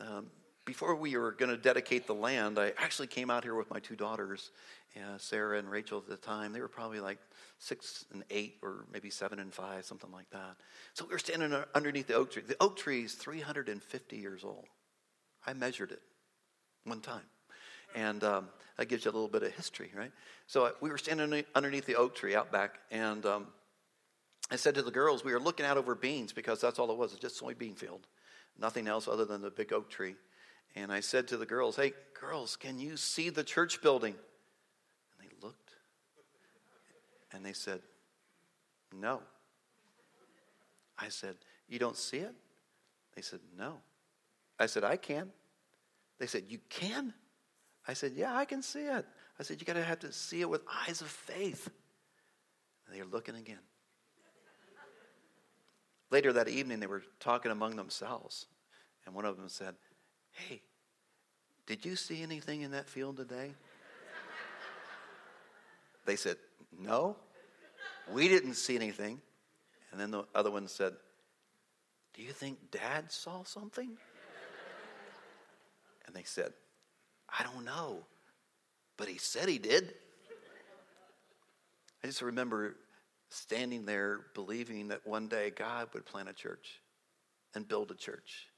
um, 0.00 0.26
before 0.64 0.94
we 0.94 1.16
were 1.16 1.32
going 1.32 1.50
to 1.50 1.56
dedicate 1.56 2.06
the 2.06 2.14
land, 2.14 2.58
I 2.58 2.72
actually 2.78 3.08
came 3.08 3.30
out 3.30 3.44
here 3.44 3.54
with 3.54 3.70
my 3.70 3.80
two 3.80 3.96
daughters, 3.96 4.50
uh, 4.96 5.18
Sarah 5.18 5.58
and 5.58 5.70
Rachel 5.70 5.98
at 5.98 6.06
the 6.06 6.16
time. 6.16 6.52
They 6.52 6.60
were 6.60 6.68
probably 6.68 7.00
like 7.00 7.18
six 7.58 8.04
and 8.12 8.24
eight, 8.30 8.58
or 8.62 8.84
maybe 8.92 9.10
seven 9.10 9.38
and 9.38 9.52
five, 9.52 9.84
something 9.84 10.10
like 10.12 10.30
that. 10.30 10.56
So 10.94 11.04
we 11.04 11.12
were 11.12 11.18
standing 11.18 11.54
underneath 11.74 12.06
the 12.06 12.14
oak 12.14 12.32
tree. 12.32 12.42
The 12.46 12.56
oak 12.60 12.76
tree 12.76 13.04
is 13.04 13.14
350 13.14 14.16
years 14.16 14.44
old. 14.44 14.66
I 15.46 15.52
measured 15.52 15.90
it 15.90 16.02
one 16.84 17.00
time. 17.00 17.24
And 17.94 18.22
um, 18.24 18.48
that 18.78 18.88
gives 18.88 19.04
you 19.04 19.10
a 19.10 19.12
little 19.12 19.28
bit 19.28 19.42
of 19.42 19.52
history, 19.52 19.90
right? 19.96 20.12
So 20.46 20.66
uh, 20.66 20.70
we 20.80 20.90
were 20.90 20.98
standing 20.98 21.44
underneath 21.54 21.86
the 21.86 21.96
oak 21.96 22.14
tree 22.14 22.34
out 22.34 22.50
back, 22.50 22.78
and 22.90 23.24
um, 23.26 23.46
I 24.50 24.56
said 24.56 24.74
to 24.74 24.82
the 24.82 24.90
girls, 24.90 25.24
we 25.24 25.32
were 25.32 25.40
looking 25.40 25.64
out 25.64 25.78
over 25.78 25.94
beans 25.94 26.32
because 26.32 26.60
that's 26.60 26.78
all 26.78 26.90
it 26.90 26.96
was, 26.96 27.12
it's 27.12 27.20
just 27.20 27.40
soybean 27.40 27.76
field. 27.76 28.06
Nothing 28.58 28.86
else 28.86 29.08
other 29.08 29.24
than 29.24 29.40
the 29.40 29.50
big 29.50 29.72
oak 29.72 29.88
tree. 29.88 30.14
And 30.74 30.92
I 30.92 31.00
said 31.00 31.28
to 31.28 31.36
the 31.36 31.46
girls, 31.46 31.76
hey, 31.76 31.92
girls, 32.18 32.56
can 32.56 32.78
you 32.78 32.96
see 32.96 33.30
the 33.30 33.44
church 33.44 33.80
building? 33.82 34.14
And 34.14 35.28
they 35.28 35.46
looked. 35.46 35.70
And 37.32 37.44
they 37.44 37.52
said, 37.52 37.80
no. 38.94 39.22
I 40.98 41.08
said, 41.08 41.36
you 41.68 41.78
don't 41.78 41.96
see 41.96 42.18
it? 42.18 42.34
They 43.16 43.22
said, 43.22 43.40
no. 43.58 43.78
I 44.58 44.66
said, 44.66 44.84
I 44.84 44.96
can. 44.96 45.30
They 46.18 46.26
said, 46.26 46.44
you 46.48 46.58
can? 46.68 47.14
I 47.86 47.94
said, 47.94 48.12
yeah, 48.14 48.36
I 48.36 48.44
can 48.44 48.62
see 48.62 48.84
it. 48.84 49.04
I 49.38 49.42
said, 49.42 49.60
you 49.60 49.66
got 49.66 49.74
to 49.74 49.82
have 49.82 50.00
to 50.00 50.12
see 50.12 50.40
it 50.40 50.48
with 50.48 50.62
eyes 50.86 51.00
of 51.00 51.08
faith. 51.08 51.68
And 52.86 52.96
they're 52.96 53.04
looking 53.04 53.34
again. 53.34 53.58
Later 56.10 56.32
that 56.34 56.48
evening, 56.48 56.78
they 56.78 56.86
were 56.86 57.02
talking 57.20 57.50
among 57.50 57.76
themselves, 57.76 58.44
and 59.06 59.14
one 59.14 59.24
of 59.24 59.38
them 59.38 59.48
said, 59.48 59.74
Hey, 60.30 60.60
did 61.64 61.86
you 61.86 61.96
see 61.96 62.22
anything 62.22 62.60
in 62.60 62.72
that 62.72 62.86
field 62.86 63.16
today? 63.16 63.52
they 66.04 66.16
said, 66.16 66.36
No, 66.78 67.16
we 68.12 68.28
didn't 68.28 68.54
see 68.54 68.76
anything. 68.76 69.22
And 69.90 69.98
then 69.98 70.10
the 70.10 70.24
other 70.34 70.50
one 70.50 70.68
said, 70.68 70.92
Do 72.12 72.22
you 72.22 72.32
think 72.32 72.58
dad 72.70 73.10
saw 73.10 73.42
something? 73.44 73.96
And 76.06 76.14
they 76.14 76.24
said, 76.24 76.52
I 77.38 77.42
don't 77.42 77.64
know, 77.64 78.04
but 78.96 79.08
he 79.08 79.18
said 79.18 79.48
he 79.48 79.58
did. 79.58 79.94
I 82.02 82.06
just 82.06 82.22
remember 82.22 82.76
standing 83.30 83.86
there 83.86 84.26
believing 84.34 84.88
that 84.88 85.06
one 85.06 85.28
day 85.28 85.50
God 85.50 85.88
would 85.94 86.04
plant 86.04 86.28
a 86.28 86.32
church 86.32 86.80
and 87.54 87.66
build 87.66 87.90
a 87.90 87.94
church 87.94 88.48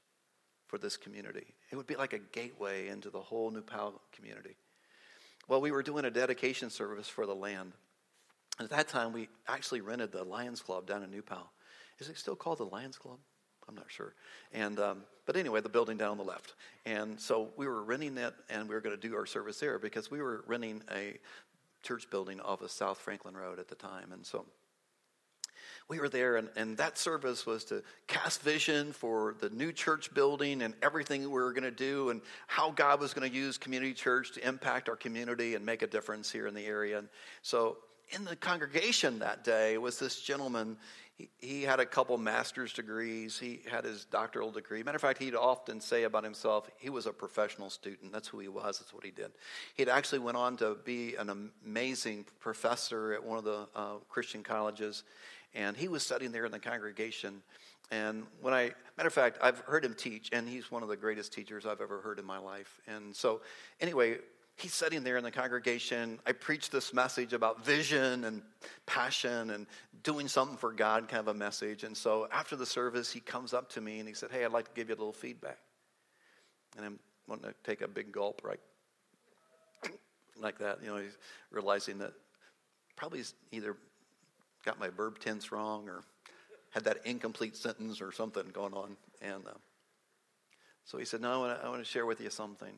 for 0.67 0.77
this 0.77 0.97
community. 0.97 1.53
It 1.71 1.75
would 1.75 1.87
be 1.87 1.95
like 1.95 2.13
a 2.13 2.19
gateway 2.19 2.89
into 2.89 3.09
the 3.09 3.21
whole 3.21 3.51
New 3.51 3.61
Pal 3.61 4.01
community. 4.11 4.55
Well, 5.47 5.61
we 5.61 5.71
were 5.71 5.83
doing 5.83 6.05
a 6.05 6.11
dedication 6.11 6.69
service 6.69 7.07
for 7.07 7.25
the 7.25 7.35
land. 7.35 7.73
And 8.57 8.65
At 8.65 8.75
that 8.75 8.87
time, 8.87 9.13
we 9.13 9.29
actually 9.47 9.81
rented 9.81 10.11
the 10.11 10.23
Lions 10.23 10.61
Club 10.61 10.87
down 10.87 11.03
in 11.03 11.11
New 11.11 11.21
Pal. 11.21 11.51
Is 11.99 12.09
it 12.09 12.17
still 12.17 12.35
called 12.35 12.57
the 12.57 12.65
Lions 12.65 12.97
Club? 12.97 13.19
I'm 13.67 13.75
not 13.75 13.89
sure. 13.89 14.13
And 14.53 14.79
um, 14.79 15.03
but 15.25 15.35
anyway, 15.35 15.61
the 15.61 15.69
building 15.69 15.97
down 15.97 16.11
on 16.11 16.17
the 16.17 16.23
left. 16.23 16.53
And 16.85 17.19
so 17.19 17.49
we 17.57 17.67
were 17.67 17.83
renting 17.83 18.17
it, 18.17 18.33
and 18.49 18.69
we 18.69 18.75
were 18.75 18.81
going 18.81 18.95
to 18.99 19.07
do 19.07 19.15
our 19.15 19.25
service 19.25 19.59
there 19.59 19.79
because 19.79 20.11
we 20.11 20.21
were 20.21 20.43
renting 20.47 20.83
a 20.93 21.17
church 21.81 22.09
building 22.09 22.39
off 22.39 22.61
of 22.61 22.71
South 22.71 22.99
Franklin 22.99 23.35
Road 23.35 23.59
at 23.59 23.67
the 23.67 23.75
time. 23.75 24.11
And 24.11 24.25
so 24.25 24.45
we 25.87 25.99
were 25.99 26.09
there, 26.09 26.37
and, 26.37 26.49
and 26.55 26.77
that 26.77 26.97
service 26.97 27.45
was 27.45 27.63
to 27.65 27.83
cast 28.07 28.41
vision 28.41 28.91
for 28.91 29.35
the 29.39 29.49
new 29.51 29.71
church 29.71 30.13
building 30.13 30.63
and 30.63 30.73
everything 30.81 31.21
we 31.21 31.27
were 31.27 31.53
going 31.53 31.63
to 31.63 31.71
do, 31.71 32.09
and 32.09 32.21
how 32.47 32.71
God 32.71 32.99
was 32.99 33.13
going 33.13 33.29
to 33.29 33.35
use 33.35 33.57
community 33.57 33.93
church 33.93 34.31
to 34.33 34.47
impact 34.47 34.89
our 34.89 34.95
community 34.95 35.53
and 35.53 35.63
make 35.65 35.83
a 35.83 35.87
difference 35.87 36.31
here 36.31 36.47
in 36.47 36.55
the 36.55 36.65
area. 36.65 36.97
And 36.99 37.07
so, 37.41 37.77
in 38.11 38.23
the 38.23 38.35
congregation 38.35 39.19
that 39.19 39.43
day 39.43 39.77
was 39.79 39.97
this 39.97 40.21
gentleman. 40.21 40.77
He, 41.37 41.61
had 41.61 41.79
a 41.79 41.85
couple 41.85 42.17
master's 42.17 42.73
degrees. 42.73 43.39
He 43.39 43.61
had 43.71 43.85
his 43.85 44.03
doctoral 44.03 44.51
degree. 44.51 44.83
Matter 44.83 44.97
of 44.97 45.01
fact, 45.01 45.19
he'd 45.19 45.33
often 45.33 45.79
say 45.79 46.03
about 46.03 46.25
himself, 46.25 46.69
he 46.77 46.89
was 46.89 47.05
a 47.05 47.13
professional 47.13 47.69
student. 47.69 48.11
That's 48.11 48.27
who 48.27 48.39
he 48.39 48.49
was. 48.49 48.79
That's 48.79 48.93
what 48.93 49.05
he 49.05 49.11
did. 49.11 49.31
He'd 49.75 49.87
actually 49.87 50.19
went 50.19 50.35
on 50.35 50.57
to 50.57 50.75
be 50.83 51.15
an 51.15 51.49
amazing 51.63 52.25
professor 52.39 53.13
at 53.13 53.23
one 53.23 53.37
of 53.37 53.45
the 53.45 53.67
uh, 53.73 53.93
Christian 54.09 54.43
colleges 54.43 55.03
and 55.55 55.75
he 55.75 55.87
was 55.87 56.03
studying 56.03 56.31
there 56.31 56.45
in 56.45 56.51
the 56.51 56.59
congregation. 56.59 57.41
And 57.91 58.25
when 58.41 58.53
I, 58.53 58.73
matter 58.97 59.07
of 59.07 59.13
fact, 59.13 59.37
I've 59.41 59.59
heard 59.59 59.85
him 59.85 59.93
teach, 59.93 60.29
and 60.33 60.47
he's 60.47 60.69
one 60.69 60.83
of 60.83 60.89
the 60.89 60.97
greatest 60.97 61.33
teachers 61.33 61.65
I've 61.65 61.81
ever 61.81 62.01
heard 62.01 62.19
in 62.19 62.25
my 62.25 62.37
life. 62.37 62.79
And 62.87 63.15
so, 63.15 63.41
anyway, 63.79 64.17
he's 64.55 64.73
sitting 64.73 65.03
there 65.03 65.17
in 65.17 65.23
the 65.23 65.31
congregation. 65.31 66.19
I 66.25 66.31
preached 66.31 66.71
this 66.71 66.93
message 66.93 67.33
about 67.33 67.65
vision 67.65 68.23
and 68.23 68.41
passion 68.85 69.51
and 69.51 69.67
doing 70.03 70.27
something 70.27 70.57
for 70.57 70.71
God, 70.71 71.07
kind 71.07 71.21
of 71.21 71.27
a 71.27 71.33
message. 71.33 71.83
And 71.83 71.95
so, 71.95 72.27
after 72.31 72.55
the 72.55 72.65
service, 72.65 73.11
he 73.11 73.19
comes 73.19 73.53
up 73.53 73.69
to 73.71 73.81
me 73.81 73.99
and 73.99 74.07
he 74.07 74.13
said, 74.13 74.31
Hey, 74.31 74.45
I'd 74.45 74.51
like 74.51 74.65
to 74.65 74.73
give 74.73 74.89
you 74.89 74.95
a 74.95 74.97
little 74.97 75.13
feedback. 75.13 75.57
And 76.77 76.85
I'm 76.85 76.99
wanting 77.27 77.49
to 77.49 77.55
take 77.63 77.81
a 77.81 77.87
big 77.87 78.11
gulp, 78.11 78.41
right? 78.43 78.59
like 80.41 80.57
that, 80.59 80.79
you 80.81 80.89
know, 80.89 80.97
he's 80.97 81.17
realizing 81.51 81.97
that 81.99 82.13
probably 82.95 83.23
either 83.51 83.75
got 84.65 84.79
my 84.79 84.89
verb 84.89 85.19
tense 85.19 85.51
wrong 85.51 85.87
or 85.87 86.01
had 86.71 86.83
that 86.83 86.97
incomplete 87.05 87.55
sentence 87.55 88.01
or 88.01 88.11
something 88.11 88.43
going 88.53 88.73
on. 88.73 88.97
And 89.21 89.45
uh, 89.47 89.51
so 90.83 90.97
he 90.97 91.05
said, 91.05 91.21
No, 91.21 91.45
I 91.45 91.69
want 91.69 91.83
to 91.83 91.89
share 91.89 92.05
with 92.05 92.19
you 92.21 92.29
something. 92.29 92.73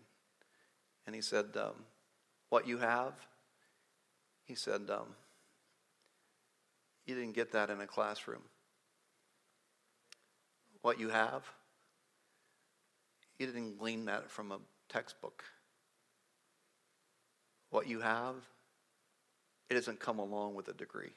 And 1.08 1.16
he 1.16 1.22
said, 1.22 1.46
um, 1.56 1.86
What 2.50 2.68
you 2.68 2.78
have? 2.78 3.14
He 4.46 4.54
said, 4.56 4.82
um, 4.90 5.16
You 7.06 7.16
didn't 7.16 7.34
get 7.34 7.54
that 7.54 7.70
in 7.70 7.80
a 7.80 7.88
classroom. 7.88 8.44
What 10.82 11.00
you 11.00 11.10
have? 11.10 11.44
You 13.40 13.48
didn't 13.48 13.78
glean 13.78 14.06
that 14.06 14.30
from 14.30 14.52
a 14.52 14.60
textbook. 14.90 15.44
What 17.70 17.88
you 17.88 18.00
have, 18.00 18.36
it 19.70 19.74
doesn't 19.74 20.00
come 20.00 20.20
along 20.20 20.56
with 20.56 20.68
a 20.68 20.74
degree. 20.74 21.14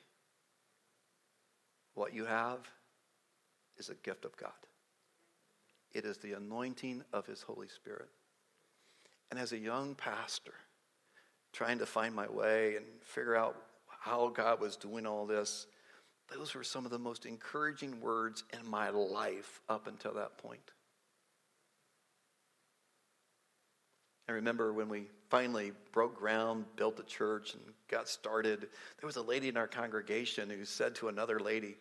What 1.95 2.15
you 2.15 2.25
have 2.25 2.59
is 3.79 3.89
a 3.89 3.95
gift 3.95 4.25
of 4.25 4.37
God. 4.37 4.53
It 5.93 6.05
is 6.05 6.19
the 6.19 6.33
anointing 6.33 7.03
of 7.13 7.27
His 7.27 7.43
Holy 7.43 7.69
Spirit. 7.69 8.09
And 9.31 9.39
as 9.39 9.53
a 9.53 9.59
young 9.59 9.95
pastor, 9.95 10.55
trying 11.53 11.79
to 11.79 11.87
find 11.87 12.15
my 12.15 12.29
way 12.29 12.77
and 12.77 12.85
figure 13.03 13.37
out 13.37 13.57
how 13.89 14.29
God 14.29 14.61
was 14.61 14.77
doing 14.77 15.07
all 15.07 15.27
this, 15.27 15.67
those 16.33 16.55
were 16.55 16.65
some 16.65 16.85
of 16.85 16.91
the 16.91 16.99
most 16.99 17.27
encouraging 17.27 18.01
words 18.01 18.45
in 18.53 18.69
my 18.69 18.91
life 18.91 19.61
up 19.69 19.87
until 19.87 20.15
that 20.15 20.39
point. 20.39 20.71
I 24.29 24.33
remember 24.33 24.73
when 24.73 24.89
we 24.89 25.07
finally 25.29 25.73
broke 25.91 26.17
ground, 26.17 26.65
built 26.77 26.97
the 26.97 27.03
church, 27.03 27.55
and 27.55 27.63
got 27.89 28.09
started, 28.09 28.61
there 28.61 29.07
was 29.07 29.17
a 29.17 29.23
lady 29.23 29.49
in 29.49 29.57
our 29.57 29.67
congregation 29.67 30.49
who 30.49 30.65
said 30.65 30.95
to 30.97 31.09
another 31.09 31.41
lady, 31.41 31.77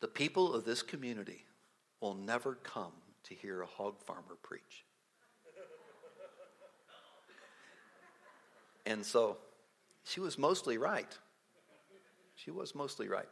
The 0.00 0.08
people 0.08 0.52
of 0.52 0.66
this 0.66 0.82
community 0.82 1.46
will 2.02 2.14
never 2.14 2.56
come 2.56 2.92
to 3.24 3.34
hear 3.34 3.62
a 3.62 3.66
hog 3.66 4.02
farmer 4.02 4.36
preach. 4.42 4.84
And 8.86 9.04
so 9.04 9.36
she 10.04 10.20
was 10.20 10.38
mostly 10.38 10.78
right. 10.78 11.18
She 12.36 12.50
was 12.50 12.74
mostly 12.74 13.08
right. 13.08 13.28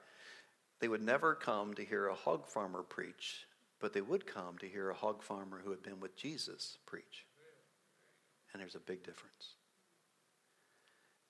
They 0.81 0.89
would 0.89 1.03
never 1.03 1.35
come 1.35 1.75
to 1.75 1.85
hear 1.85 2.09
a 2.09 2.15
hog 2.15 2.47
farmer 2.47 2.83
preach, 2.83 3.47
but 3.81 3.93
they 3.93 4.01
would 4.01 4.27
come 4.27 4.59
to 4.59 4.69
hear 4.69 4.91
a 4.91 4.95
hog 4.95 5.23
farmer 5.23 5.61
who 5.65 5.71
had 5.71 5.83
been 5.83 6.01
with 6.01 6.17
Jesus 6.17 6.79
preach. 6.85 7.25
And 8.53 8.61
there's 8.61 8.75
a 8.75 8.81
big 8.81 9.03
difference. 9.05 9.55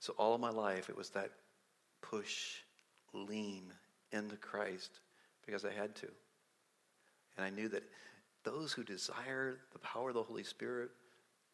So, 0.01 0.14
all 0.18 0.35
of 0.35 0.41
my 0.41 0.51
life, 0.51 0.89
it 0.89 0.97
was 0.97 1.11
that 1.11 1.31
push, 2.03 2.57
lean 3.12 3.72
into 4.12 4.37
Christ 4.37 5.01
because 5.47 5.64
I 5.64 5.72
had 5.72 5.95
to. 5.97 6.09
And 7.37 7.47
I 7.47 7.51
knew 7.51 7.68
that 7.68 7.85
those 8.45 8.72
who 8.72 8.85
desire 8.85 9.59
the 9.72 9.79
power 9.79 10.11
of 10.11 10.14
the 10.14 10.22
Holy 10.22 10.45
Spirit, 10.45 10.91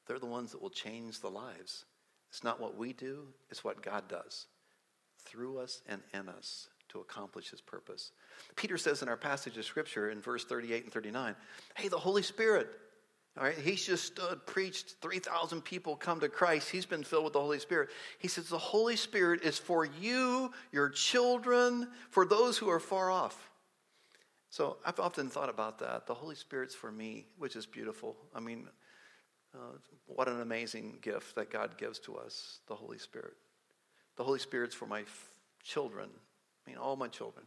they're 0.07 0.19
the 0.19 0.27
ones 0.27 0.53
that 0.53 0.61
will 0.61 0.71
change 0.71 1.21
the 1.21 1.31
lives. 1.31 1.85
It's 2.31 2.45
not 2.45 2.61
what 2.61 2.77
we 2.77 2.93
do, 2.93 3.27
it's 3.51 3.65
what 3.65 3.83
God 3.83 4.09
does 4.09 4.47
through 5.25 5.59
us 5.59 5.83
and 5.89 6.01
in 6.15 6.29
us 6.29 6.69
to 6.91 7.01
accomplish 7.01 7.51
his 7.51 7.61
purpose. 7.61 8.13
Peter 8.57 8.79
says 8.79 9.03
in 9.03 9.09
our 9.09 9.17
passage 9.17 9.57
of 9.59 9.65
scripture 9.65 10.11
in 10.11 10.21
verse 10.21 10.45
38 10.45 10.85
and 10.85 10.93
39, 10.93 11.35
hey, 11.75 11.89
the 11.89 11.99
Holy 11.99 12.23
Spirit, 12.23 12.69
all 13.39 13.45
right, 13.45 13.57
he's 13.57 13.85
just 13.85 14.05
stood, 14.05 14.45
preached, 14.47 14.97
3,000 15.01 15.63
people 15.63 15.95
come 15.95 16.21
to 16.21 16.29
Christ. 16.29 16.69
He's 16.69 16.87
been 16.87 17.05
filled 17.05 17.25
with 17.25 17.33
the 17.33 17.41
Holy 17.41 17.61
Spirit. 17.61 17.91
He 18.19 18.27
says, 18.27 18.49
The 18.49 18.59
Holy 18.59 18.97
Spirit 18.97 19.43
is 19.43 19.57
for 19.57 19.85
you, 19.85 20.51
your 20.73 20.89
children, 20.89 21.89
for 22.11 22.27
those 22.27 22.59
who 22.59 22.69
are 22.69 22.81
far 22.81 23.11
off. 23.11 23.51
So 24.51 24.79
I've 24.85 24.99
often 24.99 25.29
thought 25.29 25.49
about 25.49 25.79
that. 25.79 26.09
The 26.09 26.15
Holy 26.15 26.35
Spirit's 26.35 26.75
for 26.75 26.91
me, 26.91 27.27
which 27.39 27.55
is 27.55 27.67
beautiful. 27.67 28.17
I 28.35 28.41
mean, 28.41 28.67
uh, 29.55 29.77
what 30.07 30.29
an 30.29 30.41
amazing 30.41 30.99
gift 31.03 31.35
that 31.35 31.51
God 31.51 31.77
gives 31.79 31.99
to 32.01 32.17
us, 32.17 32.61
the 32.67 32.75
Holy 32.75 32.99
Spirit. 32.99 33.35
The 34.17 34.25
Holy 34.25 34.39
Spirit's 34.39 34.75
for 34.75 34.87
my 34.87 35.01
f- 35.01 35.31
children. 35.63 36.09
I 36.67 36.71
mean, 36.71 36.79
all 36.79 36.97
my 36.97 37.09
children. 37.09 37.45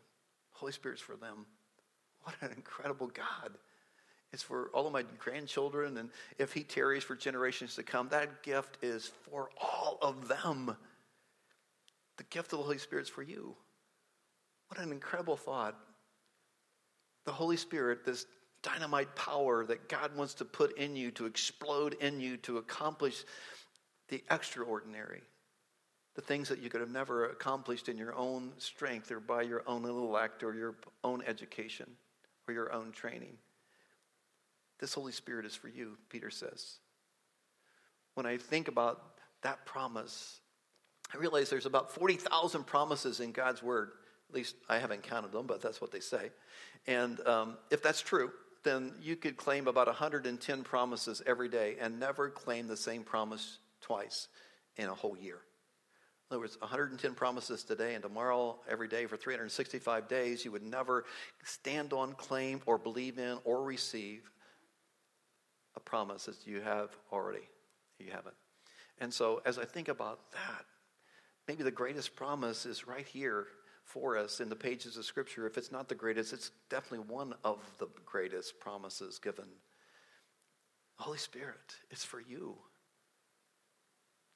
Holy 0.52 0.72
Spirit's 0.72 1.02
for 1.02 1.16
them. 1.16 1.46
What 2.24 2.36
an 2.40 2.56
incredible 2.56 3.08
God. 3.08 3.58
It's 4.32 4.42
for 4.42 4.70
all 4.74 4.88
of 4.88 4.94
my 4.94 5.04
grandchildren, 5.20 5.98
and 5.98 6.10
if 6.40 6.54
He 6.54 6.64
tarries 6.64 7.04
for 7.04 7.16
generations 7.16 7.76
to 7.76 7.84
come, 7.84 8.08
that 8.10 8.44
gift 8.44 8.78
is 8.82 9.12
for 9.30 9.50
all 9.62 10.00
of 10.02 10.30
them. 10.30 10.76
The 12.18 12.24
gift 12.24 12.54
of 12.54 12.60
the 12.60 12.64
Holy 12.64 12.78
Spirit 12.78 13.04
is 13.04 13.10
for 13.10 13.24
you. 13.24 13.56
What 14.70 14.80
an 14.80 14.92
incredible 14.92 15.36
thought. 15.36 15.78
The 17.26 17.32
Holy 17.32 17.58
Spirit, 17.58 18.06
this 18.06 18.26
dynamite 18.64 19.16
power 19.16 19.66
that 19.66 19.88
God 19.88 20.16
wants 20.16 20.34
to 20.36 20.46
put 20.46 20.78
in 20.78 20.96
you, 20.96 21.12
to 21.12 21.26
explode 21.26 21.96
in 22.02 22.20
you, 22.20 22.38
to 22.38 22.58
accomplish 22.58 23.24
the 24.10 24.24
extraordinary. 24.32 25.22
The 26.16 26.22
things 26.22 26.50
that 26.50 26.60
you 26.60 26.70
could 26.70 26.82
have 26.82 26.92
never 26.92 27.30
accomplished 27.30 27.90
in 27.90 27.98
your 27.98 28.16
own 28.16 28.54
strength 28.58 29.12
or 29.12 29.20
by 29.20 29.42
your 29.42 29.64
own 29.68 29.84
intellect 29.84 30.44
or 30.44 30.56
your 30.56 30.76
own 31.04 31.24
education 31.28 31.90
or 32.48 32.54
your 32.54 32.72
own 32.74 32.92
training. 32.92 33.38
This 34.80 34.94
Holy 34.94 35.12
Spirit 35.12 35.46
is 35.46 35.56
for 35.56 35.70
you, 35.70 35.98
Peter 36.10 36.30
says. 36.30 36.78
When 38.16 38.26
I 38.26 38.38
think 38.38 38.68
about 38.68 39.02
that 39.42 39.66
promise, 39.66 40.40
I 41.14 41.18
realize 41.18 41.50
there's 41.50 41.66
about 41.66 41.92
40,000 41.92 42.64
promises 42.66 43.20
in 43.20 43.32
God's 43.32 43.64
Word. 43.64 43.92
At 44.30 44.36
least 44.36 44.56
I 44.70 44.78
haven't 44.78 45.04
counted 45.04 45.32
them, 45.32 45.48
but 45.48 45.62
that's 45.62 45.82
what 45.82 45.92
they 45.92 46.00
say. 46.00 46.32
And 46.88 47.26
um, 47.28 47.58
if 47.72 47.82
that's 47.82 48.02
true, 48.02 48.32
then 48.64 48.94
you 49.02 49.16
could 49.16 49.38
claim 49.38 49.68
about 49.68 49.88
110 49.88 50.64
promises 50.64 51.22
every 51.26 51.50
day 51.50 51.76
and 51.80 52.00
never 52.00 52.30
claim 52.30 52.68
the 52.68 52.78
same 52.78 53.04
promise 53.04 53.60
twice 53.82 54.28
in 54.78 54.90
a 54.90 54.94
whole 54.94 55.18
year. 55.18 55.40
In 56.30 56.36
other 56.36 56.40
words, 56.40 56.58
110 56.60 57.14
promises 57.14 57.64
today 57.64 57.94
and 57.94 58.02
tomorrow, 58.02 58.58
every 58.68 58.88
day 58.88 59.06
for 59.06 59.18
365 59.18 60.08
days, 60.08 60.44
you 60.44 60.52
would 60.52 60.64
never 60.64 61.06
stand 61.44 61.94
on, 61.94 62.14
claim, 62.14 62.62
or 62.66 62.78
believe 62.78 63.20
in, 63.20 63.38
or 63.44 63.64
receive 63.64 64.22
a 65.76 65.80
promise 65.80 66.26
that 66.26 66.48
you 66.48 66.62
have 66.62 66.90
already. 67.12 67.48
You 68.00 68.12
haven't. 68.12 68.36
And 69.00 69.14
so, 69.14 69.42
as 69.46 69.60
I 69.60 69.66
think 69.66 69.90
about 69.90 70.32
that, 70.32 70.66
maybe 71.48 71.64
the 71.64 71.72
greatest 71.72 72.16
promise 72.16 72.66
is 72.66 72.88
right 72.88 73.06
here 73.06 73.48
for 73.84 74.18
us 74.18 74.40
in 74.40 74.50
the 74.50 74.56
pages 74.56 74.98
of 74.98 75.06
Scripture. 75.06 75.46
If 75.46 75.58
it's 75.58 75.72
not 75.72 75.90
the 75.90 75.96
greatest, 75.96 76.34
it's 76.34 76.52
definitely 76.70 77.14
one 77.14 77.34
of 77.44 77.60
the 77.80 77.88
greatest 78.06 78.60
promises 78.60 79.20
given. 79.20 79.46
Holy 80.98 81.18
Spirit, 81.18 81.76
it's 81.92 82.04
for 82.04 82.22
you. 82.22 82.56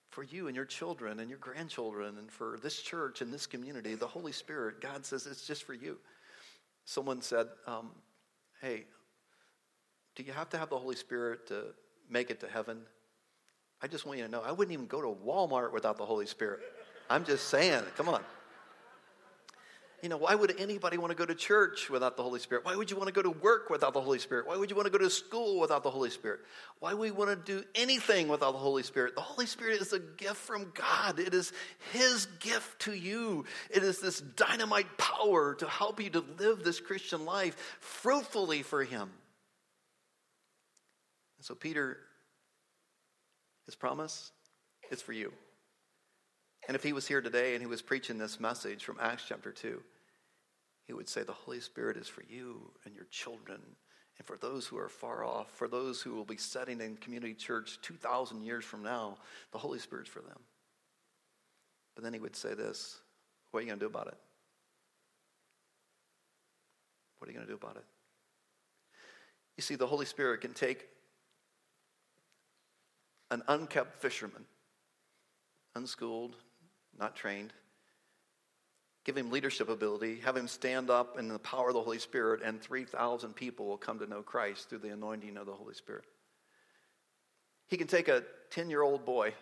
For 0.09 0.23
you 0.23 0.47
and 0.47 0.55
your 0.55 0.65
children 0.65 1.19
and 1.19 1.29
your 1.29 1.39
grandchildren, 1.39 2.17
and 2.17 2.31
for 2.31 2.57
this 2.61 2.81
church 2.81 3.21
and 3.21 3.31
this 3.31 3.45
community, 3.45 3.95
the 3.95 4.07
Holy 4.07 4.31
Spirit, 4.31 4.81
God 4.81 5.05
says 5.05 5.27
it's 5.27 5.45
just 5.45 5.63
for 5.63 5.73
you. 5.73 5.97
Someone 6.85 7.21
said, 7.21 7.47
um, 7.67 7.91
Hey, 8.61 8.85
do 10.15 10.23
you 10.23 10.33
have 10.33 10.49
to 10.49 10.57
have 10.57 10.69
the 10.69 10.79
Holy 10.79 10.95
Spirit 10.95 11.47
to 11.47 11.65
make 12.09 12.31
it 12.31 12.39
to 12.39 12.47
heaven? 12.47 12.79
I 13.81 13.87
just 13.87 14.05
want 14.05 14.17
you 14.17 14.25
to 14.25 14.31
know, 14.31 14.41
I 14.41 14.51
wouldn't 14.51 14.73
even 14.73 14.87
go 14.87 15.01
to 15.01 15.15
Walmart 15.23 15.71
without 15.71 15.97
the 15.97 16.05
Holy 16.05 16.25
Spirit. 16.25 16.61
I'm 17.09 17.23
just 17.23 17.49
saying, 17.49 17.83
come 17.95 18.09
on. 18.09 18.21
You 20.03 20.09
know, 20.09 20.17
why 20.17 20.35
would 20.35 20.59
anybody 20.59 20.99
want 20.99 21.09
to 21.09 21.17
go 21.17 21.25
to 21.25 21.33
church 21.33 21.89
without 21.89 22.17
the 22.17 22.23
Holy 22.23 22.39
Spirit? 22.39 22.63
Why 22.63 22.75
would 22.75 22.91
you 22.91 22.97
want 22.97 23.07
to 23.07 23.13
go 23.13 23.23
to 23.23 23.31
work 23.31 23.71
without 23.71 23.93
the 23.93 24.01
Holy 24.01 24.19
Spirit? 24.19 24.45
Why 24.45 24.55
would 24.55 24.69
you 24.69 24.75
want 24.75 24.85
to 24.85 24.91
go 24.91 24.99
to 24.99 25.09
school 25.09 25.59
without 25.59 25.81
the 25.81 25.89
Holy 25.89 26.11
Spirit? 26.11 26.41
Why 26.79 26.93
would 26.93 27.01
we 27.01 27.09
want 27.11 27.31
to 27.31 27.35
do 27.35 27.65
anything 27.73 28.27
without 28.27 28.51
the 28.51 28.59
Holy 28.59 28.83
Spirit? 28.83 29.15
The 29.15 29.21
Holy 29.21 29.47
Spirit 29.47 29.81
is 29.81 29.93
a 29.93 29.99
gift 29.99 30.35
from 30.35 30.71
God. 30.75 31.17
It 31.17 31.33
is 31.33 31.51
His 31.93 32.27
gift 32.39 32.81
to 32.81 32.93
you. 32.93 33.45
It 33.71 33.81
is 33.81 33.99
this 33.99 34.21
dynamite 34.21 34.99
power 34.99 35.55
to 35.55 35.67
help 35.67 35.99
you 35.99 36.11
to 36.11 36.23
live 36.37 36.63
this 36.63 36.79
Christian 36.79 37.25
life 37.25 37.55
fruitfully 37.79 38.61
for 38.61 38.83
Him. 38.83 39.09
And 41.37 41.45
so, 41.45 41.55
Peter, 41.55 41.97
his 43.65 43.75
promise 43.75 44.31
is 44.91 45.01
for 45.01 45.13
you. 45.13 45.31
And 46.67 46.75
if 46.75 46.83
he 46.83 46.93
was 46.93 47.07
here 47.07 47.21
today 47.21 47.53
and 47.53 47.61
he 47.61 47.67
was 47.67 47.81
preaching 47.81 48.17
this 48.17 48.39
message 48.39 48.83
from 48.83 48.97
Acts 49.01 49.23
chapter 49.27 49.51
2, 49.51 49.81
he 50.85 50.93
would 50.93 51.07
say, 51.07 51.23
The 51.23 51.31
Holy 51.31 51.61
Spirit 51.61 51.95
is 51.95 52.07
for 52.07 52.23
you 52.29 52.71
and 52.85 52.93
your 52.93 53.05
children, 53.05 53.61
and 54.17 54.27
for 54.27 54.37
those 54.37 54.67
who 54.67 54.77
are 54.77 54.89
far 54.89 55.23
off, 55.23 55.49
for 55.51 55.67
those 55.69 56.01
who 56.01 56.13
will 56.13 56.25
be 56.25 56.37
setting 56.37 56.81
in 56.81 56.97
community 56.97 57.33
church 57.33 57.79
2,000 57.83 58.41
years 58.41 58.65
from 58.65 58.83
now, 58.83 59.17
the 59.51 59.57
Holy 59.57 59.79
Spirit's 59.79 60.09
for 60.09 60.19
them. 60.19 60.39
But 61.95 62.03
then 62.03 62.13
he 62.13 62.19
would 62.19 62.35
say 62.35 62.53
this 62.53 62.99
What 63.51 63.59
are 63.59 63.61
you 63.63 63.67
going 63.67 63.79
to 63.79 63.85
do 63.85 63.89
about 63.89 64.07
it? 64.07 64.17
What 67.17 67.27
are 67.27 67.31
you 67.31 67.37
going 67.37 67.47
to 67.47 67.51
do 67.51 67.57
about 67.57 67.77
it? 67.77 67.85
You 69.55 69.61
see, 69.61 69.75
the 69.75 69.87
Holy 69.87 70.05
Spirit 70.05 70.41
can 70.41 70.53
take 70.53 70.87
an 73.31 73.41
unkept 73.47 73.95
fisherman, 73.95 74.45
unschooled, 75.75 76.35
not 76.99 77.15
trained, 77.15 77.53
give 79.05 79.17
him 79.17 79.31
leadership 79.31 79.69
ability, 79.69 80.19
have 80.19 80.35
him 80.35 80.47
stand 80.47 80.89
up 80.89 81.17
in 81.17 81.27
the 81.27 81.39
power 81.39 81.69
of 81.69 81.73
the 81.73 81.81
Holy 81.81 81.99
Spirit, 81.99 82.41
and 82.43 82.61
3,000 82.61 83.35
people 83.35 83.67
will 83.67 83.77
come 83.77 83.99
to 83.99 84.07
know 84.07 84.21
Christ 84.21 84.69
through 84.69 84.79
the 84.79 84.93
anointing 84.93 85.37
of 85.37 85.45
the 85.45 85.53
Holy 85.53 85.73
Spirit. 85.73 86.03
He 87.67 87.77
can 87.77 87.87
take 87.87 88.07
a 88.07 88.23
10 88.51 88.69
year 88.69 88.81
old 88.81 89.05
boy 89.05 89.33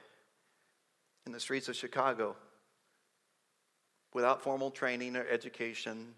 in 1.25 1.31
the 1.31 1.39
streets 1.39 1.69
of 1.69 1.75
Chicago 1.75 2.35
without 4.13 4.41
formal 4.41 4.71
training 4.71 5.15
or 5.15 5.27
education, 5.27 6.15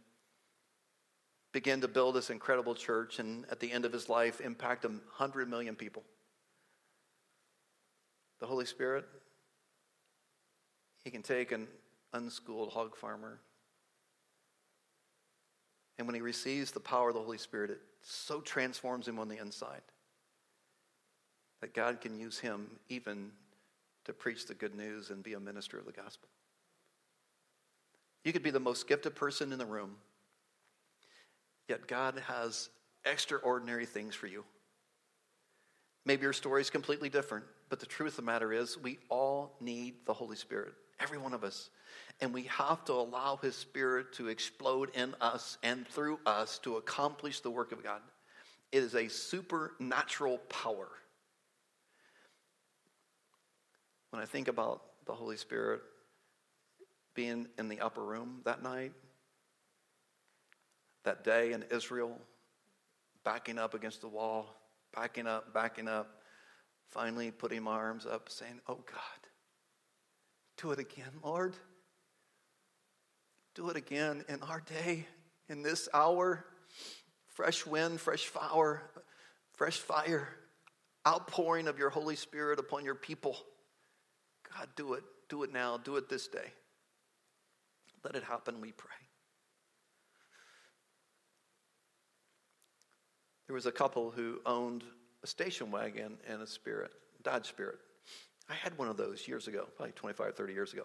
begin 1.51 1.81
to 1.81 1.87
build 1.87 2.15
this 2.15 2.29
incredible 2.29 2.75
church, 2.75 3.17
and 3.17 3.45
at 3.49 3.59
the 3.59 3.71
end 3.71 3.85
of 3.85 3.91
his 3.91 4.07
life, 4.07 4.39
impact 4.39 4.85
100 4.85 5.49
million 5.49 5.75
people. 5.75 6.03
The 8.39 8.45
Holy 8.45 8.65
Spirit, 8.65 9.05
he 11.07 11.11
can 11.11 11.23
take 11.23 11.53
an 11.53 11.69
unschooled 12.11 12.73
hog 12.73 12.97
farmer. 12.97 13.39
And 15.97 16.05
when 16.05 16.15
he 16.15 16.21
receives 16.21 16.71
the 16.71 16.81
power 16.81 17.07
of 17.07 17.15
the 17.15 17.21
Holy 17.21 17.37
Spirit, 17.37 17.69
it 17.69 17.79
so 18.01 18.41
transforms 18.41 19.07
him 19.07 19.17
on 19.17 19.29
the 19.29 19.37
inside 19.37 19.83
that 21.61 21.73
God 21.73 22.01
can 22.01 22.19
use 22.19 22.39
him 22.39 22.67
even 22.89 23.31
to 24.03 24.11
preach 24.11 24.47
the 24.47 24.53
good 24.53 24.75
news 24.75 25.09
and 25.09 25.23
be 25.23 25.31
a 25.31 25.39
minister 25.39 25.79
of 25.79 25.85
the 25.85 25.93
gospel. 25.93 26.27
You 28.25 28.33
could 28.33 28.43
be 28.43 28.51
the 28.51 28.59
most 28.59 28.85
gifted 28.85 29.15
person 29.15 29.53
in 29.53 29.59
the 29.59 29.65
room, 29.65 29.95
yet 31.69 31.87
God 31.87 32.21
has 32.27 32.67
extraordinary 33.05 33.85
things 33.85 34.13
for 34.13 34.27
you. 34.27 34.43
Maybe 36.03 36.23
your 36.23 36.33
story 36.33 36.59
is 36.59 36.69
completely 36.69 37.07
different, 37.07 37.45
but 37.69 37.79
the 37.79 37.85
truth 37.85 38.17
of 38.19 38.25
the 38.25 38.29
matter 38.29 38.51
is, 38.51 38.77
we 38.77 38.99
all 39.07 39.55
need 39.61 40.05
the 40.05 40.13
Holy 40.13 40.35
Spirit, 40.35 40.73
every 40.99 41.17
one 41.17 41.33
of 41.33 41.43
us. 41.43 41.69
And 42.19 42.33
we 42.33 42.43
have 42.43 42.83
to 42.85 42.93
allow 42.93 43.37
His 43.37 43.55
Spirit 43.55 44.13
to 44.13 44.27
explode 44.27 44.89
in 44.95 45.15
us 45.21 45.57
and 45.63 45.87
through 45.87 46.19
us 46.25 46.59
to 46.59 46.77
accomplish 46.77 47.41
the 47.41 47.51
work 47.51 47.71
of 47.71 47.83
God. 47.83 48.01
It 48.71 48.83
is 48.83 48.95
a 48.95 49.07
supernatural 49.07 50.39
power. 50.49 50.89
When 54.09 54.21
I 54.21 54.25
think 54.25 54.47
about 54.47 54.81
the 55.05 55.13
Holy 55.13 55.37
Spirit 55.37 55.81
being 57.13 57.47
in 57.57 57.69
the 57.69 57.79
upper 57.79 58.03
room 58.03 58.41
that 58.45 58.61
night, 58.61 58.93
that 61.03 61.23
day 61.23 61.53
in 61.53 61.63
Israel, 61.71 62.17
backing 63.23 63.57
up 63.57 63.73
against 63.73 64.01
the 64.01 64.07
wall, 64.07 64.55
backing 64.93 65.27
up, 65.27 65.53
backing 65.53 65.87
up, 65.87 66.21
finally 66.89 67.31
putting 67.31 67.63
my 67.63 67.71
arms 67.71 68.05
up, 68.05 68.29
saying, 68.29 68.59
Oh 68.67 68.75
God, 68.75 69.26
do 70.57 70.71
it 70.71 70.79
again, 70.79 71.11
Lord. 71.23 71.55
Do 73.55 73.69
it 73.69 73.77
again 73.77 74.23
in 74.27 74.41
our 74.43 74.61
day, 74.61 75.07
in 75.49 75.61
this 75.63 75.87
hour. 75.93 76.45
Fresh 77.27 77.65
wind, 77.65 77.99
fresh 77.99 78.25
fire, 78.25 78.81
fresh 79.53 79.77
fire, 79.77 80.27
outpouring 81.07 81.67
of 81.67 81.77
your 81.77 81.89
Holy 81.89 82.15
Spirit 82.15 82.59
upon 82.59 82.83
your 82.83 82.95
people. 82.95 83.37
God, 84.55 84.67
do 84.75 84.93
it. 84.93 85.03
Do 85.29 85.43
it 85.43 85.51
now. 85.51 85.77
Do 85.77 85.97
it 85.97 86.09
this 86.09 86.27
day. 86.27 86.53
Let 88.03 88.15
it 88.15 88.23
happen, 88.23 88.61
we 88.61 88.71
pray. 88.71 88.91
There 93.47 93.53
was 93.53 93.65
a 93.65 93.71
couple 93.71 94.11
who 94.11 94.39
owned 94.45 94.83
a 95.23 95.27
station 95.27 95.71
wagon 95.71 96.17
and 96.27 96.41
a 96.41 96.47
Spirit, 96.47 96.91
Dodge 97.23 97.47
Spirit. 97.47 97.79
I 98.49 98.53
had 98.53 98.77
one 98.77 98.87
of 98.87 98.97
those 98.97 99.27
years 99.27 99.47
ago, 99.47 99.67
probably 99.75 99.93
25, 99.93 100.35
30 100.35 100.53
years 100.53 100.73
ago. 100.73 100.83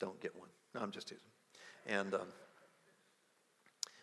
Don't 0.00 0.20
get 0.20 0.36
one. 0.36 0.48
No, 0.74 0.80
I'm 0.80 0.90
just 0.90 1.08
teasing. 1.08 1.22
And 1.86 2.14
um, 2.14 2.28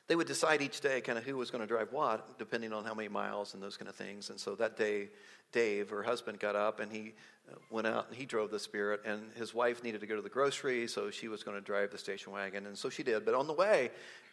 they 0.08 0.16
would 0.16 0.28
decide 0.28 0.62
each 0.62 0.82
day 0.82 1.02
kind 1.02 1.18
of 1.18 1.24
who 1.24 1.38
was 1.38 1.50
going 1.50 1.62
to 1.62 1.68
drive 1.68 1.92
what, 1.92 2.38
depending 2.38 2.74
on 2.74 2.84
how 2.84 2.94
many 2.94 3.10
miles 3.10 3.54
and 3.54 3.64
those 3.64 3.78
kind 3.78 3.90
of 3.90 3.96
things. 3.96 4.30
And 4.30 4.40
so 4.40 4.56
that 4.56 4.78
day, 4.78 5.10
Dave, 5.52 5.90
her 5.90 6.04
husband, 6.04 6.40
got 6.40 6.56
up 6.56 6.80
and 6.80 6.92
he 6.92 7.14
uh, 7.52 7.56
went 7.70 7.88
out 7.88 8.08
and 8.10 8.18
he 8.18 8.26
drove 8.26 8.52
the 8.52 8.60
Spirit. 8.60 9.02
And 9.06 9.32
his 9.36 9.54
wife 9.54 9.84
needed 9.84 10.02
to 10.02 10.08
go 10.08 10.16
to 10.16 10.22
the 10.22 10.30
grocery, 10.30 10.88
so 10.88 11.10
she 11.10 11.28
was 11.28 11.44
going 11.44 11.58
to 11.58 11.62
drive 11.62 11.92
the 11.92 11.98
station 11.98 12.34
wagon. 12.34 12.68
And 12.68 12.78
so 12.78 12.90
she 12.90 13.04
did. 13.04 13.26
But 13.26 13.34
on 13.34 13.48
the 13.48 13.54
way, 13.54 13.92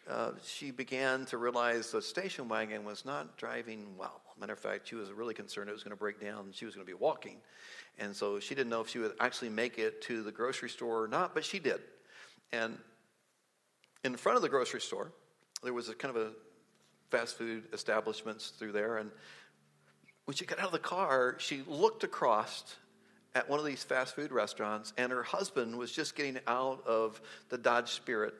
uh, 0.09 0.31
she 0.43 0.71
began 0.71 1.25
to 1.27 1.37
realize 1.37 1.91
the 1.91 2.01
station 2.01 2.49
wagon 2.49 2.83
was 2.83 3.05
not 3.05 3.37
driving 3.37 3.85
well. 3.97 4.21
Matter 4.41 4.53
of 4.53 4.59
fact, 4.59 4.87
she 4.87 4.95
was 4.95 5.11
really 5.11 5.35
concerned 5.35 5.69
it 5.69 5.73
was 5.73 5.83
going 5.83 5.91
to 5.91 5.99
break 5.99 6.19
down 6.19 6.45
and 6.45 6.55
she 6.55 6.65
was 6.65 6.73
going 6.73 6.85
to 6.85 6.91
be 6.91 6.97
walking. 6.97 7.37
And 7.99 8.15
so 8.15 8.39
she 8.39 8.55
didn't 8.55 8.71
know 8.71 8.81
if 8.81 8.89
she 8.89 8.97
would 8.97 9.13
actually 9.19 9.49
make 9.49 9.77
it 9.77 10.01
to 10.03 10.23
the 10.23 10.31
grocery 10.31 10.69
store 10.69 11.03
or 11.03 11.07
not, 11.07 11.35
but 11.35 11.45
she 11.45 11.59
did. 11.59 11.79
And 12.51 12.79
in 14.03 14.15
front 14.15 14.37
of 14.37 14.41
the 14.41 14.49
grocery 14.49 14.81
store, 14.81 15.11
there 15.61 15.73
was 15.73 15.89
a 15.89 15.93
kind 15.93 16.15
of 16.15 16.21
a 16.23 16.31
fast 17.11 17.37
food 17.37 17.65
establishments 17.71 18.49
through 18.57 18.71
there. 18.71 18.97
And 18.97 19.11
when 20.25 20.35
she 20.35 20.45
got 20.45 20.57
out 20.57 20.65
of 20.65 20.71
the 20.71 20.79
car, 20.79 21.35
she 21.37 21.61
looked 21.67 22.03
across 22.03 22.63
at 23.35 23.47
one 23.47 23.59
of 23.59 23.65
these 23.65 23.83
fast 23.83 24.15
food 24.15 24.31
restaurants, 24.31 24.91
and 24.97 25.11
her 25.11 25.23
husband 25.23 25.77
was 25.77 25.91
just 25.91 26.15
getting 26.15 26.39
out 26.47 26.85
of 26.87 27.21
the 27.49 27.59
Dodge 27.59 27.91
Spirit. 27.91 28.33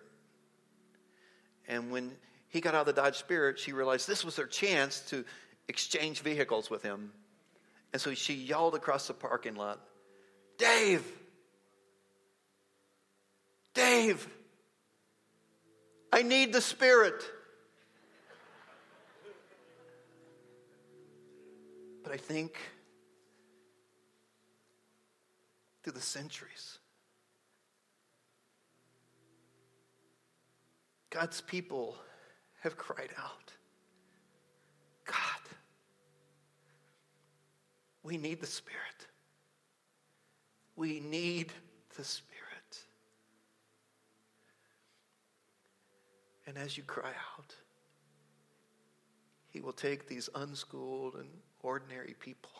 And 1.68 1.92
when 1.92 2.12
he 2.50 2.60
got 2.60 2.74
out 2.74 2.88
of 2.88 2.96
the 2.96 3.02
Dodge 3.02 3.18
Spirit, 3.18 3.60
she 3.60 3.72
realized 3.72 4.08
this 4.08 4.26
was 4.26 4.36
her 4.38 4.48
chance 4.48 5.00
to 5.10 5.24
exchange 5.72 6.20
vehicles 6.20 6.70
with 6.70 6.84
him. 6.84 7.14
And 7.94 8.02
so 8.02 8.14
she 8.14 8.34
yelled 8.34 8.76
across 8.76 9.08
the 9.08 9.14
parking 9.14 9.56
lot, 9.56 9.80
Dave! 10.58 11.04
Dave! 13.74 14.28
I 16.12 16.24
need 16.24 16.52
the 16.52 16.60
Spirit. 16.60 17.24
But 22.04 22.12
I 22.12 22.18
think 22.18 22.58
through 25.84 25.94
the 25.94 26.02
centuries, 26.02 26.80
God's 31.10 31.40
people 31.40 31.96
have 32.60 32.76
cried 32.76 33.12
out 33.18 33.54
God, 35.06 35.41
we 38.04 38.18
need 38.18 38.42
the 38.42 38.48
Spirit. 38.48 39.08
We 40.76 41.00
need 41.00 41.52
the 41.98 42.04
Spirit. 42.04 42.38
And 46.48 46.58
as 46.58 46.78
you 46.78 46.84
cry 46.84 47.12
out, 47.38 47.56
He 49.50 49.62
will 49.62 49.74
take 49.74 50.08
these 50.08 50.30
unschooled 50.34 51.16
and 51.16 51.30
ordinary 51.62 52.16
people 52.20 52.52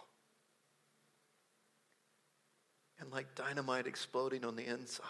and, 3.00 3.12
like 3.12 3.34
dynamite 3.34 3.88
exploding 3.88 4.46
on 4.46 4.56
the 4.56 4.66
inside, 4.66 5.06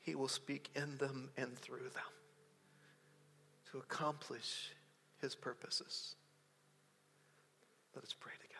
He 0.00 0.16
will 0.16 0.28
speak 0.28 0.70
in 0.74 0.96
them 0.98 1.30
and 1.36 1.56
through 1.56 1.90
them 1.94 2.12
to 3.70 3.78
accomplish 3.78 4.72
His 5.20 5.36
purposes. 5.36 6.16
Let 7.94 8.04
us 8.04 8.14
pray 8.18 8.32
together. 8.40 8.58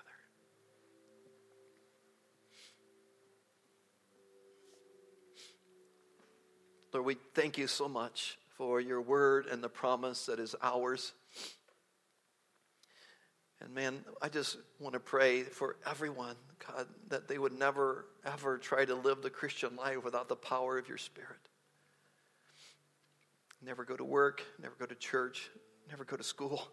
Lord, 6.93 7.07
we 7.07 7.16
thank 7.35 7.59
you 7.59 7.66
so 7.66 7.89
much 7.89 8.39
for 8.57 8.81
your 8.81 9.01
word 9.01 9.47
and 9.47 9.62
the 9.62 9.68
promise 9.68 10.26
that 10.26 10.41
is 10.41 10.57
ours. 10.62 11.12
And 13.61 13.74
man, 13.74 14.05
I 14.22 14.29
just 14.29 14.57
want 14.79 14.95
to 14.95 15.01
pray 15.01 15.43
for 15.43 15.76
everyone, 15.87 16.37
God, 16.66 16.87
that 17.09 17.29
they 17.29 17.39
would 17.39 17.53
never, 17.53 18.07
ever 18.24 18.57
try 18.57 18.85
to 18.85 18.95
live 18.95 19.22
the 19.22 19.31
Christian 19.31 19.76
life 19.76 20.03
without 20.05 20.29
the 20.29 20.37
power 20.37 20.79
of 20.79 20.89
your 20.89 20.99
Spirit. 20.99 21.39
Never 23.61 23.85
go 23.85 23.97
to 23.97 24.05
work, 24.05 24.43
never 24.61 24.74
go 24.79 24.87
to 24.87 24.95
church, 24.95 25.51
never 25.91 26.05
go 26.05 26.16
to 26.16 26.22
school. 26.22 26.68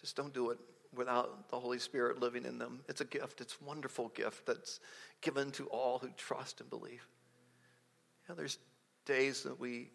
Just 0.00 0.16
don't 0.16 0.32
do 0.32 0.50
it 0.50 0.58
without 0.94 1.48
the 1.50 1.58
Holy 1.58 1.78
Spirit 1.78 2.20
living 2.20 2.44
in 2.44 2.58
them. 2.58 2.80
It's 2.88 3.00
a 3.00 3.04
gift, 3.04 3.40
it's 3.40 3.56
a 3.60 3.64
wonderful 3.64 4.08
gift 4.08 4.46
that's 4.46 4.80
given 5.20 5.50
to 5.52 5.66
all 5.66 5.98
who 5.98 6.08
trust 6.16 6.60
and 6.60 6.70
believe. 6.70 7.06
You 8.26 8.30
know, 8.30 8.34
there's 8.34 8.58
days 9.04 9.42
that 9.42 9.58
we 9.58 9.90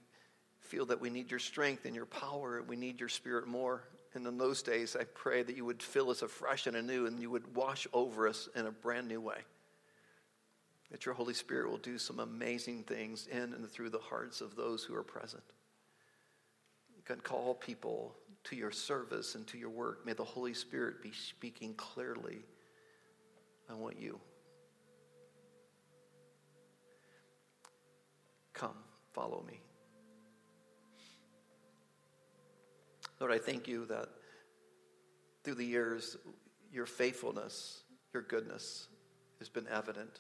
feel 0.60 0.86
that 0.88 1.02
we 1.02 1.10
need 1.10 1.30
your 1.30 1.40
strength 1.40 1.86
and 1.86 1.96
your 1.96 2.06
power, 2.06 2.58
and 2.58 2.68
we 2.68 2.76
need 2.76 3.00
your 3.00 3.10
spirit 3.10 3.48
more. 3.48 3.84
And 4.16 4.26
in 4.28 4.38
those 4.38 4.62
days, 4.62 4.96
I 5.00 5.04
pray 5.04 5.44
that 5.44 5.58
you 5.58 5.66
would 5.66 5.82
fill 5.82 6.10
us 6.10 6.22
afresh 6.22 6.68
and 6.68 6.76
anew, 6.76 7.06
and 7.06 7.20
you 7.20 7.30
would 7.30 7.56
wash 7.56 7.88
over 7.94 8.28
us 8.28 8.48
in 8.56 8.66
a 8.66 8.72
brand 8.72 9.08
new 9.08 9.22
way. 9.22 9.40
That 10.92 11.06
your 11.06 11.16
Holy 11.16 11.34
Spirit 11.34 11.70
will 11.70 11.78
do 11.78 11.98
some 11.98 12.20
amazing 12.20 12.84
things 12.84 13.28
in 13.28 13.54
and 13.54 13.70
through 13.70 13.90
the 13.90 14.00
hearts 14.00 14.42
of 14.42 14.56
those 14.56 14.84
who 14.84 14.96
are 14.96 15.04
present. 15.04 15.44
God, 17.06 17.24
call 17.24 17.56
people 17.56 18.16
to 18.46 18.56
your 18.56 18.72
service 18.72 19.36
and 19.36 19.48
to 19.48 19.58
your 19.58 19.70
work. 19.70 20.06
May 20.06 20.14
the 20.14 20.24
Holy 20.24 20.54
Spirit 20.54 21.02
be 21.02 21.12
speaking 21.12 21.74
clearly. 21.76 22.40
I 23.70 23.74
want 23.74 24.00
you. 24.00 24.20
Come, 28.54 28.76
follow 29.14 29.44
me. 29.48 29.60
Lord, 33.20 33.32
I 33.32 33.38
thank 33.38 33.68
you 33.68 33.86
that 33.86 34.10
through 35.44 35.56
the 35.56 35.66
years, 35.66 36.18
your 36.72 36.86
faithfulness, 36.86 37.84
your 38.14 38.24
goodness 38.24 38.88
has 39.40 39.50
been 39.50 39.68
evident. 39.70 40.20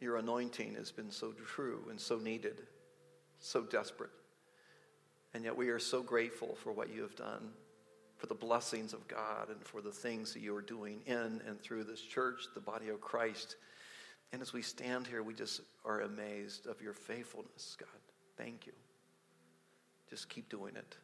Your 0.00 0.16
anointing 0.16 0.74
has 0.74 0.90
been 0.90 1.10
so 1.10 1.32
true 1.32 1.84
and 1.90 2.00
so 2.00 2.18
needed, 2.18 2.62
so 3.38 3.62
desperate. 3.62 4.10
And 5.34 5.44
yet 5.44 5.56
we 5.56 5.68
are 5.68 5.78
so 5.78 6.02
grateful 6.02 6.56
for 6.56 6.72
what 6.72 6.92
you 6.92 7.02
have 7.02 7.14
done, 7.14 7.50
for 8.16 8.26
the 8.26 8.34
blessings 8.34 8.92
of 8.92 9.06
God, 9.06 9.48
and 9.48 9.62
for 9.62 9.80
the 9.80 9.92
things 9.92 10.32
that 10.34 10.40
you 10.40 10.54
are 10.56 10.62
doing 10.62 11.00
in 11.06 11.40
and 11.46 11.60
through 11.60 11.84
this 11.84 12.00
church, 12.00 12.42
the 12.54 12.60
body 12.60 12.88
of 12.88 13.00
Christ. 13.00 13.56
And 14.32 14.42
as 14.42 14.52
we 14.52 14.62
stand 14.62 15.06
here, 15.06 15.22
we 15.22 15.34
just 15.34 15.60
are 15.84 16.00
amazed 16.00 16.66
of 16.66 16.80
your 16.82 16.94
faithfulness, 16.94 17.76
God. 17.78 17.88
Thank 18.36 18.66
you. 18.66 18.72
Just 20.08 20.28
keep 20.28 20.48
doing 20.48 20.74
it 20.76 20.96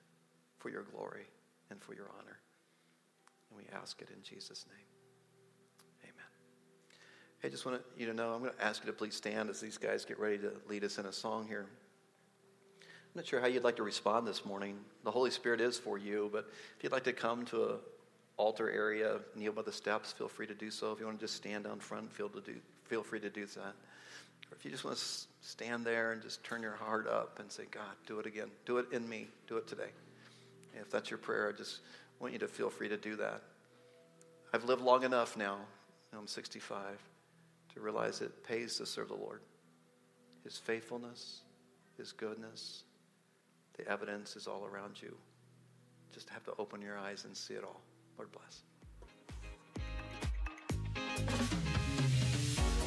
for 0.59 0.71
your 0.71 0.83
glory 0.83 1.27
and 1.71 1.81
for 1.81 1.95
your 1.95 2.11
honor. 2.19 2.39
And 3.51 3.59
we 3.59 3.65
ask 3.73 4.01
it 4.03 4.09
in 4.15 4.23
Jesus' 4.23 4.67
name. 4.69 4.87
Amen. 6.03 6.27
I 7.45 7.49
just 7.49 7.65
want 7.65 7.81
you 7.97 8.07
to 8.07 8.15
know, 8.15 8.35
I'm 8.35 8.41
going 8.41 8.53
to 8.53 8.65
ask 8.65 8.83
you 8.85 8.91
to 8.91 8.97
please 8.97 9.15
stand 9.15 9.51
as 9.51 9.61
these 9.61 9.79
guys 9.79 10.05
get 10.05 10.19
ready 10.19 10.39
to 10.39 10.53
lead 10.69 10.83
us 10.83 10.99
in 10.99 11.07
a 11.07 11.13
song 11.13 11.47
here. 11.47 11.67
I'm 13.17 13.21
not 13.21 13.29
sure 13.29 13.41
how 13.41 13.47
you'd 13.47 13.65
like 13.65 13.77
to 13.77 13.83
respond 13.83 14.27
this 14.27 14.45
morning. 14.45 14.77
The 15.03 15.11
Holy 15.11 15.31
Spirit 15.31 15.59
is 15.59 15.79
for 15.79 15.97
you, 15.97 16.29
but 16.35 16.51
if 16.77 16.85
you'd 16.85 16.93
like 16.93 17.05
to 17.05 17.15
come 17.15 17.47
to 17.47 17.63
a 17.63 17.77
altar 18.37 18.71
area, 18.71 19.21
kneel 19.35 19.53
by 19.53 19.63
the 19.63 19.73
steps, 19.73 20.13
feel 20.13 20.29
free 20.29 20.47
to 20.47 20.53
do 20.53 20.71
so. 20.71 20.93
If 20.93 21.01
you 21.01 21.07
want 21.07 21.19
to 21.19 21.25
just 21.25 21.35
stand 21.35 21.65
down 21.65 21.81
front, 21.81 22.13
feel, 22.13 22.29
to 22.29 22.43
do, 22.43 22.57
feel 22.85 23.03
free 23.03 23.19
to 23.21 23.31
do 23.31 23.47
that. 23.47 23.73
Or 23.73 24.55
if 24.55 24.67
you 24.67 24.71
just 24.71 24.85
want 24.85 24.99
to 24.99 25.05
stand 25.41 25.87
there 25.87 26.13
and 26.13 26.21
just 26.21 26.45
turn 26.45 26.61
your 26.61 26.77
heart 26.77 27.09
up 27.09 27.39
and 27.41 27.51
say, 27.51 27.63
God, 27.71 27.97
do 28.07 28.21
it 28.21 28.27
again. 28.27 28.51
Do 28.67 28.77
it 28.77 28.93
in 28.93 29.09
me. 29.09 29.29
Do 29.49 29.57
it 29.57 29.67
today. 29.67 29.93
If 30.79 30.91
that's 30.91 31.09
your 31.09 31.19
prayer, 31.19 31.49
I 31.49 31.57
just 31.57 31.81
want 32.21 32.35
you 32.35 32.39
to 32.41 32.49
feel 32.49 32.69
free 32.69 32.91
to 32.91 32.99
do 32.99 33.17
that. 33.17 33.41
I've 34.53 34.65
lived 34.65 34.83
long 34.83 35.05
enough 35.05 35.39
now, 35.39 35.57
I'm 36.15 36.27
65, 36.27 36.85
to 37.73 37.81
realize 37.81 38.21
it 38.21 38.45
pays 38.47 38.77
to 38.77 38.85
serve 38.85 39.09
the 39.09 39.15
Lord. 39.15 39.41
His 40.45 40.59
faithfulness, 40.59 41.41
His 41.97 42.13
goodness, 42.13 42.83
the 43.77 43.89
evidence 43.91 44.37
is 44.37 44.47
all 44.47 44.65
around 44.65 45.01
you. 45.01 45.17
Just 46.13 46.31
have 46.31 46.45
to 46.45 46.53
open 46.59 46.81
your 46.81 46.99
eyes 46.99 47.25
and 47.25 47.37
see 47.37 47.55
it 47.55 47.65
all. 47.65 47.83
Lord 48.17 48.31
bless. 48.33 48.63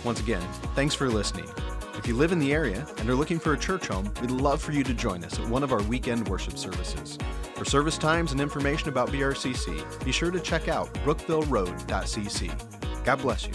Once 0.03 0.19
again, 0.19 0.41
thanks 0.75 0.95
for 0.95 1.09
listening. 1.09 1.47
If 1.95 2.07
you 2.07 2.15
live 2.15 2.31
in 2.31 2.39
the 2.39 2.53
area 2.53 2.87
and 2.97 3.09
are 3.09 3.15
looking 3.15 3.39
for 3.39 3.53
a 3.53 3.57
church 3.57 3.87
home, 3.87 4.11
we'd 4.21 4.31
love 4.31 4.61
for 4.61 4.71
you 4.71 4.83
to 4.85 4.93
join 4.93 5.23
us 5.25 5.37
at 5.37 5.47
one 5.47 5.63
of 5.63 5.73
our 5.73 5.83
weekend 5.83 6.27
worship 6.29 6.57
services. 6.57 7.17
For 7.55 7.65
service 7.65 7.97
times 7.97 8.31
and 8.31 8.39
information 8.39 8.87
about 8.87 9.09
BRCC, 9.09 10.05
be 10.05 10.13
sure 10.13 10.31
to 10.31 10.39
check 10.39 10.69
out 10.69 10.93
brookvilleroad.cc. 11.05 13.03
God 13.03 13.21
bless 13.21 13.47
you. 13.47 13.53